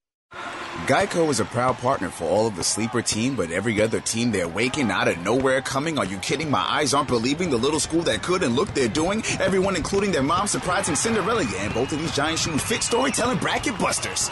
Geico 0.87 1.29
is 1.29 1.39
a 1.39 1.45
proud 1.45 1.77
partner 1.77 2.09
for 2.09 2.23
all 2.23 2.47
of 2.47 2.55
the 2.55 2.63
sleeper 2.63 3.03
team, 3.03 3.35
but 3.35 3.51
every 3.51 3.79
other 3.79 3.99
team 3.99 4.31
they're 4.31 4.47
waking 4.47 4.89
out 4.89 5.07
of 5.07 5.19
nowhere 5.19 5.61
coming. 5.61 5.99
Are 5.99 6.05
you 6.05 6.17
kidding? 6.17 6.49
My 6.49 6.65
eyes 6.67 6.95
aren't 6.95 7.07
believing 7.07 7.51
the 7.51 7.57
little 7.57 7.79
school 7.79 8.01
that 8.01 8.23
could 8.23 8.41
and 8.41 8.55
look 8.55 8.73
they're 8.73 8.87
doing. 8.87 9.23
Everyone, 9.39 9.75
including 9.75 10.11
their 10.11 10.23
mom, 10.23 10.47
surprising 10.47 10.95
Cinderella. 10.95 11.45
And 11.57 11.71
both 11.71 11.91
of 11.91 11.99
these 11.99 12.15
giant 12.15 12.39
shoes 12.39 12.63
fit 12.63 12.81
storytelling 12.81 13.37
bracket 13.37 13.77
busters. 13.77 14.29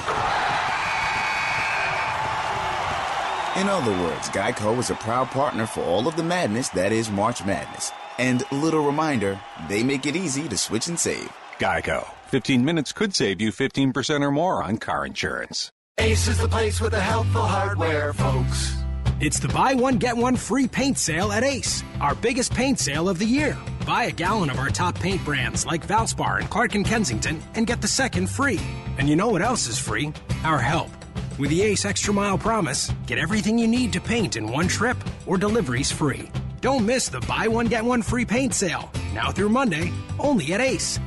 In 3.56 3.70
other 3.70 3.92
words, 4.04 4.28
Geico 4.30 4.80
is 4.80 4.90
a 4.90 4.96
proud 4.96 5.28
partner 5.28 5.68
for 5.68 5.84
all 5.84 6.08
of 6.08 6.16
the 6.16 6.24
madness 6.24 6.70
that 6.70 6.92
is 6.92 7.12
March 7.12 7.46
Madness. 7.46 7.92
And 8.18 8.44
little 8.52 8.84
reminder, 8.84 9.40
they 9.70 9.84
make 9.84 10.08
it 10.08 10.16
easy 10.16 10.50
to 10.50 10.58
switch 10.58 10.88
and 10.88 11.00
save. 11.00 11.32
Geico. 11.60 12.06
15 12.30 12.66
minutes 12.66 12.92
could 12.92 13.16
save 13.16 13.40
you 13.40 13.52
15% 13.52 14.24
or 14.24 14.32
more 14.32 14.64
on 14.64 14.78
car 14.78 15.06
insurance. 15.06 15.72
Ace 16.00 16.30
is 16.30 16.38
the 16.38 16.48
place 16.48 16.80
with 16.80 16.94
the 16.94 17.02
helpful 17.02 17.42
hardware, 17.42 18.14
folks. 18.14 18.74
It's 19.20 19.38
the 19.38 19.50
buy 19.50 19.74
one, 19.74 19.98
get 19.98 20.16
one 20.16 20.38
free 20.38 20.66
paint 20.66 20.98
sale 20.98 21.34
at 21.34 21.44
Ace, 21.44 21.84
our 22.00 22.16
biggest 22.16 22.54
paint 22.54 22.80
sale 22.80 23.10
of 23.10 23.20
the 23.20 23.26
year. 23.26 23.58
Buy 23.86 24.06
a 24.06 24.12
gallon 24.12 24.50
of 24.50 24.60
our 24.60 24.70
top 24.70 24.98
paint 24.98 25.24
brands 25.26 25.66
like 25.66 25.86
Valspar 25.86 26.40
and 26.40 26.50
Clark 26.50 26.76
and 26.76 26.86
Kensington 26.86 27.44
and 27.56 27.68
get 27.68 27.82
the 27.82 27.88
second 27.88 28.30
free. 28.30 28.62
And 28.98 29.10
you 29.10 29.18
know 29.18 29.28
what 29.28 29.42
else 29.42 29.68
is 29.68 29.78
free? 29.78 30.14
Our 30.46 30.60
help. 30.60 30.90
With 31.38 31.50
the 31.50 31.64
Ace 31.64 31.84
Extra 31.84 32.14
Mile 32.14 32.38
Promise, 32.38 32.94
get 33.06 33.20
everything 33.20 33.60
you 33.60 33.68
need 33.68 33.92
to 33.92 34.00
paint 34.00 34.38
in 34.38 34.50
one 34.50 34.70
trip 34.70 34.98
or 35.26 35.38
deliveries 35.38 35.92
free. 35.92 36.32
Don't 36.62 36.86
miss 36.86 37.10
the 37.10 37.20
buy 37.22 37.50
one, 37.50 37.66
get 37.66 37.84
one 37.84 38.02
free 38.02 38.26
paint 38.26 38.54
sale. 38.54 38.90
Now 39.14 39.32
through 39.32 39.50
Monday, 39.50 39.92
only 40.18 40.54
at 40.54 40.62
Ace. 40.62 40.98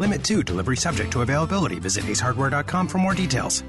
Limit 0.00 0.24
2, 0.24 0.42
delivery 0.42 0.76
subject 0.76 1.12
to 1.12 1.22
availability. 1.22 1.78
Visit 1.78 2.04
acehardware.com 2.04 2.88
for 2.88 2.98
more 2.98 3.14
details. 3.14 3.62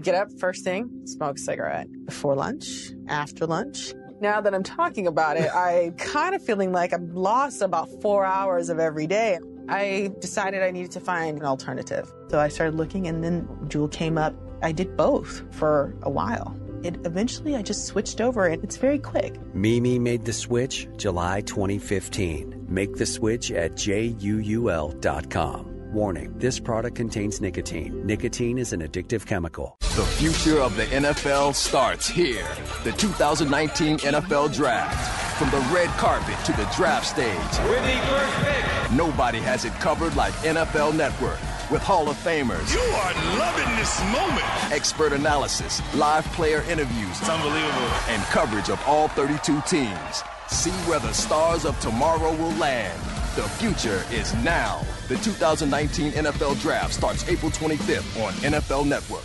Get 0.00 0.14
up 0.14 0.32
first 0.38 0.64
thing, 0.64 0.88
smoke 1.04 1.36
a 1.36 1.40
cigarette. 1.40 1.86
Before 2.06 2.34
lunch, 2.34 2.92
after 3.08 3.46
lunch. 3.46 3.92
Now 4.20 4.40
that 4.40 4.54
I'm 4.54 4.62
talking 4.62 5.06
about 5.06 5.36
it, 5.36 5.50
I 5.52 5.92
kind 5.98 6.34
of 6.34 6.42
feeling 6.42 6.72
like 6.72 6.94
I'm 6.94 7.14
lost 7.14 7.60
about 7.60 7.88
four 8.00 8.24
hours 8.24 8.70
of 8.70 8.78
every 8.78 9.06
day. 9.06 9.38
I 9.68 10.10
decided 10.18 10.62
I 10.62 10.70
needed 10.70 10.92
to 10.92 11.00
find 11.00 11.36
an 11.38 11.44
alternative. 11.44 12.10
So 12.30 12.40
I 12.40 12.48
started 12.48 12.74
looking 12.74 13.06
and 13.06 13.22
then 13.22 13.46
Juul 13.64 13.92
came 13.92 14.16
up. 14.16 14.34
I 14.62 14.72
did 14.72 14.96
both 14.96 15.42
for 15.54 15.94
a 16.02 16.10
while. 16.10 16.56
It 16.82 16.96
eventually 17.04 17.54
I 17.54 17.62
just 17.62 17.86
switched 17.86 18.20
over 18.20 18.46
and 18.46 18.64
it's 18.64 18.76
very 18.76 18.98
quick. 18.98 19.38
Mimi 19.54 19.98
made 19.98 20.24
the 20.24 20.32
switch 20.32 20.88
July 20.96 21.42
2015. 21.42 22.66
Make 22.68 22.96
the 22.96 23.06
switch 23.06 23.52
at 23.52 23.72
JUUL.com. 23.74 25.71
Warning 25.92 26.32
this 26.38 26.58
product 26.58 26.96
contains 26.96 27.42
nicotine. 27.42 28.06
Nicotine 28.06 28.56
is 28.56 28.72
an 28.72 28.80
addictive 28.80 29.26
chemical. 29.26 29.76
The 29.94 30.06
future 30.06 30.58
of 30.58 30.74
the 30.74 30.84
NFL 30.84 31.54
starts 31.54 32.08
here. 32.08 32.48
The 32.82 32.92
2019 32.92 33.98
NFL 33.98 34.54
Draft. 34.54 35.38
From 35.38 35.50
the 35.50 35.58
red 35.74 35.90
carpet 35.98 36.36
to 36.46 36.52
the 36.52 36.64
draft 36.74 37.06
stage. 37.06 37.36
With 37.68 37.84
the 37.84 38.00
first 38.06 38.34
pick. 38.36 38.92
Nobody 38.92 39.38
has 39.40 39.66
it 39.66 39.74
covered 39.74 40.16
like 40.16 40.32
NFL 40.36 40.96
Network. 40.96 41.38
With 41.70 41.82
Hall 41.82 42.08
of 42.08 42.16
Famers. 42.16 42.72
You 42.72 42.80
are 42.80 43.38
loving 43.38 43.76
this 43.76 44.00
moment. 44.04 44.72
Expert 44.72 45.12
analysis, 45.12 45.82
live 45.94 46.24
player 46.32 46.62
interviews. 46.70 47.20
It's 47.20 47.28
unbelievable. 47.28 47.92
And 48.08 48.22
coverage 48.24 48.70
of 48.70 48.82
all 48.86 49.08
32 49.08 49.60
teams. 49.66 50.22
See 50.52 50.70
where 50.86 51.00
the 51.00 51.14
stars 51.14 51.64
of 51.64 51.80
tomorrow 51.80 52.30
will 52.36 52.52
land. 52.52 53.00
The 53.36 53.48
future 53.56 54.04
is 54.10 54.34
now. 54.44 54.84
The 55.08 55.16
2019 55.16 56.12
NFL 56.12 56.60
Draft 56.60 56.92
starts 56.92 57.26
April 57.26 57.50
25th 57.50 58.22
on 58.22 58.34
NFL 58.34 58.86
Network. 58.86 59.24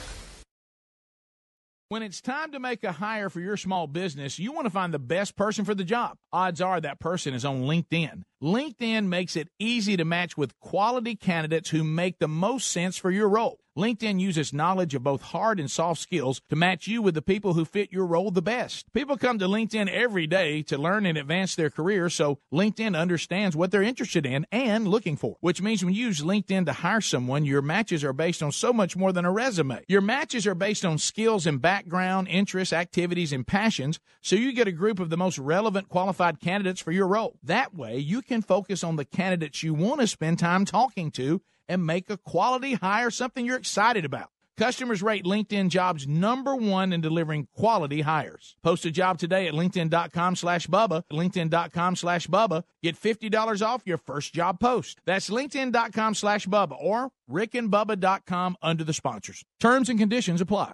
When 1.89 2.01
it's 2.01 2.21
time 2.21 2.53
to 2.53 2.61
make 2.61 2.85
a 2.85 2.93
hire 2.93 3.29
for 3.29 3.41
your 3.41 3.57
small 3.57 3.87
business, 3.87 4.39
you 4.39 4.53
want 4.53 4.67
to 4.67 4.69
find 4.69 4.93
the 4.93 4.99
best 4.99 5.35
person 5.35 5.65
for 5.65 5.75
the 5.75 5.83
job. 5.83 6.17
Odds 6.31 6.61
are 6.61 6.79
that 6.79 7.01
person 7.01 7.33
is 7.33 7.43
on 7.43 7.63
LinkedIn. 7.63 8.23
LinkedIn 8.41 9.07
makes 9.07 9.35
it 9.35 9.49
easy 9.57 9.97
to 9.97 10.05
match 10.05 10.37
with 10.37 10.59
quality 10.59 11.15
candidates 11.15 11.71
who 11.71 11.83
make 11.83 12.19
the 12.19 12.27
most 12.27 12.69
sense 12.69 12.95
for 12.95 13.09
your 13.09 13.27
role. 13.27 13.59
LinkedIn 13.77 14.19
uses 14.19 14.51
knowledge 14.51 14.95
of 14.95 15.03
both 15.03 15.21
hard 15.21 15.59
and 15.59 15.69
soft 15.69 16.01
skills 16.01 16.41
to 16.49 16.55
match 16.55 16.87
you 16.87 16.99
with 16.99 17.13
the 17.13 17.21
people 17.21 17.53
who 17.53 17.63
fit 17.63 17.91
your 17.91 18.07
role 18.07 18.31
the 18.31 18.41
best. 18.41 18.91
People 18.91 19.17
come 19.17 19.37
to 19.37 19.45
LinkedIn 19.45 19.87
every 19.87 20.25
day 20.25 20.63
to 20.63 20.79
learn 20.79 21.05
and 21.05 21.15
advance 21.15 21.53
their 21.53 21.69
career, 21.69 22.09
so 22.09 22.39
LinkedIn 22.51 22.99
understands 22.99 23.55
what 23.55 23.69
they're 23.69 23.83
interested 23.83 24.25
in 24.25 24.47
and 24.51 24.87
looking 24.87 25.15
for, 25.15 25.37
which 25.41 25.61
means 25.61 25.85
when 25.85 25.93
you 25.93 26.07
use 26.07 26.21
LinkedIn 26.21 26.65
to 26.65 26.73
hire 26.73 27.01
someone, 27.01 27.45
your 27.45 27.61
matches 27.61 28.03
are 28.03 28.13
based 28.13 28.41
on 28.41 28.51
so 28.51 28.73
much 28.73 28.97
more 28.97 29.13
than 29.13 29.25
a 29.25 29.31
resume. 29.31 29.83
Your 29.87 30.01
matches 30.01 30.47
are 30.47 30.55
based 30.55 30.83
on 30.83 30.97
skills 30.97 31.45
and 31.45 31.61
background, 31.61 32.27
interests, 32.29 32.73
activities, 32.73 33.31
and 33.31 33.45
passions, 33.45 33.99
so 34.21 34.35
you 34.35 34.53
get 34.53 34.67
a 34.67 34.71
group 34.71 34.99
of 34.99 35.11
the 35.11 35.17
most 35.17 35.37
relevant 35.37 35.87
qualified 35.87 36.39
candidates 36.39 36.81
for 36.81 36.91
your 36.91 37.07
role. 37.07 37.37
That 37.43 37.75
way, 37.75 37.99
you 37.99 38.23
can 38.27 38.41
focus 38.41 38.83
on 38.83 38.97
the 38.97 39.05
candidates 39.05 39.63
you 39.63 39.73
want 39.73 40.01
to 40.01 40.07
spend 40.07 40.39
time 40.39 40.65
talking 40.65 41.09
to 41.11 41.41
and 41.67 41.85
make 41.85 42.09
a 42.09 42.17
quality 42.17 42.75
hire 42.75 43.09
something 43.09 43.45
you're 43.45 43.57
excited 43.57 44.05
about. 44.05 44.29
Customers 44.57 45.03
rate 45.03 45.23
LinkedIn 45.23 45.69
jobs 45.69 46.07
number 46.07 46.55
one 46.55 46.91
in 46.91 46.99
delivering 46.99 47.47
quality 47.55 48.01
hires. 48.01 48.55
Post 48.63 48.85
a 48.85 48.91
job 48.91 49.19
today 49.19 49.47
at 49.47 49.53
LinkedIn.com 49.53 50.35
slash 50.35 50.65
Bubba. 50.67 51.03
LinkedIn.com 51.11 51.95
slash 51.95 52.27
Bubba. 52.27 52.63
Get 52.81 52.99
$50 52.99 53.61
off 53.65 53.83
your 53.85 53.99
first 53.99 54.33
job 54.33 54.59
post. 54.59 54.99
That's 55.05 55.29
LinkedIn.com 55.29 56.15
slash 56.15 56.47
Bubba 56.47 56.75
or 56.79 57.11
RickandBubba.com 57.29 58.57
under 58.61 58.83
the 58.83 58.93
sponsors. 58.93 59.45
Terms 59.59 59.89
and 59.89 59.99
conditions 59.99 60.41
apply. 60.41 60.73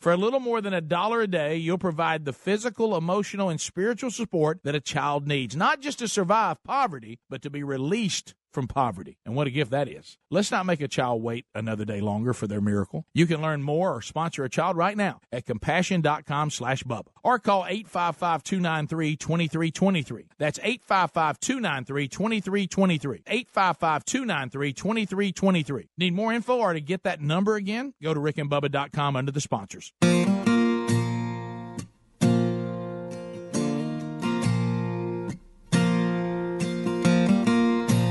For 0.00 0.12
a 0.12 0.16
little 0.16 0.40
more 0.40 0.60
than 0.60 0.74
a 0.74 0.80
dollar 0.80 1.22
a 1.22 1.26
day, 1.26 1.56
you'll 1.56 1.78
provide 1.78 2.24
the 2.24 2.32
physical, 2.32 2.96
emotional, 2.96 3.48
and 3.48 3.60
spiritual 3.60 4.10
support 4.10 4.60
that 4.64 4.74
a 4.74 4.80
child 4.80 5.26
needs, 5.26 5.56
not 5.56 5.80
just 5.80 5.98
to 6.00 6.08
survive 6.08 6.62
poverty, 6.62 7.20
but 7.30 7.40
to 7.42 7.50
be 7.50 7.62
released 7.62 8.34
from 8.54 8.68
poverty. 8.68 9.18
And 9.26 9.34
what 9.34 9.48
a 9.48 9.50
gift 9.50 9.72
that 9.72 9.88
is. 9.88 10.16
Let's 10.30 10.50
not 10.50 10.64
make 10.64 10.80
a 10.80 10.88
child 10.88 11.22
wait 11.22 11.44
another 11.54 11.84
day 11.84 12.00
longer 12.00 12.32
for 12.32 12.46
their 12.46 12.60
miracle. 12.60 13.04
You 13.12 13.26
can 13.26 13.42
learn 13.42 13.62
more 13.62 13.94
or 13.94 14.00
sponsor 14.00 14.44
a 14.44 14.48
child 14.48 14.76
right 14.76 14.96
now 14.96 15.20
at 15.32 15.44
compassion.com 15.44 16.50
slash 16.50 16.84
Bubba 16.84 17.08
or 17.22 17.38
call 17.38 17.64
855-293-2323. 17.64 20.26
That's 20.38 20.58
855-293-2323. 20.60 23.24
855-293-2323. 23.54 25.88
Need 25.98 26.14
more 26.14 26.32
info 26.32 26.58
or 26.58 26.72
to 26.72 26.80
get 26.80 27.02
that 27.02 27.20
number 27.20 27.56
again? 27.56 27.92
Go 28.02 28.14
to 28.14 28.20
rickandbubba.com 28.20 29.16
under 29.16 29.32
the 29.32 29.40
sponsors. 29.40 29.92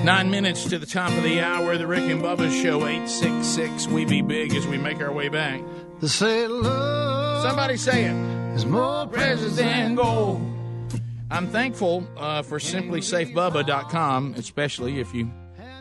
Nine 0.03 0.29
minutes 0.29 0.65
to 0.65 0.77
the 0.77 0.85
top 0.85 1.11
of 1.13 1.23
the 1.23 1.39
hour, 1.39 1.77
the 1.77 1.87
Rick 1.87 2.11
and 2.11 2.21
Bubba 2.21 2.51
Show, 2.61 2.85
866 2.85 3.87
We 3.87 4.03
Be 4.03 4.21
Big 4.21 4.53
as 4.53 4.67
we 4.67 4.77
make 4.77 4.99
our 4.99 5.13
way 5.13 5.29
back. 5.29 5.61
They 6.01 6.07
say 6.07 6.45
love. 6.45 7.41
Somebody 7.41 7.77
say 7.77 8.03
it. 8.03 8.53
Is 8.53 8.65
more 8.65 9.07
precious 9.07 9.55
than 9.55 9.95
gold. 9.95 10.41
I'm 11.31 11.47
thankful 11.47 12.05
uh, 12.17 12.41
for 12.41 12.59
simplisafebubba.com, 12.59 14.33
especially 14.35 14.99
if 14.99 15.13
you 15.13 15.31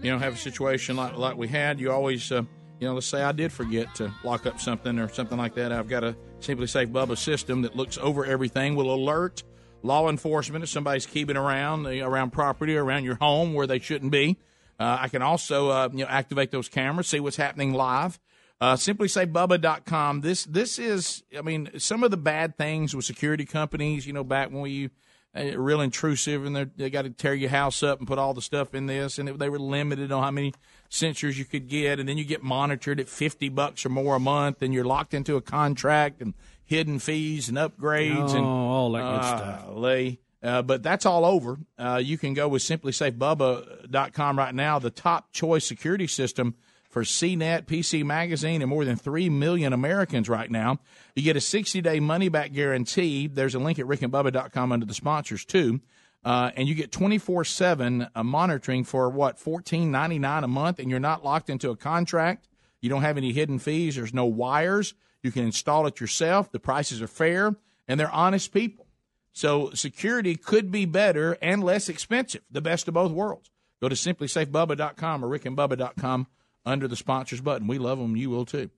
you 0.05 0.13
know 0.13 0.21
have 0.21 0.35
a 0.35 0.39
situation 0.39 0.95
like 0.95 1.17
like 1.17 1.37
we 1.37 1.49
had. 1.49 1.81
You 1.81 1.91
always 1.91 2.31
uh, 2.31 2.43
you 2.79 2.87
know 2.87 2.95
let's 2.95 3.07
say 3.09 3.25
I 3.25 3.33
did 3.33 3.53
forget 3.53 3.93
to 3.97 4.15
lock 4.23 4.47
up 4.47 4.61
something 4.61 5.01
or 5.01 5.09
something 5.09 5.37
like 5.37 5.57
that. 5.57 5.73
I've 5.73 5.89
got 5.89 6.05
a 6.05 6.17
SimpliSafe 6.39 6.93
Bubba 6.93 7.19
system 7.19 7.63
that 7.63 7.75
looks 7.75 7.99
over 7.99 8.25
everything, 8.25 8.77
will 8.77 8.95
alert 8.95 9.43
law 9.83 10.09
enforcement 10.09 10.63
if 10.63 10.71
somebody's 10.71 11.07
keeping 11.07 11.37
around 11.37 11.87
uh, 11.87 11.91
around 11.91 12.31
property 12.31 12.77
around 12.77 13.05
your 13.05 13.17
home 13.17 13.55
where 13.55 13.67
they 13.67 13.79
shouldn't 13.79 14.13
be. 14.13 14.39
Uh, 14.79 14.99
I 15.01 15.09
can 15.09 15.23
also 15.23 15.69
uh, 15.69 15.89
you 15.93 16.05
know 16.05 16.11
activate 16.11 16.51
those 16.51 16.69
cameras, 16.69 17.09
see 17.09 17.21
what's 17.21 17.37
happening 17.37 17.73
live. 17.73 18.19
Uh, 18.61 18.75
simplisafebubba.com. 18.75 20.21
This 20.21 20.45
this 20.45 20.79
is, 20.79 21.25
I 21.37 21.43
mean, 21.43 21.71
some 21.79 22.05
of 22.05 22.13
the 22.13 22.17
bad 22.17 22.57
things 22.57 22.95
with 22.95 23.05
security 23.05 23.45
companies. 23.45 24.07
You 24.07 24.13
know, 24.13 24.23
back 24.23 24.53
when 24.53 24.61
we 24.61 24.91
uh, 25.35 25.59
real 25.59 25.81
intrusive 25.81 26.45
and 26.45 26.71
they 26.77 26.89
got 26.89 27.03
to 27.03 27.11
tear 27.11 27.35
your 27.35 27.51
house 27.51 27.83
up 27.83 27.99
and 27.99 28.07
put 28.07 28.19
all 28.19 28.35
the 28.35 28.43
stuff 28.43 28.73
in 28.73 28.87
this, 28.87 29.19
and 29.19 29.29
it, 29.29 29.39
they 29.41 29.49
were 29.49 29.59
limited 29.59 30.13
on 30.13 30.23
how 30.23 30.31
many 30.31 30.55
sensors 30.89 31.37
you 31.37 31.45
could 31.45 31.69
get, 31.69 31.99
and 31.99 32.09
then 32.09 32.19
you 32.19 32.25
get 32.25 32.45
monitored 32.45 33.01
at 33.01 33.09
fifty 33.09 33.49
bucks 33.49 33.85
or 33.85 33.89
more 33.89 34.15
a 34.15 34.21
month, 34.21 34.63
and 34.63 34.73
you're 34.73 34.85
locked 34.85 35.13
into 35.13 35.35
a 35.35 35.41
contract 35.41 36.23
and 36.23 36.35
hidden 36.73 36.99
fees 36.99 37.49
and 37.51 37.59
upgrades 37.59 38.31
and 38.35 38.45
Oh, 38.45 38.49
all 38.49 38.93
that 38.93 39.03
good 39.03 39.25
stuff. 39.27 39.67
Golly. 39.67 40.21
Uh, 40.43 40.63
but 40.63 40.83
that's 40.83 41.07
all 41.07 41.25
over. 41.25 41.59
Uh, 41.79 42.01
you 42.03 42.19
can 42.19 42.35
go 42.35 42.49
with 42.49 42.63
simplisafebubba.com 42.63 44.39
right 44.39 44.55
now, 44.55 44.79
the 44.79 44.91
top 44.91 45.33
choice 45.33 45.65
security 45.67 46.07
system 46.07 46.55
for 46.91 47.03
CNET, 47.05 47.67
PC 47.67 48.05
Magazine, 48.05 48.61
and 48.61 48.69
more 48.69 48.85
than 48.85 48.97
3 48.97 49.29
million 49.31 49.73
Americans 49.73 50.29
right 50.29 50.51
now. 50.51 50.79
You 51.15 51.23
get 51.23 51.37
a 51.37 51.41
60 51.41 51.81
day 51.81 52.01
money 52.01 52.29
back 52.29 52.53
guarantee. 52.53 53.27
There's 53.29 53.55
a 53.55 53.59
link 53.59 53.79
at 53.79 53.87
rickandbubba.com 53.87 54.73
under 54.73 54.87
the 54.87 54.95
sponsors, 54.95 55.45
too. 55.45 55.81
Uh, 56.25 56.51
and 56.57 56.69
you 56.69 56.75
get 56.75 56.93
24 56.93 57.45
7 57.45 58.09
monitoring 58.23 58.85
for 58.85 59.09
what, 59.11 59.39
$14.99 59.39 60.45
a 60.45 60.49
month, 60.49 60.79
and 60.79 60.89
you're 60.91 61.01
not 61.01 61.25
locked 61.25 61.51
into 61.51 61.71
a 61.71 61.77
contract. 61.77 62.49
You 62.81 62.89
don't 62.91 63.03
have 63.03 63.17
any 63.17 63.33
hidden 63.33 63.59
fees. 63.59 63.97
There's 63.97 64.13
no 64.15 64.27
wires. 64.27 64.95
You 65.23 65.31
can 65.31 65.45
install 65.45 65.87
it 65.87 66.01
yourself. 66.01 66.51
The 66.51 66.59
prices 66.59 67.01
are 67.01 67.09
fair, 67.09 67.55
and 67.89 67.99
they're 67.99 68.11
honest 68.11 68.53
people. 68.53 68.87
So 69.33 69.71
security 69.71 70.37
could 70.37 70.71
be 70.71 70.85
better 70.85 71.39
and 71.41 71.65
less 71.65 71.89
expensive, 71.89 72.43
the 72.51 72.61
best 72.61 72.89
of 72.89 72.95
both 72.95 73.13
worlds. 73.13 73.51
Go 73.81 73.89
to 73.89 73.95
simplisafebubba.com 73.95 75.25
or 75.25 75.39
rickandbubba.com 75.39 76.27
under 76.65 76.87
the 76.87 76.97
sponsors 76.97 77.41
button. 77.41 77.67
We 77.67 77.79
love 77.79 77.99
them. 77.99 78.17
You 78.17 78.31
will 78.31 78.45
too. 78.45 78.71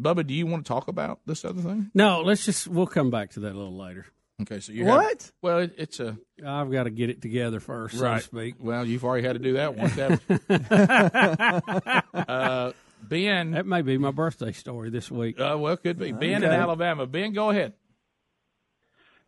Bubba, 0.00 0.26
do 0.26 0.32
you 0.32 0.46
want 0.46 0.64
to 0.64 0.68
talk 0.68 0.88
about 0.88 1.20
this 1.26 1.44
other 1.44 1.60
thing? 1.60 1.90
No, 1.94 2.20
let's 2.22 2.44
just 2.44 2.68
we'll 2.68 2.86
come 2.86 3.10
back 3.10 3.30
to 3.30 3.40
that 3.40 3.52
a 3.52 3.58
little 3.58 3.76
later. 3.76 4.06
Okay, 4.42 4.60
so 4.60 4.72
you 4.72 4.86
What? 4.86 5.22
Have, 5.22 5.32
well, 5.42 5.58
it, 5.58 5.74
it's 5.76 6.00
a 6.00 6.16
I've 6.46 6.70
got 6.70 6.84
to 6.84 6.90
get 6.90 7.10
it 7.10 7.20
together 7.20 7.60
first, 7.60 7.96
so 7.96 8.00
to 8.00 8.06
right. 8.06 8.22
speak. 8.22 8.54
Well, 8.58 8.86
you've 8.86 9.04
already 9.04 9.26
had 9.26 9.34
to 9.34 9.38
do 9.38 9.54
that 9.54 9.76
once. 9.76 9.94
haven't 9.94 10.22
you? 10.28 12.20
uh, 12.20 12.72
Ben, 13.02 13.52
that 13.52 13.66
may 13.66 13.82
be 13.82 13.98
my 13.98 14.10
birthday 14.10 14.52
story 14.52 14.90
this 14.90 15.10
week. 15.10 15.38
Uh, 15.38 15.56
well, 15.58 15.74
it 15.74 15.82
could 15.82 15.98
be 15.98 16.12
Ben 16.12 16.42
in 16.42 16.50
Alabama. 16.50 17.06
Ben, 17.06 17.32
go 17.32 17.50
ahead. 17.50 17.74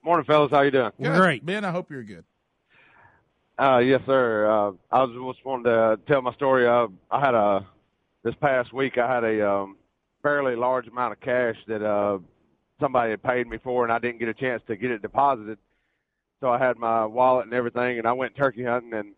Morning, 0.04 0.24
fellas. 0.24 0.50
How 0.50 0.62
you 0.62 0.70
doing? 0.70 0.90
Good. 1.00 1.46
Ben. 1.46 1.64
I 1.64 1.70
hope 1.70 1.90
you're 1.90 2.02
good. 2.02 2.24
Uh, 3.58 3.78
yes, 3.78 4.00
sir. 4.06 4.46
Uh, 4.46 4.72
I 4.90 5.04
was 5.04 5.34
just 5.34 5.44
wanting 5.46 5.64
to 5.64 5.98
tell 6.08 6.22
my 6.22 6.32
story. 6.34 6.66
Uh, 6.66 6.88
I 7.10 7.20
had 7.20 7.34
a 7.34 7.66
this 8.24 8.34
past 8.40 8.72
week. 8.72 8.98
I 8.98 9.12
had 9.12 9.24
a 9.24 9.48
um, 9.48 9.76
fairly 10.22 10.56
large 10.56 10.88
amount 10.88 11.12
of 11.12 11.20
cash 11.20 11.56
that 11.68 11.82
uh, 11.82 12.18
somebody 12.80 13.10
had 13.10 13.22
paid 13.22 13.46
me 13.46 13.58
for, 13.62 13.84
and 13.84 13.92
I 13.92 13.98
didn't 13.98 14.18
get 14.18 14.28
a 14.28 14.34
chance 14.34 14.62
to 14.66 14.76
get 14.76 14.90
it 14.90 15.02
deposited. 15.02 15.58
So 16.40 16.50
I 16.50 16.58
had 16.58 16.76
my 16.76 17.04
wallet 17.04 17.44
and 17.44 17.54
everything, 17.54 17.98
and 17.98 18.06
I 18.06 18.12
went 18.12 18.34
turkey 18.36 18.64
hunting, 18.64 18.92
and 18.94 19.14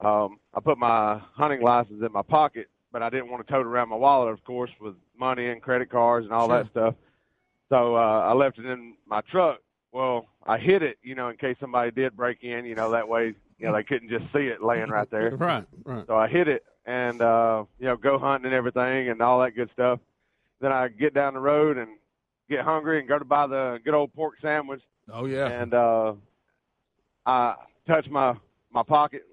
um, 0.00 0.38
I 0.52 0.60
put 0.60 0.78
my 0.78 1.20
hunting 1.34 1.62
license 1.62 2.02
in 2.04 2.12
my 2.12 2.22
pocket, 2.22 2.66
but 2.94 3.02
I 3.02 3.10
didn't 3.10 3.28
want 3.28 3.44
to 3.44 3.52
tote 3.52 3.66
around 3.66 3.88
my 3.88 3.96
wallet, 3.96 4.32
of 4.32 4.44
course, 4.44 4.70
with 4.80 4.94
money 5.18 5.48
and 5.48 5.60
credit 5.60 5.90
cards 5.90 6.26
and 6.26 6.32
all 6.32 6.46
Sure. 6.48 6.62
that 6.62 6.70
stuff. 6.70 6.94
So 7.68 7.96
uh, 7.96 8.20
I 8.20 8.32
left 8.34 8.60
it 8.60 8.66
in 8.66 8.94
my 9.04 9.20
truck. 9.22 9.58
Well, 9.90 10.26
I 10.46 10.58
hid 10.58 10.84
it, 10.84 10.98
you 11.02 11.16
know, 11.16 11.28
in 11.28 11.36
case 11.36 11.56
somebody 11.58 11.90
did 11.90 12.16
break 12.16 12.44
in. 12.44 12.64
You 12.64 12.76
know, 12.76 12.92
that 12.92 13.08
way, 13.08 13.34
you 13.58 13.66
know, 13.66 13.74
they 13.74 13.82
couldn't 13.82 14.10
just 14.10 14.26
see 14.32 14.46
it 14.46 14.62
laying 14.62 14.90
right 14.90 15.10
there. 15.10 15.30
Right, 15.36 15.64
right. 15.84 16.04
So 16.06 16.16
I 16.16 16.28
hid 16.28 16.46
it 16.46 16.62
and 16.86 17.20
uh, 17.20 17.64
you 17.80 17.86
know, 17.86 17.96
go 17.96 18.16
hunting 18.16 18.46
and 18.46 18.54
everything 18.54 19.08
and 19.08 19.20
all 19.20 19.40
that 19.40 19.56
good 19.56 19.70
stuff. 19.72 19.98
Then 20.60 20.70
I 20.70 20.86
get 20.86 21.14
down 21.14 21.34
the 21.34 21.40
road 21.40 21.76
and 21.78 21.88
get 22.48 22.60
hungry 22.60 23.00
and 23.00 23.08
go 23.08 23.18
to 23.18 23.24
buy 23.24 23.48
the 23.48 23.80
good 23.84 23.94
old 23.94 24.14
pork 24.14 24.34
sandwich. 24.40 24.82
Oh 25.12 25.26
yeah. 25.26 25.48
And 25.48 25.74
uh 25.74 26.12
I 27.26 27.54
touch 27.88 28.08
my 28.08 28.36
my 28.70 28.84
pocket, 28.84 29.24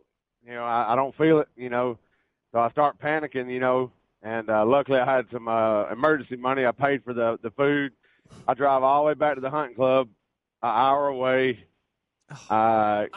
you 0.46 0.54
know, 0.54 0.64
I, 0.64 0.94
I 0.94 0.96
don't 0.96 1.16
feel 1.16 1.40
it, 1.40 1.48
you 1.56 1.70
know. 1.70 2.00
So 2.52 2.60
I 2.60 2.70
start 2.72 3.00
panicking, 3.00 3.52
you 3.52 3.60
know, 3.60 3.92
and 4.24 4.50
uh 4.50 4.66
luckily 4.66 5.00
I 5.00 5.16
had 5.16 5.26
some 5.32 5.48
uh 5.48 5.90
emergency 5.92 6.36
money. 6.36 6.66
I 6.66 6.72
paid 6.72 7.04
for 7.04 7.14
the 7.14 7.38
the 7.44 7.52
food. 7.52 7.94
I 8.48 8.54
drive 8.54 8.84
all 8.84 9.04
the 9.04 9.08
way 9.08 9.14
back 9.14 9.36
to 9.36 9.42
the 9.42 9.50
hunting 9.50 9.76
club, 9.76 10.08
an 10.64 10.70
hour 10.70 11.08
away. 11.08 11.66
I 12.50 13.08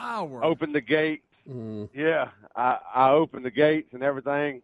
open 0.42 0.72
the 0.72 0.80
gate. 0.80 1.22
Yeah, 1.94 2.28
I, 2.56 2.78
I 2.94 3.10
opened 3.10 3.44
the 3.44 3.50
gates 3.50 3.90
and 3.92 4.02
everything. 4.02 4.62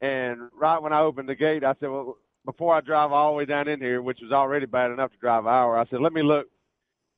And 0.00 0.48
right 0.54 0.78
when 0.80 0.92
I 0.92 1.00
opened 1.00 1.28
the 1.28 1.34
gate, 1.34 1.64
I 1.64 1.74
said, 1.80 1.88
well, 1.90 2.16
before 2.44 2.74
I 2.74 2.80
drive 2.80 3.10
all 3.12 3.32
the 3.32 3.36
way 3.38 3.44
down 3.44 3.66
in 3.66 3.80
here, 3.80 4.00
which 4.02 4.20
was 4.22 4.30
already 4.30 4.66
bad 4.66 4.90
enough 4.92 5.10
to 5.12 5.16
drive 5.18 5.44
an 5.44 5.50
hour, 5.52 5.76
I 5.78 5.86
said, 5.86 6.00
let 6.00 6.12
me 6.12 6.22
look, 6.22 6.46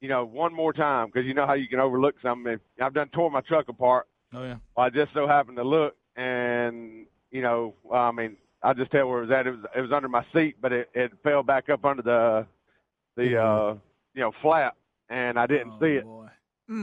you 0.01 0.09
know, 0.09 0.25
one 0.25 0.55
more 0.55 0.73
time 0.73 1.09
because 1.13 1.27
you 1.27 1.35
know 1.35 1.47
how 1.47 1.53
you 1.55 1.69
can 1.69 1.81
overlook 1.81 2.15
something. 2.23 2.55
If- 2.55 2.61
I've 2.81 2.95
done 2.95 3.09
tore 3.11 3.31
my 3.31 3.43
truck 3.43 3.69
apart. 3.69 4.07
Oh 4.33 4.43
yeah. 4.45 4.57
Well, 4.77 4.87
I 4.87 4.91
just 4.91 5.13
so 5.13 5.27
happened 5.27 5.57
to 5.59 5.65
look, 5.65 5.95
and 6.17 7.07
you 7.31 7.43
know, 7.43 7.75
I 7.93 8.11
mean, 8.13 8.37
I 8.63 8.73
just 8.73 8.91
tell 8.91 9.09
where 9.09 9.19
it 9.23 9.27
was 9.27 9.31
at. 9.31 9.47
It 9.47 9.51
was 9.53 9.65
it 9.77 9.81
was 9.81 9.93
under 9.93 10.09
my 10.09 10.25
seat, 10.33 10.57
but 10.61 10.73
it, 10.73 10.91
it 10.95 11.13
fell 11.23 11.43
back 11.43 11.69
up 11.69 11.85
under 11.85 12.03
the 12.03 12.47
the 13.17 13.41
uh 13.41 13.75
you 14.15 14.21
know 14.21 14.33
flap, 14.43 14.77
and 15.09 15.39
I 15.39 15.47
didn't 15.47 15.73
see 15.81 15.95
it. 15.97 16.07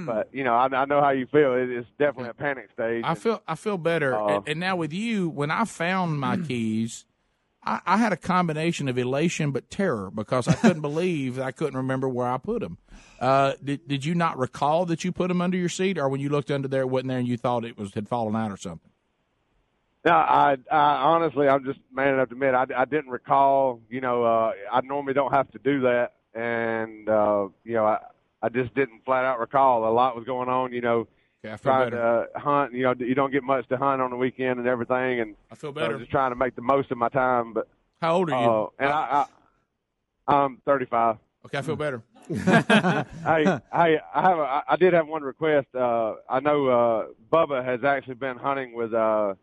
But 0.05 0.27
you 0.33 0.43
know, 0.43 0.53
I, 0.53 0.65
I 0.65 0.85
know 0.85 0.99
how 0.99 1.11
you 1.11 1.27
feel. 1.27 1.53
It, 1.53 1.69
it's 1.69 1.87
definitely 1.97 2.29
a 2.29 2.33
panic 2.33 2.69
stage. 2.73 3.03
I 3.05 3.15
feel 3.15 3.41
I 3.47 3.55
feel 3.55 3.77
better. 3.77 4.13
Uh, 4.15 4.37
and, 4.37 4.47
and 4.49 4.59
now 4.59 4.75
with 4.75 4.91
you, 4.91 5.29
when 5.29 5.49
I 5.49 5.63
found 5.63 6.19
my 6.19 6.35
keys, 6.47 7.05
I, 7.63 7.79
I 7.85 7.97
had 7.97 8.11
a 8.11 8.17
combination 8.17 8.89
of 8.89 8.97
elation 8.97 9.51
but 9.51 9.69
terror 9.69 10.11
because 10.13 10.47
I 10.49 10.55
couldn't 10.55 10.81
believe 10.89 11.39
I 11.39 11.51
couldn't 11.51 11.77
remember 11.77 12.09
where 12.09 12.27
I 12.27 12.37
put 12.37 12.59
them. 12.59 12.79
Uh, 13.21 13.53
did 13.63 13.87
Did 13.87 14.03
you 14.03 14.13
not 14.13 14.37
recall 14.37 14.85
that 14.87 15.05
you 15.05 15.13
put 15.13 15.29
them 15.29 15.41
under 15.41 15.57
your 15.57 15.69
seat, 15.69 15.97
or 15.97 16.09
when 16.09 16.19
you 16.19 16.27
looked 16.27 16.51
under 16.51 16.67
there, 16.67 16.81
it 16.81 16.89
wasn't 16.89 17.07
there, 17.09 17.19
and 17.19 17.27
you 17.27 17.37
thought 17.37 17.63
it 17.63 17.77
was 17.77 17.93
had 17.93 18.09
fallen 18.09 18.35
out 18.35 18.51
or 18.51 18.57
something? 18.57 18.91
No, 20.07 20.13
I, 20.13 20.55
I 20.71 20.77
honestly, 21.03 21.49
I'm 21.49 21.65
just 21.65 21.79
man 21.93 22.13
enough 22.13 22.29
to 22.29 22.33
admit 22.35 22.53
I, 22.53 22.65
I 22.77 22.85
didn't 22.85 23.09
recall. 23.09 23.81
You 23.89 23.99
know, 23.99 24.23
uh, 24.23 24.53
I 24.71 24.79
normally 24.79 25.13
don't 25.13 25.33
have 25.33 25.51
to 25.51 25.59
do 25.59 25.81
that, 25.81 26.13
and 26.33 27.09
uh, 27.09 27.49
you 27.65 27.73
know, 27.73 27.85
I, 27.85 27.97
I 28.41 28.47
just 28.47 28.73
didn't 28.73 29.03
flat 29.03 29.25
out 29.25 29.37
recall. 29.37 29.85
A 29.85 29.91
lot 29.91 30.15
was 30.15 30.23
going 30.23 30.47
on. 30.47 30.71
You 30.71 30.79
know, 30.79 31.07
Okay, 31.43 31.51
I 31.53 31.57
feel 31.57 31.73
trying 31.73 31.89
better. 31.89 32.27
to 32.31 32.37
uh, 32.37 32.39
hunt. 32.39 32.71
You 32.73 32.83
know, 32.83 32.95
you 32.97 33.15
don't 33.15 33.31
get 33.33 33.43
much 33.43 33.67
to 33.67 33.75
hunt 33.75 34.01
on 34.01 34.09
the 34.11 34.15
weekend 34.15 34.59
and 34.59 34.67
everything, 34.67 35.19
and 35.19 35.35
I 35.51 35.55
feel 35.55 35.71
so 35.71 35.73
better. 35.73 35.99
just 35.99 36.09
trying 36.09 36.31
to 36.31 36.37
make 36.37 36.55
the 36.55 36.61
most 36.61 36.89
of 36.89 36.97
my 36.97 37.09
time. 37.09 37.51
But 37.51 37.67
how 38.01 38.15
old 38.15 38.29
are 38.31 38.41
you? 38.41 38.49
Uh, 38.49 38.67
and 38.79 38.89
I, 38.89 39.25
I, 40.29 40.33
I'm 40.45 40.61
35. 40.65 41.17
Okay, 41.47 41.57
I 41.57 41.61
feel 41.63 41.75
better. 41.75 42.01
hey, 42.29 43.43
hey, 43.43 43.59
I 43.73 44.21
have 44.21 44.37
a, 44.37 44.63
I 44.69 44.75
did 44.77 44.93
have 44.93 45.07
one 45.09 45.23
request. 45.23 45.67
Uh, 45.75 46.13
I 46.29 46.39
know 46.39 46.67
uh, 46.67 47.05
Bubba 47.29 47.63
has 47.65 47.83
actually 47.83 48.15
been 48.15 48.37
hunting 48.37 48.73
with 48.73 48.93
uh, 48.93 49.33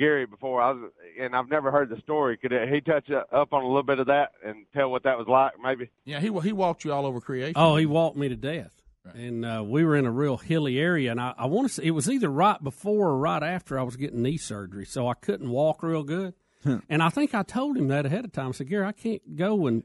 Gary 0.00 0.26
before. 0.26 0.62
I 0.62 0.70
was, 0.70 0.90
and 1.20 1.36
I've 1.36 1.48
never 1.50 1.70
heard 1.70 1.90
the 1.90 2.00
story. 2.00 2.36
Could 2.38 2.52
he 2.52 2.80
touch 2.80 3.10
up 3.10 3.52
on 3.52 3.62
a 3.62 3.66
little 3.66 3.82
bit 3.82 4.00
of 4.00 4.06
that 4.06 4.32
and 4.44 4.64
tell 4.74 4.90
what 4.90 5.04
that 5.04 5.18
was 5.18 5.28
like, 5.28 5.52
maybe? 5.62 5.90
Yeah, 6.04 6.18
he 6.20 6.32
he 6.40 6.52
walked 6.52 6.84
you 6.84 6.92
all 6.92 7.06
over 7.06 7.20
creation. 7.20 7.54
Oh, 7.56 7.76
he 7.76 7.86
walked 7.86 8.16
me 8.16 8.28
to 8.28 8.36
death. 8.36 8.72
And 9.14 9.44
uh, 9.44 9.64
we 9.66 9.84
were 9.84 9.96
in 9.96 10.06
a 10.06 10.10
real 10.10 10.36
hilly 10.36 10.78
area, 10.78 11.10
and 11.10 11.20
I, 11.20 11.34
I 11.36 11.46
want 11.46 11.68
to 11.68 11.74
say 11.74 11.84
it 11.84 11.90
was 11.92 12.08
either 12.08 12.28
right 12.28 12.62
before 12.62 13.08
or 13.08 13.18
right 13.18 13.42
after 13.42 13.78
I 13.78 13.82
was 13.82 13.96
getting 13.96 14.22
knee 14.22 14.36
surgery, 14.36 14.84
so 14.84 15.08
I 15.08 15.14
couldn't 15.14 15.50
walk 15.50 15.82
real 15.82 16.02
good. 16.02 16.34
and 16.88 17.02
I 17.02 17.08
think 17.08 17.34
I 17.34 17.42
told 17.42 17.76
him 17.76 17.88
that 17.88 18.06
ahead 18.06 18.24
of 18.24 18.32
time. 18.32 18.48
I 18.48 18.52
said, 18.52 18.68
Gary, 18.68 18.86
I 18.86 18.92
can't 18.92 19.36
go 19.36 19.66
and 19.66 19.82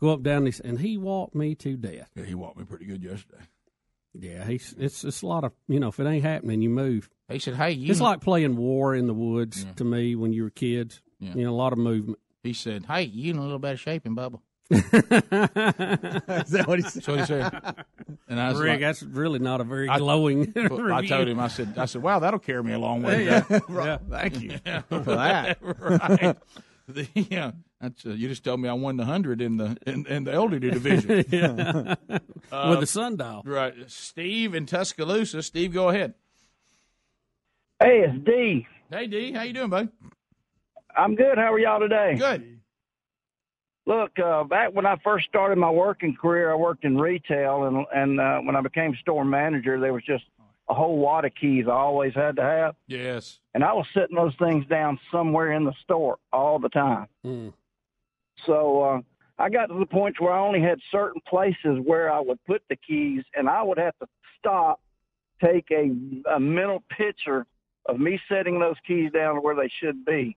go 0.00 0.10
up 0.12 0.22
down 0.22 0.44
this, 0.44 0.60
and 0.60 0.80
he 0.80 0.98
walked 0.98 1.34
me 1.34 1.54
to 1.56 1.76
death. 1.76 2.10
Yeah, 2.14 2.24
he 2.24 2.34
walked 2.34 2.58
me 2.58 2.64
pretty 2.64 2.86
good 2.86 3.02
yesterday. 3.02 3.44
Yeah, 4.20 4.44
he's 4.44 4.74
it's 4.78 5.04
it's 5.04 5.22
a 5.22 5.26
lot 5.26 5.44
of 5.44 5.52
you 5.68 5.78
know 5.80 5.88
if 5.88 6.00
it 6.00 6.06
ain't 6.06 6.24
happening, 6.24 6.60
you 6.60 6.70
move. 6.70 7.08
He 7.28 7.38
said, 7.38 7.54
"Hey, 7.54 7.72
you 7.72 7.90
it's 7.92 8.00
like 8.00 8.20
playing 8.20 8.56
war 8.56 8.94
in 8.94 9.06
the 9.06 9.14
woods 9.14 9.64
to 9.76 9.84
me 9.84 10.14
when 10.16 10.32
you 10.32 10.42
were 10.44 10.50
kids. 10.50 11.00
Yeah. 11.20 11.34
You 11.34 11.44
know, 11.44 11.50
a 11.50 11.56
lot 11.56 11.72
of 11.72 11.78
movement. 11.78 12.18
He 12.42 12.52
said, 12.52 12.86
"Hey, 12.86 13.02
you 13.02 13.30
in 13.32 13.38
a 13.38 13.42
little 13.42 13.58
better 13.58 13.76
shape 13.76 14.04
than 14.04 14.16
Bubba." 14.16 14.40
Is 14.70 16.50
that 16.50 16.64
what 16.66 16.78
he 16.78 16.82
said? 16.82 17.02
That's 17.02 17.08
what 17.08 17.18
he 17.20 17.24
said. 17.26 17.84
And 18.28 18.40
I 18.40 18.50
was 18.50 18.60
Rick, 18.60 18.70
like- 18.72 18.80
that's 18.80 19.02
really 19.02 19.38
not 19.38 19.60
a 19.60 19.64
very 19.64 19.88
I- 19.88 19.98
glowing. 19.98 20.52
I 20.56 21.06
told 21.06 21.28
him, 21.28 21.40
I 21.40 21.48
said, 21.48 21.74
I 21.78 21.86
said, 21.86 22.02
wow, 22.02 22.18
that'll 22.18 22.38
carry 22.40 22.62
me 22.62 22.72
a 22.72 22.78
long 22.78 23.02
way. 23.02 23.24
Yeah, 23.24 23.40
today." 23.42 23.60
yeah. 23.70 23.98
Thank 24.10 24.40
you 24.40 24.58
Yeah, 24.66 24.80
for 24.82 25.00
that. 25.00 25.58
right. 25.62 26.36
The- 26.88 27.06
yeah, 27.14 27.52
that's, 27.80 28.04
uh, 28.06 28.10
you 28.10 28.28
just 28.28 28.44
told 28.44 28.60
me 28.60 28.68
I 28.68 28.72
won 28.72 28.96
the 28.96 29.04
hundred 29.04 29.40
in 29.42 29.58
the 29.58 29.76
in, 29.86 30.06
in 30.06 30.24
the 30.24 30.32
elderly 30.32 30.70
division 30.78 31.24
Yeah. 31.30 31.94
With 32.08 32.80
the 32.80 32.86
sundial. 32.86 33.42
Right, 33.44 33.74
Steve 33.88 34.54
in 34.54 34.64
Tuscaloosa. 34.66 35.42
Steve, 35.42 35.72
go 35.74 35.90
ahead. 35.90 36.14
Hey, 37.80 38.04
it's 38.08 38.24
D. 38.24 38.66
Hey, 38.90 39.06
D, 39.06 39.32
how 39.32 39.42
you 39.42 39.52
doing, 39.52 39.68
bud? 39.70 39.88
I'm 40.96 41.14
good. 41.14 41.36
How 41.38 41.52
are 41.52 41.58
y'all 41.58 41.78
today? 41.78 42.16
Good. 42.18 42.58
Look, 43.86 44.10
uh, 44.18 44.44
back 44.44 44.74
when 44.74 44.84
I 44.84 44.96
first 45.04 45.26
started 45.28 45.56
my 45.58 45.70
working 45.70 46.16
career, 46.20 46.50
I 46.52 46.56
worked 46.56 46.84
in 46.84 46.96
retail, 46.98 47.64
and 47.64 47.86
and 47.94 48.20
uh, 48.20 48.38
when 48.40 48.56
I 48.56 48.60
became 48.62 48.94
store 49.00 49.24
manager, 49.24 49.78
there 49.78 49.92
was 49.92 50.02
just 50.04 50.24
a 50.68 50.74
whole 50.74 50.98
wad 50.98 51.24
of 51.24 51.34
keys 51.34 51.66
I 51.66 51.72
always 51.72 52.14
had 52.14 52.36
to 52.36 52.42
have, 52.42 52.74
Yes. 52.86 53.38
and 53.54 53.64
I 53.64 53.72
was 53.72 53.86
setting 53.94 54.16
those 54.16 54.34
things 54.38 54.66
down 54.66 54.98
somewhere 55.10 55.52
in 55.52 55.64
the 55.64 55.72
store 55.82 56.18
all 56.32 56.58
the 56.58 56.68
time. 56.68 57.06
So 58.46 58.82
uh, 58.82 59.00
I 59.38 59.48
got 59.48 59.66
to 59.66 59.78
the 59.78 59.86
point 59.86 60.20
where 60.20 60.32
I 60.32 60.40
only 60.40 60.60
had 60.60 60.78
certain 60.92 61.20
places 61.26 61.78
where 61.84 62.12
I 62.12 62.20
would 62.20 62.38
put 62.44 62.62
the 62.68 62.76
keys, 62.76 63.24
and 63.34 63.48
I 63.48 63.62
would 63.62 63.78
have 63.78 63.98
to 64.00 64.06
stop, 64.38 64.80
take 65.42 65.70
a, 65.70 65.90
a 66.34 66.38
mental 66.38 66.82
picture 66.96 67.46
of 67.86 67.98
me 67.98 68.20
setting 68.28 68.60
those 68.60 68.76
keys 68.86 69.10
down 69.12 69.36
where 69.38 69.56
they 69.56 69.70
should 69.80 70.04
be. 70.04 70.36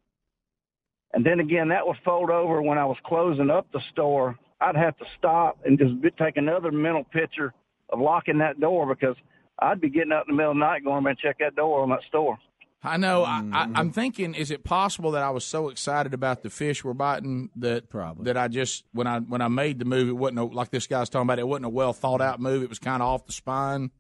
And 1.14 1.26
then 1.26 1.42
again, 1.42 1.68
that 1.70 1.86
would 1.86 1.98
fold 2.06 2.30
over 2.30 2.62
when 2.62 2.78
I 2.78 2.86
was 2.86 2.98
closing 3.06 3.50
up 3.50 3.68
the 3.74 3.82
store. 3.92 4.38
I'd 4.62 4.78
have 4.78 4.98
to 5.00 5.06
stop 5.18 5.60
and 5.66 5.78
just 5.78 5.94
take 6.18 6.38
another 6.38 6.72
mental 6.72 7.04
picture 7.04 7.54
of 7.90 8.00
locking 8.00 8.38
that 8.38 8.60
door 8.62 8.86
because 8.96 9.18
I'd 9.62 9.80
be 9.82 9.89
getting 9.89 10.12
up 10.12 10.26
in 10.28 10.36
the 10.36 10.38
middle 10.38 10.51
of 10.51 10.57
the 10.57 10.59
night 10.62 10.84
going 10.84 11.03
to 11.05 11.16
check 11.16 11.38
that 11.39 11.55
door 11.55 11.82
on 11.84 11.89
that 11.89 12.01
store. 12.07 12.38
I 12.84 12.97
know. 12.97 13.24
I, 13.24 13.38
I, 13.38 13.41
mm-hmm. 13.41 13.78
I'm 13.78 13.91
thinking, 13.91 14.34
is 14.34 14.49
it 14.49 14.64
possible 14.64 15.12
that 15.12 15.22
I 15.22 15.30
was 15.30 15.45
so 15.45 15.70
excited 15.70 16.16
about 16.16 16.41
the 16.41 16.49
fish 16.49 16.84
we're 16.84 16.93
biting 16.95 17.51
that 17.57 17.89
Probably. 17.89 18.26
that 18.26 18.38
I 18.38 18.47
just 18.47 18.86
when 18.91 19.05
I 19.05 19.20
when 19.20 19.39
I 19.41 19.49
made 19.49 19.78
the 19.78 19.86
move, 19.86 20.09
it 20.09 20.14
wasn't 20.14 20.39
a, 20.39 20.43
like 20.45 20.72
this 20.72 20.88
guy's 20.88 21.07
talking 21.07 21.28
about. 21.28 21.38
It 21.38 21.47
wasn't 21.47 21.66
a 21.66 21.70
well 21.70 21.93
thought 21.93 22.22
out 22.22 22.39
move. 22.41 22.64
It 22.64 22.70
was 22.70 22.80
kind 22.80 23.03
of 23.03 23.07
off 23.07 23.28
the 23.28 23.34
spine, 23.34 23.91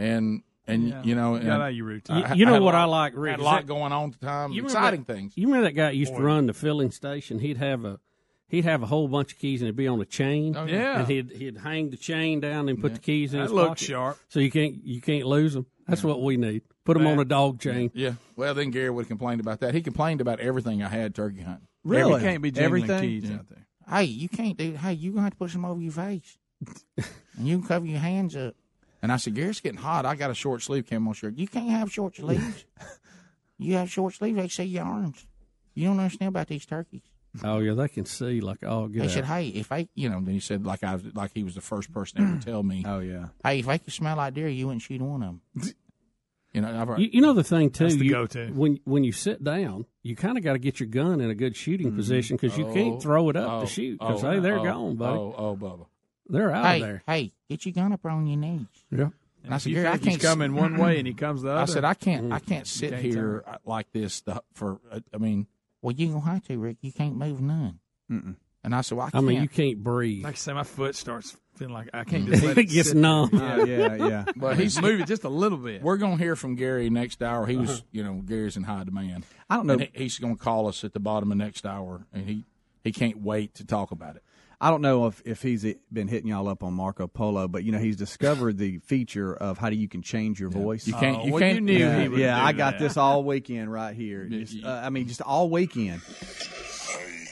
and 0.00 0.42
and 0.66 0.88
Yeah. 0.88 1.02
you 1.04 1.14
know, 1.14 1.34
You 1.34 1.42
got 1.44 1.52
and 1.54 1.62
out 1.62 1.68
of 1.70 1.76
your 1.76 1.86
routine. 1.86 2.24
I- 2.24 2.34
You 2.34 2.44
know 2.44 2.54
had 2.54 2.62
what 2.62 2.74
lot- 2.74 2.82
I 2.82 2.84
like, 2.86 3.12
Rick, 3.16 3.30
Had 3.32 3.40
a 3.40 3.44
lot 3.44 3.60
that- 3.60 3.66
going 3.68 3.92
on 3.92 4.10
at 4.12 4.20
the 4.20 4.26
time. 4.26 4.50
You 4.52 4.64
exciting 4.64 5.04
that- 5.04 5.14
things. 5.14 5.32
You 5.36 5.46
remember 5.46 5.68
that 5.68 5.72
guy 5.74 5.86
that 5.86 5.94
used 5.96 6.14
to 6.16 6.20
run 6.20 6.46
the 6.46 6.52
filling 6.54 6.90
station? 6.90 7.38
He'd 7.38 7.56
have 7.58 7.84
a 7.84 8.00
he'd 8.48 8.64
have 8.64 8.82
a 8.82 8.86
whole 8.86 9.08
bunch 9.08 9.32
of 9.32 9.38
keys 9.38 9.60
and 9.60 9.68
it'd 9.68 9.76
be 9.76 9.86
on 9.88 10.00
a 10.00 10.04
chain. 10.04 10.56
Oh, 10.56 10.64
yeah. 10.66 10.98
and 11.00 11.08
he'd 11.08 11.30
he'd 11.32 11.58
hang 11.58 11.90
the 11.90 11.96
chain 11.96 12.40
down 12.40 12.68
and 12.68 12.80
put 12.80 12.94
the 12.94 13.00
keys 13.00 13.32
in 13.32 13.38
That 13.38 13.44
his 13.44 13.52
looked 13.52 13.68
pocket. 13.68 13.84
sharp. 13.84 14.18
So 14.28 14.40
you 14.40 14.50
can't 14.50 14.84
you 14.84 15.00
can't 15.00 15.24
lose 15.26 15.54
them. 15.54 15.66
That's 15.86 16.02
what 16.04 16.22
we 16.22 16.36
need. 16.36 16.62
Put 16.84 16.94
them 16.98 17.06
on 17.06 17.18
a 17.18 17.24
dog 17.24 17.60
chain. 17.60 17.90
Yeah. 17.94 18.12
Well, 18.36 18.54
then 18.54 18.70
Gary 18.70 18.90
would 18.90 19.02
have 19.02 19.08
complained 19.08 19.40
about 19.40 19.60
that. 19.60 19.74
He 19.74 19.82
complained 19.82 20.20
about 20.20 20.40
everything 20.40 20.82
I 20.82 20.88
had 20.88 21.14
turkey 21.14 21.40
hunting. 21.42 21.66
Really? 21.84 22.14
You 22.22 22.28
can't 22.28 22.42
be 22.42 22.50
jingling 22.50 22.64
Everything? 22.84 23.00
keys 23.00 23.30
Yeah. 23.30 23.36
out 23.36 23.48
there. 23.48 23.66
Hey, 23.88 24.04
you 24.04 24.28
can't 24.28 24.56
do. 24.56 24.72
Hey, 24.72 24.92
you 24.94 25.12
gonna 25.12 25.22
have 25.24 25.32
to 25.32 25.36
put 25.38 25.50
some 25.50 25.64
over 25.64 25.80
your 25.80 25.92
face, 25.92 26.36
and 26.96 27.46
you 27.48 27.58
can 27.58 27.66
cover 27.66 27.86
your 27.86 28.00
hands 28.00 28.36
up. 28.36 28.54
And 29.00 29.12
I 29.12 29.16
said, 29.16 29.34
Gary's 29.34 29.60
getting 29.60 29.78
hot. 29.78 30.04
I 30.04 30.14
got 30.16 30.30
a 30.30 30.34
short 30.34 30.60
sleeve 30.62 30.86
camo 30.88 31.12
shirt. 31.12 31.36
You 31.38 31.46
can't 31.46 31.70
have 31.70 31.90
short 31.92 32.16
sleeves. 32.16 32.64
you 33.58 33.74
have 33.74 33.90
short 33.90 34.14
sleeves, 34.14 34.36
they 34.36 34.48
see 34.48 34.64
your 34.64 34.84
arms. 34.84 35.26
You 35.74 35.86
don't 35.88 35.98
understand 36.00 36.30
about 36.30 36.48
these 36.48 36.66
turkeys. 36.66 37.02
Oh 37.44 37.58
yeah, 37.60 37.74
they 37.74 37.88
can 37.88 38.04
see 38.06 38.40
like 38.40 38.58
oh 38.62 38.88
good. 38.88 39.02
He 39.02 39.08
said, 39.08 39.24
"Hey, 39.24 39.48
if 39.48 39.70
I, 39.70 39.88
you 39.94 40.08
know," 40.08 40.20
then 40.20 40.34
he 40.34 40.40
said, 40.40 40.64
like 40.66 40.82
I 40.82 40.94
was, 40.94 41.04
like 41.14 41.30
he 41.34 41.44
was 41.44 41.54
the 41.54 41.60
first 41.60 41.92
person 41.92 42.18
to 42.18 42.28
ever 42.32 42.40
tell 42.40 42.62
me, 42.62 42.84
Oh 42.86 43.00
yeah. 43.00 43.26
"Hey, 43.44 43.58
if 43.60 43.68
I 43.68 43.78
could 43.78 43.92
smell 43.92 44.16
like 44.16 44.34
deer, 44.34 44.48
you 44.48 44.66
wouldn't 44.66 44.82
shoot 44.82 45.00
one 45.00 45.22
of 45.22 45.36
them." 45.54 45.74
you 46.54 46.60
know, 46.62 46.80
I've, 46.92 46.98
You, 46.98 47.08
you 47.12 47.20
know 47.20 47.34
the 47.34 47.44
thing 47.44 47.70
too. 47.70 47.84
That's 47.84 47.96
the 47.96 48.04
you- 48.06 48.10
go-to. 48.12 48.48
when 48.52 48.80
when 48.84 49.04
you 49.04 49.12
sit 49.12 49.44
down, 49.44 49.84
you 50.02 50.16
kind 50.16 50.38
of 50.38 50.44
got 50.44 50.54
to 50.54 50.58
get 50.58 50.80
your 50.80 50.88
gun 50.88 51.20
in 51.20 51.30
a 51.30 51.34
good 51.34 51.54
shooting 51.56 51.94
position 51.94 52.36
because 52.36 52.56
you 52.56 52.66
Oh, 52.66 52.72
can't 52.74 53.02
throw 53.02 53.28
it 53.28 53.36
up 53.36 53.50
oh, 53.50 53.60
to 53.60 53.66
shoot 53.66 53.98
because 54.00 54.24
oh, 54.24 54.30
hey, 54.30 54.40
they're 54.40 54.58
oh, 54.60 54.64
gone, 54.64 54.96
buddy. 54.96 55.18
Oh, 55.18 55.34
oh, 55.36 55.56
Bubba, 55.56 55.86
They're 56.28 56.50
out 56.50 56.64
hey, 56.64 56.76
of 56.76 56.86
there. 56.86 57.02
hey, 57.06 57.32
get 57.48 57.66
your 57.66 57.74
gun 57.74 57.92
up 57.92 58.04
on 58.06 58.26
your 58.26 58.38
knees. 58.38 58.66
Yeah. 58.90 59.08
And 59.44 59.54
I 59.54 59.58
said, 59.58 59.70
you 59.70 59.76
Gary, 59.76 59.88
I 59.88 59.90
can't 59.98 60.04
he's 60.04 60.16
coming 60.18 60.52
s- 60.54 60.60
one 60.60 60.78
way 60.78 60.98
and 60.98 61.06
he 61.06 61.14
comes 61.14 61.42
the 61.42 61.50
other. 61.50 61.60
I 61.60 61.64
said, 61.66 61.84
I 61.84 61.94
can't, 61.94 62.32
I 62.32 62.40
can't 62.40 62.66
sit 62.66 62.90
can't 62.90 63.02
here 63.02 63.44
like 63.64 63.92
this 63.92 64.20
the, 64.22 64.42
for. 64.54 64.80
Uh, 64.90 64.98
I 65.14 65.18
mean, 65.18 65.46
well, 65.82 65.94
you 65.94 66.08
gonna 66.08 66.20
have 66.24 66.44
to, 66.48 66.58
Rick. 66.58 66.78
You 66.82 66.92
can't 66.92 67.16
move 67.16 67.40
none. 67.40 67.78
Mm-mm. 68.10 68.36
And 68.64 68.74
I 68.74 68.80
said, 68.80 68.98
well, 68.98 69.04
I, 69.06 69.08
I 69.08 69.10
can't. 69.12 69.24
mean, 69.26 69.42
you 69.42 69.48
can't 69.48 69.82
breathe. 69.82 70.24
Like 70.24 70.34
I 70.34 70.36
say, 70.36 70.52
my 70.52 70.64
foot 70.64 70.96
starts 70.96 71.36
feeling 71.56 71.74
like 71.74 71.90
I 71.94 72.04
can't 72.04 72.26
just 72.28 72.42
let 72.42 72.58
It 72.58 72.62
it 72.62 72.64
gets 72.70 72.88
sit 72.88 72.96
numb. 72.96 73.30
there. 73.32 73.60
Uh, 73.60 73.64
yeah, 73.64 73.94
yeah. 74.08 74.24
But 74.36 74.58
he's 74.58 74.80
moving 74.80 75.06
just 75.06 75.24
a 75.24 75.28
little 75.28 75.58
bit. 75.58 75.80
We're 75.82 75.96
gonna 75.96 76.16
hear 76.18 76.34
from 76.36 76.56
Gary 76.56 76.90
next 76.90 77.22
hour. 77.22 77.46
He 77.46 77.56
was, 77.56 77.82
you 77.92 78.02
know, 78.02 78.14
Gary's 78.24 78.56
in 78.56 78.64
high 78.64 78.84
demand. 78.84 79.24
I 79.48 79.56
don't 79.56 79.66
know. 79.66 79.74
And 79.74 79.82
he- 79.82 80.02
he's 80.04 80.18
gonna 80.18 80.36
call 80.36 80.66
us 80.68 80.82
at 80.84 80.92
the 80.92 81.00
bottom 81.00 81.30
of 81.30 81.38
next 81.38 81.64
hour, 81.64 82.06
and 82.12 82.26
he 82.28 82.44
he 82.84 82.92
can't 82.92 83.22
wait 83.22 83.54
to 83.54 83.64
talk 83.64 83.90
about 83.92 84.16
it. 84.16 84.22
I 84.60 84.70
don't 84.70 84.82
know 84.82 85.06
if, 85.06 85.22
if 85.24 85.40
he's 85.40 85.64
been 85.92 86.08
hitting 86.08 86.28
y'all 86.30 86.48
up 86.48 86.64
on 86.64 86.72
Marco 86.74 87.06
Polo, 87.06 87.46
but 87.46 87.62
you 87.62 87.70
know 87.70 87.78
he's 87.78 87.94
discovered 87.96 88.58
the 88.58 88.78
feature 88.78 89.32
of 89.32 89.56
how 89.56 89.70
do 89.70 89.76
you 89.76 89.86
can 89.88 90.02
change 90.02 90.40
your 90.40 90.50
voice. 90.50 90.84
You 90.86 90.94
can't- 90.94 91.24
you 91.24 91.32
well, 91.32 91.40
can't- 91.40 91.54
you 91.54 91.60
knew 91.60 91.78
yeah, 91.78 92.02
he 92.02 92.08
would 92.08 92.18
yeah, 92.18 92.34
do 92.40 92.42
I 92.44 92.52
got 92.52 92.72
that. 92.72 92.80
this 92.80 92.96
all 92.96 93.22
weekend 93.22 93.72
right 93.72 93.94
here. 93.94 94.24
Just, 94.24 94.64
uh, 94.64 94.80
I 94.84 94.90
mean, 94.90 95.06
just 95.06 95.22
all 95.22 95.48
weekend. 95.48 96.00
Hey, 96.02 97.26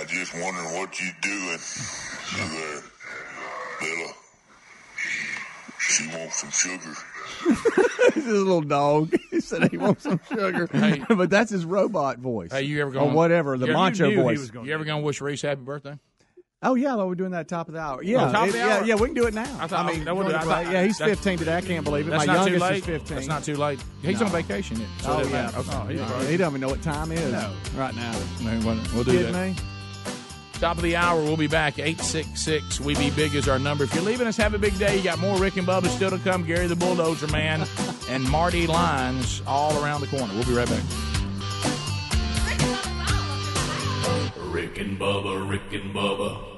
I 0.00 0.04
just 0.06 0.32
wondering 0.32 0.78
what 0.78 0.98
you 0.98 1.10
doing 1.20 1.58
there, 2.50 2.82
Bella. 3.80 4.12
She 5.78 6.06
wants 6.08 6.40
some 6.40 6.50
sugar. 6.50 6.94
He's 8.14 8.26
a 8.26 8.30
little 8.30 8.60
dog. 8.62 9.14
He 9.30 9.40
said 9.40 9.70
he 9.70 9.78
wants 9.78 10.02
some 10.02 10.20
sugar, 10.28 10.66
Hey. 10.72 11.02
but 11.08 11.30
that's 11.30 11.50
his 11.50 11.64
robot 11.64 12.18
voice. 12.18 12.50
Hey, 12.52 12.62
you 12.62 12.80
ever 12.82 12.90
or 12.90 12.94
gonna 12.94 13.14
whatever 13.14 13.56
the 13.56 13.68
macho 13.68 14.12
voice? 14.14 14.50
You 14.52 14.72
ever 14.74 14.84
gonna 14.84 15.00
wish 15.02 15.20
Reese 15.20 15.42
happy 15.42 15.60
birthday? 15.62 15.98
Oh 16.60 16.74
yeah, 16.74 16.96
though 16.96 17.06
we're 17.06 17.14
doing 17.14 17.30
that 17.30 17.46
top 17.46 17.68
of 17.68 17.74
the 17.74 17.80
hour. 17.80 18.02
Yeah, 18.02 18.28
Oh, 18.28 18.32
top 18.32 18.46
of 18.48 18.52
the 18.52 18.58
it- 18.58 18.62
yeah, 18.66 18.84
yeah, 18.84 18.94
we 18.96 19.06
can 19.06 19.14
do 19.14 19.26
it 19.28 19.34
now. 19.34 19.44
I 19.60 19.68
thought- 19.68 19.86
mean, 19.86 20.04
that 20.04 20.16
would- 20.16 20.34
I 20.34 20.40
thought- 20.42 20.66
yeah, 20.72 20.82
he's 20.84 20.98
15 20.98 21.38
today. 21.38 21.56
I 21.56 21.60
can't 21.60 21.84
believe 21.84 22.08
it. 22.08 22.10
My 22.10 22.24
youngest 22.24 22.70
is 22.72 22.84
15. 22.84 23.14
That's 23.16 23.28
not 23.28 23.44
too 23.44 23.54
late. 23.56 23.78
He's 24.02 24.18
No. 24.20 24.26
on 24.26 24.32
vacation. 24.32 24.80
Yet, 24.80 24.88
so 25.00 25.12
oh 25.22 25.28
yeah. 25.28 25.52
Okay. 25.56 25.70
Oh, 25.72 25.86
he, 25.86 25.92
he 26.32 26.36
doesn't 26.36 26.52
even 26.54 26.60
know 26.60 26.68
what 26.68 26.82
time 26.82 27.12
is 27.12 27.32
No. 27.32 27.52
right 27.76 27.94
now. 27.94 28.12
No, 28.42 28.58
we'll- 28.66 28.82
we'll 28.92 29.04
do 29.04 29.12
Kidding 29.12 29.32
that. 29.32 29.48
me? 29.50 29.56
Top 30.60 30.76
of 30.76 30.82
the 30.82 30.96
hour, 30.96 31.22
we'll 31.22 31.36
be 31.36 31.46
back. 31.46 31.78
866 31.78 32.80
We 32.80 32.96
Be 32.96 33.10
Big 33.10 33.34
is 33.36 33.48
our 33.48 33.60
number. 33.60 33.84
If 33.84 33.94
you're 33.94 34.02
leaving 34.02 34.26
us, 34.26 34.36
have 34.38 34.54
a 34.54 34.58
big 34.58 34.76
day. 34.76 34.96
You 34.96 35.04
got 35.04 35.20
more 35.20 35.38
Rick 35.38 35.56
and 35.56 35.66
Bubba 35.66 35.86
still 35.86 36.10
to 36.10 36.18
come. 36.18 36.44
Gary 36.44 36.66
the 36.66 36.74
Bulldozer 36.74 37.28
Man 37.28 37.64
and 38.10 38.28
Marty 38.28 38.66
Lines 38.66 39.40
all 39.46 39.82
around 39.82 40.00
the 40.00 40.08
corner. 40.08 40.32
We'll 40.34 40.44
be 40.44 40.54
right 40.54 40.68
back. 40.68 40.82
Rick 44.50 44.78
and 44.78 44.98
Bubba, 44.98 45.48
Rick 45.48 45.72
and 45.72 45.94
Bubba. 45.94 46.57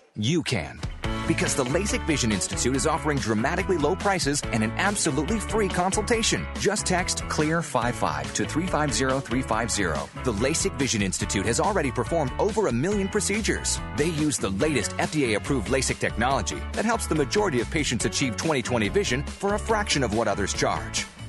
You 0.17 0.43
can. 0.43 0.77
Because 1.25 1.55
the 1.55 1.63
LASIK 1.63 2.05
Vision 2.05 2.33
Institute 2.33 2.75
is 2.75 2.85
offering 2.85 3.17
dramatically 3.17 3.77
low 3.77 3.95
prices 3.95 4.41
and 4.51 4.61
an 4.61 4.71
absolutely 4.71 5.39
free 5.39 5.69
consultation. 5.69 6.45
Just 6.59 6.85
text 6.85 7.19
CLEAR55 7.29 8.33
to 8.33 8.45
350350. 8.45 10.23
The 10.25 10.33
LASIK 10.33 10.77
Vision 10.77 11.01
Institute 11.01 11.45
has 11.45 11.61
already 11.61 11.91
performed 11.91 12.33
over 12.39 12.67
a 12.67 12.73
million 12.73 13.07
procedures. 13.07 13.79
They 13.95 14.09
use 14.09 14.37
the 14.37 14.49
latest 14.49 14.91
FDA 14.97 15.37
approved 15.37 15.69
LASIK 15.69 15.99
technology 15.99 16.61
that 16.73 16.83
helps 16.83 17.07
the 17.07 17.15
majority 17.15 17.61
of 17.61 17.71
patients 17.71 18.03
achieve 18.03 18.35
20/20 18.35 18.91
vision 18.91 19.23
for 19.23 19.53
a 19.55 19.59
fraction 19.59 20.03
of 20.03 20.13
what 20.13 20.27
others 20.27 20.53
charge. 20.53 21.05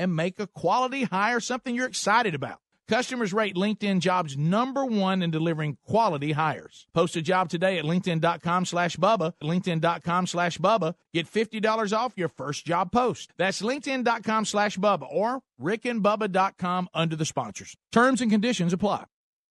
and 0.00 0.16
make 0.16 0.40
a 0.40 0.46
quality 0.48 1.04
hire 1.04 1.38
something 1.38 1.74
you're 1.74 1.86
excited 1.86 2.34
about. 2.34 2.58
Customers 2.90 3.32
rate 3.32 3.54
LinkedIn 3.54 4.00
jobs 4.00 4.36
number 4.36 4.84
one 4.84 5.22
in 5.22 5.30
delivering 5.30 5.76
quality 5.86 6.32
hires. 6.32 6.88
Post 6.92 7.14
a 7.14 7.22
job 7.22 7.48
today 7.48 7.78
at 7.78 7.84
LinkedIn.com 7.84 8.64
slash 8.64 8.96
Bubba. 8.96 9.32
LinkedIn.com 9.40 10.26
slash 10.26 10.58
Bubba. 10.58 10.94
Get 11.14 11.32
$50 11.32 11.96
off 11.96 12.14
your 12.16 12.28
first 12.28 12.66
job 12.66 12.90
post. 12.90 13.30
That's 13.38 13.62
LinkedIn.com 13.62 14.44
slash 14.44 14.76
Bubba 14.76 15.06
or 15.08 15.40
RickandBubba.com 15.60 16.88
under 16.92 17.14
the 17.14 17.24
sponsors. 17.24 17.76
Terms 17.92 18.20
and 18.20 18.30
conditions 18.30 18.72
apply. 18.72 19.04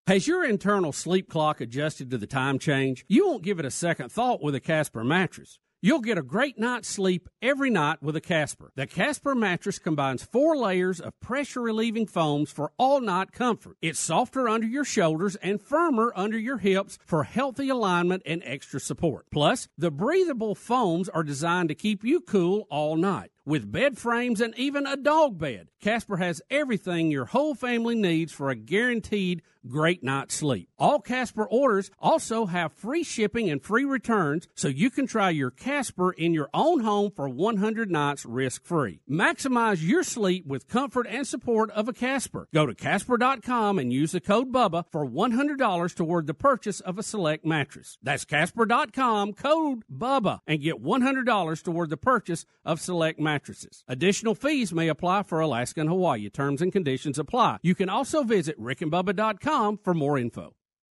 Has 0.06 0.28
your 0.28 0.43
internal 0.43 0.91
sleep 0.91 1.30
clock 1.30 1.62
adjusted 1.62 2.12
to 2.12 2.18
the 2.18 2.28
time 2.28 2.60
change? 2.60 3.06
You 3.08 3.26
won't 3.26 3.43
give 3.43 3.58
it 3.60 3.66
a 3.66 3.72
second 3.72 4.12
thought 4.12 4.41
with 4.41 4.54
a 4.54 4.60
Casper 4.60 5.06
mattress. 5.06 5.60
You'll 5.82 6.02
get 6.02 6.18
a 6.18 6.22
great 6.22 6.60
night's 6.60 6.90
sleep 6.90 7.30
every 7.42 7.70
night 7.70 8.04
with 8.04 8.18
a 8.18 8.20
Casper. 8.20 8.74
The 8.76 8.86
Casper 8.86 9.34
mattress 9.34 9.80
combines 9.80 10.24
four 10.24 10.58
layers 10.58 11.00
of 11.00 11.18
pressure 11.22 11.62
relieving 11.62 12.06
foams 12.06 12.52
for 12.52 12.74
all 12.78 13.00
night 13.00 13.32
comfort. 13.32 13.78
It's 13.82 13.98
softer 13.98 14.50
under 14.50 14.68
your 14.68 14.84
shoulders 14.84 15.38
and 15.38 15.62
firmer 15.62 16.12
under 16.18 16.38
your 16.38 16.58
hips 16.58 17.00
for 17.06 17.24
healthy 17.24 17.70
alignment 17.70 18.24
and 18.26 18.42
extra 18.44 18.82
support. 18.82 19.28
Plus, 19.32 19.70
the 19.78 19.90
breathable 19.90 20.54
foams 20.54 21.08
are 21.08 21.24
designed 21.24 21.70
to 21.70 21.76
keep 21.76 22.04
you 22.04 22.20
cool 22.20 22.68
all 22.70 22.98
night. 22.98 23.32
With 23.50 23.72
bed 23.72 23.97
frames 23.97 24.41
and 24.41 24.54
even 24.60 24.86
a 24.86 24.95
dog 24.95 25.39
bed, 25.39 25.70
Casper 25.82 26.18
has 26.18 26.39
everything 26.52 27.10
your 27.10 27.26
whole 27.26 27.56
family 27.56 27.95
needs 27.95 28.32
for 28.32 28.52
a 28.52 28.56
guaranteed 28.56 29.41
great 29.68 30.04
night's 30.04 30.36
sleep. 30.36 30.70
All 30.78 31.00
Casper 31.00 31.45
orders 31.45 31.91
also 32.00 32.45
have 32.45 32.72
free 32.74 33.04
shipping 33.04 33.50
and 33.50 33.62
free 33.62 33.86
returns, 33.86 34.47
so 34.56 34.68
you 34.68 34.89
can 34.89 35.08
try 35.08 35.30
your 35.30 35.52
Casper 35.52 36.12
in 36.12 36.34
your 36.34 36.50
own 36.54 36.82
home 36.82 37.12
for 37.12 37.28
100 37.28 37.91
nights 37.91 38.26
risk 38.26 38.64
free. 38.64 39.02
Maximize 39.10 39.86
your 39.86 40.04
sleep 40.04 40.45
with 40.45 40.68
comfort 40.68 41.08
and 41.10 41.28
support 41.28 41.72
of 41.72 41.88
a 41.88 41.93
Casper. 41.93 42.47
Go 42.54 42.66
to 42.66 42.76
Casper.com 42.76 43.80
and 43.80 43.91
use 43.91 44.12
the 44.12 44.22
code 44.22 44.52
BUBBA 44.52 44.86
for 44.91 45.06
$100 45.06 45.95
toward 45.95 46.28
the 46.28 46.34
purchase 46.34 46.80
of 46.82 46.97
a 46.97 47.04
select 47.04 47.45
mattress. 47.45 47.97
That's 48.02 48.26
Casper.com, 48.26 49.34
code 49.34 49.84
BUBBA, 49.91 50.39
and 50.47 50.62
get 50.62 50.84
$100 50.84 51.64
toward 51.64 51.89
the 51.89 51.97
purchase 51.97 52.45
of 52.64 52.80
select 52.80 53.20
mattresses. 53.40 53.84
Additional 53.88 54.36
fees 54.36 54.74
may 54.74 54.90
apply 54.90 55.24
for 55.24 55.40
Alaska 55.40 55.80
and 55.80 55.90
Hawaii. 55.90 56.30
Terms 56.30 56.62
and 56.62 56.74
conditions 56.74 57.18
apply. 57.18 57.58
You 57.62 57.74
can 57.74 57.90
also 57.90 58.24
visit 58.24 58.60
rickandbubba.com 58.60 59.80
for 59.82 59.94
more 59.94 60.18
info. 60.18 60.56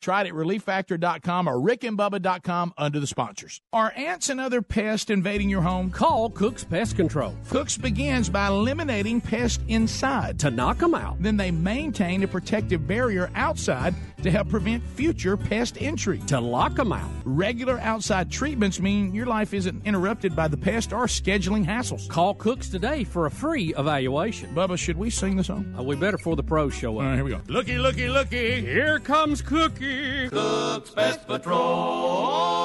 Try 0.00 0.22
it 0.22 0.28
at 0.28 0.34
relieffactor.com 0.34 1.48
or 1.48 1.54
rickandbubba.com 1.54 2.74
under 2.76 3.00
the 3.00 3.06
sponsors. 3.06 3.60
Are 3.72 3.92
ants 3.96 4.28
and 4.28 4.40
other 4.40 4.62
pests 4.62 5.10
invading 5.10 5.48
your 5.48 5.62
home? 5.62 5.90
Call 5.90 6.30
Cook's 6.30 6.64
Pest 6.64 6.96
Control. 6.96 7.34
Cook's 7.48 7.76
begins 7.76 8.28
by 8.28 8.48
eliminating 8.48 9.20
pests 9.20 9.62
inside. 9.68 10.38
To 10.40 10.50
knock 10.50 10.78
them 10.78 10.94
out. 10.94 11.22
Then 11.22 11.36
they 11.36 11.50
maintain 11.50 12.22
a 12.22 12.28
protective 12.28 12.86
barrier 12.86 13.30
outside 13.34 13.94
to 14.24 14.30
help 14.30 14.48
prevent 14.48 14.82
future 14.96 15.36
pest 15.36 15.80
entry. 15.80 16.18
To 16.26 16.40
lock 16.40 16.74
them 16.74 16.92
out. 16.92 17.10
Regular 17.24 17.78
outside 17.80 18.30
treatments 18.30 18.80
mean 18.80 19.14
your 19.14 19.26
life 19.26 19.54
isn't 19.54 19.86
interrupted 19.86 20.34
by 20.34 20.48
the 20.48 20.56
pest 20.56 20.92
or 20.92 21.06
scheduling 21.06 21.64
hassles. 21.64 22.08
Call 22.08 22.34
Cooks 22.34 22.68
today 22.68 23.04
for 23.04 23.26
a 23.26 23.30
free 23.30 23.74
evaluation. 23.76 24.54
Bubba, 24.54 24.76
should 24.76 24.96
we 24.96 25.10
sing 25.10 25.36
the 25.36 25.44
song? 25.44 25.74
Uh, 25.78 25.82
we 25.82 25.94
better 25.94 26.18
for 26.18 26.36
the 26.36 26.42
pros 26.42 26.74
show 26.74 26.98
up. 26.98 27.04
All 27.04 27.08
right, 27.08 27.14
here 27.14 27.24
we 27.24 27.30
go. 27.30 27.40
Looky, 27.48 27.78
looky, 27.78 28.08
looky. 28.08 28.60
Here 28.60 28.98
comes 28.98 29.42
Cookie. 29.42 30.28
Cook's 30.28 30.90
Pest 30.90 31.26
Patrol. 31.26 32.64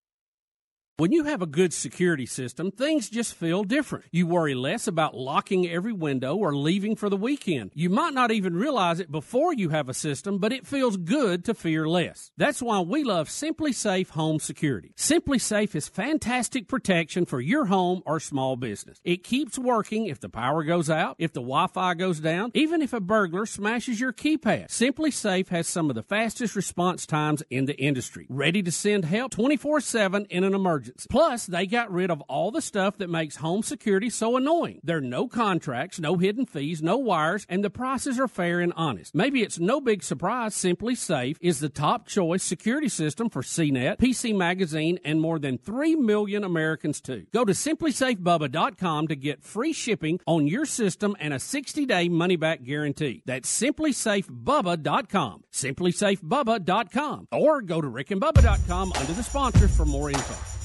When 1.01 1.11
you 1.11 1.23
have 1.23 1.41
a 1.41 1.47
good 1.47 1.73
security 1.73 2.27
system, 2.27 2.69
things 2.69 3.09
just 3.09 3.33
feel 3.33 3.63
different. 3.63 4.05
You 4.11 4.27
worry 4.27 4.53
less 4.53 4.85
about 4.85 5.17
locking 5.17 5.67
every 5.67 5.93
window 5.93 6.35
or 6.35 6.55
leaving 6.55 6.95
for 6.95 7.09
the 7.09 7.17
weekend. 7.17 7.71
You 7.73 7.89
might 7.89 8.13
not 8.13 8.29
even 8.29 8.55
realize 8.55 8.99
it 8.99 9.11
before 9.11 9.51
you 9.51 9.69
have 9.69 9.89
a 9.89 9.95
system, 9.95 10.37
but 10.37 10.53
it 10.53 10.67
feels 10.67 10.97
good 10.97 11.43
to 11.45 11.55
fear 11.55 11.89
less. 11.89 12.29
That's 12.37 12.61
why 12.61 12.81
we 12.81 13.03
love 13.03 13.29
SimpliSafe 13.29 14.09
Home 14.09 14.39
Security. 14.39 14.93
SimpliSafe 14.95 15.73
is 15.73 15.87
fantastic 15.87 16.67
protection 16.67 17.25
for 17.25 17.41
your 17.41 17.65
home 17.65 18.03
or 18.05 18.19
small 18.19 18.55
business. 18.55 19.01
It 19.03 19.23
keeps 19.23 19.57
working 19.57 20.05
if 20.05 20.19
the 20.19 20.29
power 20.29 20.63
goes 20.63 20.87
out, 20.87 21.15
if 21.17 21.33
the 21.33 21.41
Wi-Fi 21.41 21.95
goes 21.95 22.19
down, 22.19 22.51
even 22.53 22.83
if 22.83 22.93
a 22.93 22.99
burglar 22.99 23.47
smashes 23.47 23.99
your 23.99 24.13
keypad. 24.13 24.67
SimpliSafe 24.67 25.47
has 25.47 25.67
some 25.67 25.89
of 25.89 25.95
the 25.95 26.03
fastest 26.03 26.55
response 26.55 27.07
times 27.07 27.41
in 27.49 27.65
the 27.65 27.81
industry. 27.81 28.27
Ready 28.29 28.61
to 28.61 28.71
send 28.71 29.05
help 29.05 29.31
24/7 29.31 30.27
in 30.29 30.43
an 30.43 30.53
emergency. 30.53 30.90
Plus, 31.09 31.45
they 31.45 31.65
got 31.65 31.91
rid 31.91 32.11
of 32.11 32.21
all 32.21 32.51
the 32.51 32.61
stuff 32.61 32.97
that 32.97 33.09
makes 33.09 33.37
home 33.37 33.63
security 33.63 34.09
so 34.09 34.37
annoying. 34.37 34.79
There 34.83 34.97
are 34.97 35.01
no 35.01 35.27
contracts, 35.27 35.99
no 35.99 36.17
hidden 36.17 36.45
fees, 36.45 36.81
no 36.81 36.97
wires, 36.97 37.45
and 37.49 37.63
the 37.63 37.69
prices 37.69 38.19
are 38.19 38.27
fair 38.27 38.59
and 38.59 38.73
honest. 38.75 39.15
Maybe 39.15 39.41
it's 39.41 39.59
no 39.59 39.81
big 39.81 40.03
surprise 40.03 40.55
SimpliSafe 40.55 41.37
is 41.41 41.59
the 41.59 41.69
top 41.69 42.07
choice 42.07 42.43
security 42.43 42.89
system 42.89 43.29
for 43.29 43.41
CNET, 43.41 43.97
PC 43.97 44.35
Magazine, 44.35 44.99
and 45.03 45.21
more 45.21 45.39
than 45.39 45.57
3 45.57 45.95
million 45.95 46.43
Americans 46.43 47.01
too. 47.01 47.25
Go 47.33 47.45
to 47.45 47.53
simplisafebubba.com 47.53 49.07
to 49.07 49.15
get 49.15 49.43
free 49.43 49.73
shipping 49.73 50.19
on 50.27 50.47
your 50.47 50.65
system 50.65 51.15
and 51.19 51.33
a 51.33 51.37
60-day 51.37 52.09
money-back 52.09 52.63
guarantee. 52.63 53.23
That's 53.25 53.49
simplisafebubba.com. 53.61 55.43
Simplisafebubba.com 55.51 57.27
or 57.31 57.61
go 57.61 57.81
to 57.81 57.87
rickandbubba.com 57.87 58.93
under 58.93 59.13
the 59.13 59.23
sponsors 59.23 59.75
for 59.75 59.85
more 59.85 60.09
info. 60.09 60.60